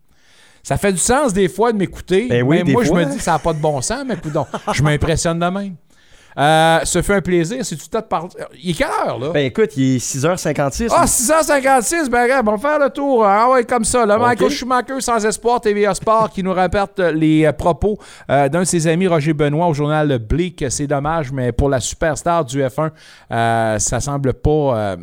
[0.63, 2.29] Ça fait du sens des fois de m'écouter.
[2.29, 4.33] Ben mais moi, je me dis que ça n'a pas de bon sens, mais écoute,
[4.73, 5.75] je m'impressionne de même.
[6.39, 7.65] Euh, ce fait un plaisir.
[7.65, 8.29] C'est tout à part...
[8.63, 9.31] Il est quelle heure, là?
[9.31, 10.89] Ben écoute, il est 6h56.
[10.91, 13.25] Ah, 6h56, ben regarde, on va faire le tour.
[13.25, 14.07] Ah ouais, comme ça.
[14.07, 17.99] Là, Michael Schumacher, sans espoir, TVA Sport, qui nous rapporte les euh, propos
[18.31, 20.65] euh, d'un de ses amis, Roger Benoît, au journal Bleak.
[20.69, 22.91] C'est dommage, mais pour la superstar du F1,
[23.79, 24.97] ça semble pas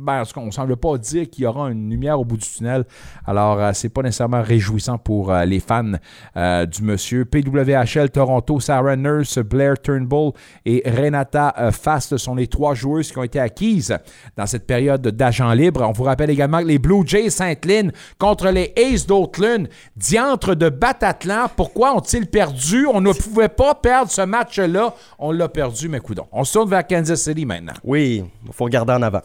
[0.00, 2.84] ben, on ne semble pas dire qu'il y aura une lumière au bout du tunnel.
[3.26, 5.92] Alors, euh, c'est pas nécessairement réjouissant pour euh, les fans
[6.36, 7.26] euh, du monsieur.
[7.26, 10.32] PWHL Toronto, Sarah Nurse, Blair Turnbull
[10.64, 13.96] et Renata Fast sont les trois joueuses qui ont été acquises
[14.36, 15.82] dans cette période d'agent libre.
[15.86, 20.70] On vous rappelle également que les Blue Jays Sainte-Lynn contre les Aces d'Oakland, diantre de
[20.70, 21.48] Batatlan.
[21.54, 22.86] Pourquoi ont-ils perdu?
[22.86, 24.94] On ne pouvait pas perdre ce match-là.
[25.18, 26.26] On l'a perdu, mais coudons.
[26.32, 27.74] On se tourne vers Kansas City maintenant.
[27.84, 29.22] Oui, il faut regarder en avant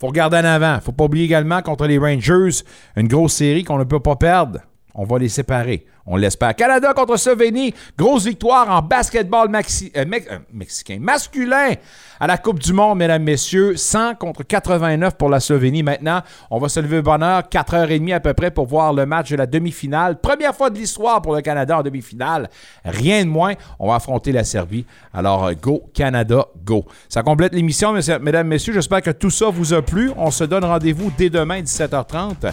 [0.00, 0.80] faut regarder en avant.
[0.80, 2.62] faut pas oublier également contre les Rangers,
[2.96, 4.60] une grosse série qu'on ne peut pas perdre.
[4.94, 5.86] On va les séparer.
[6.06, 6.56] On l'espère.
[6.56, 7.72] Canada contre Slovénie.
[7.96, 10.98] Grosse victoire en basketball maxi, euh, euh, mexicain.
[11.00, 11.74] Masculin
[12.18, 13.76] à la Coupe du Monde, mesdames, messieurs.
[13.76, 15.82] 100 contre 89 pour la Slovénie.
[15.82, 17.42] Maintenant, on va se lever bonheur.
[17.42, 20.20] 4h30 à peu près pour voir le match de la demi-finale.
[20.20, 22.50] Première fois de l'histoire pour le Canada en demi-finale.
[22.84, 23.54] Rien de moins.
[23.78, 24.86] On va affronter la Serbie.
[25.14, 26.84] Alors, go Canada, go.
[27.08, 28.72] Ça complète l'émission, mesdames, messieurs.
[28.72, 30.10] J'espère que tout ça vous a plu.
[30.16, 32.52] On se donne rendez-vous dès demain, 17h30.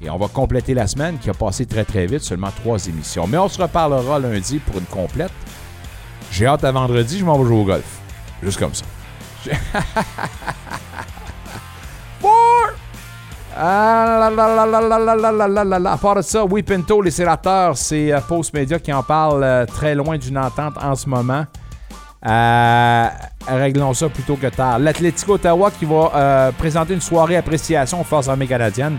[0.00, 3.26] Et on va compléter la semaine qui a passé très très vite, seulement trois émissions.
[3.26, 5.32] Mais on se reparlera lundi pour une complète.
[6.30, 7.98] J'ai hâte à vendredi, je m'en vais jouer au golf.
[8.42, 8.84] Juste comme ça.
[13.60, 19.02] Ah, à part de ça, oui, Pinto, les sénateurs, c'est euh, Post Media qui en
[19.02, 21.44] parle euh, très loin d'une entente en ce moment.
[22.24, 23.08] Euh,
[23.48, 24.78] réglons ça plutôt que tard.
[24.78, 28.98] L'Atlético Ottawa qui va présenter une soirée appréciation aux Forces armées canadiennes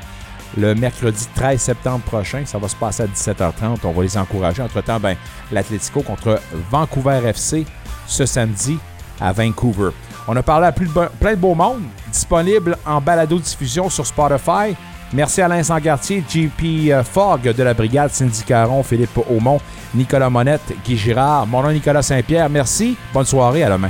[0.60, 2.44] le mercredi 13 septembre prochain.
[2.46, 3.80] Ça va se passer à 17h30.
[3.84, 4.62] On va les encourager.
[4.62, 5.16] Entre-temps, ben,
[5.52, 7.66] l'Atletico contre Vancouver FC
[8.08, 8.78] ce samedi
[9.22, 9.92] à Vancouver.
[10.28, 11.82] On a parlé à plein de beaux monde,
[12.12, 14.76] disponible en balado-diffusion sur Spotify.
[15.12, 19.60] Merci Alain Sangartier, JP euh, Fogg de la Brigade, Cindy Caron, Philippe Aumont,
[19.96, 22.48] Nicolas Monette, Guy Girard, mon nom Nicolas Saint-Pierre.
[22.48, 22.96] Merci.
[23.12, 23.64] Bonne soirée.
[23.64, 23.90] À demain.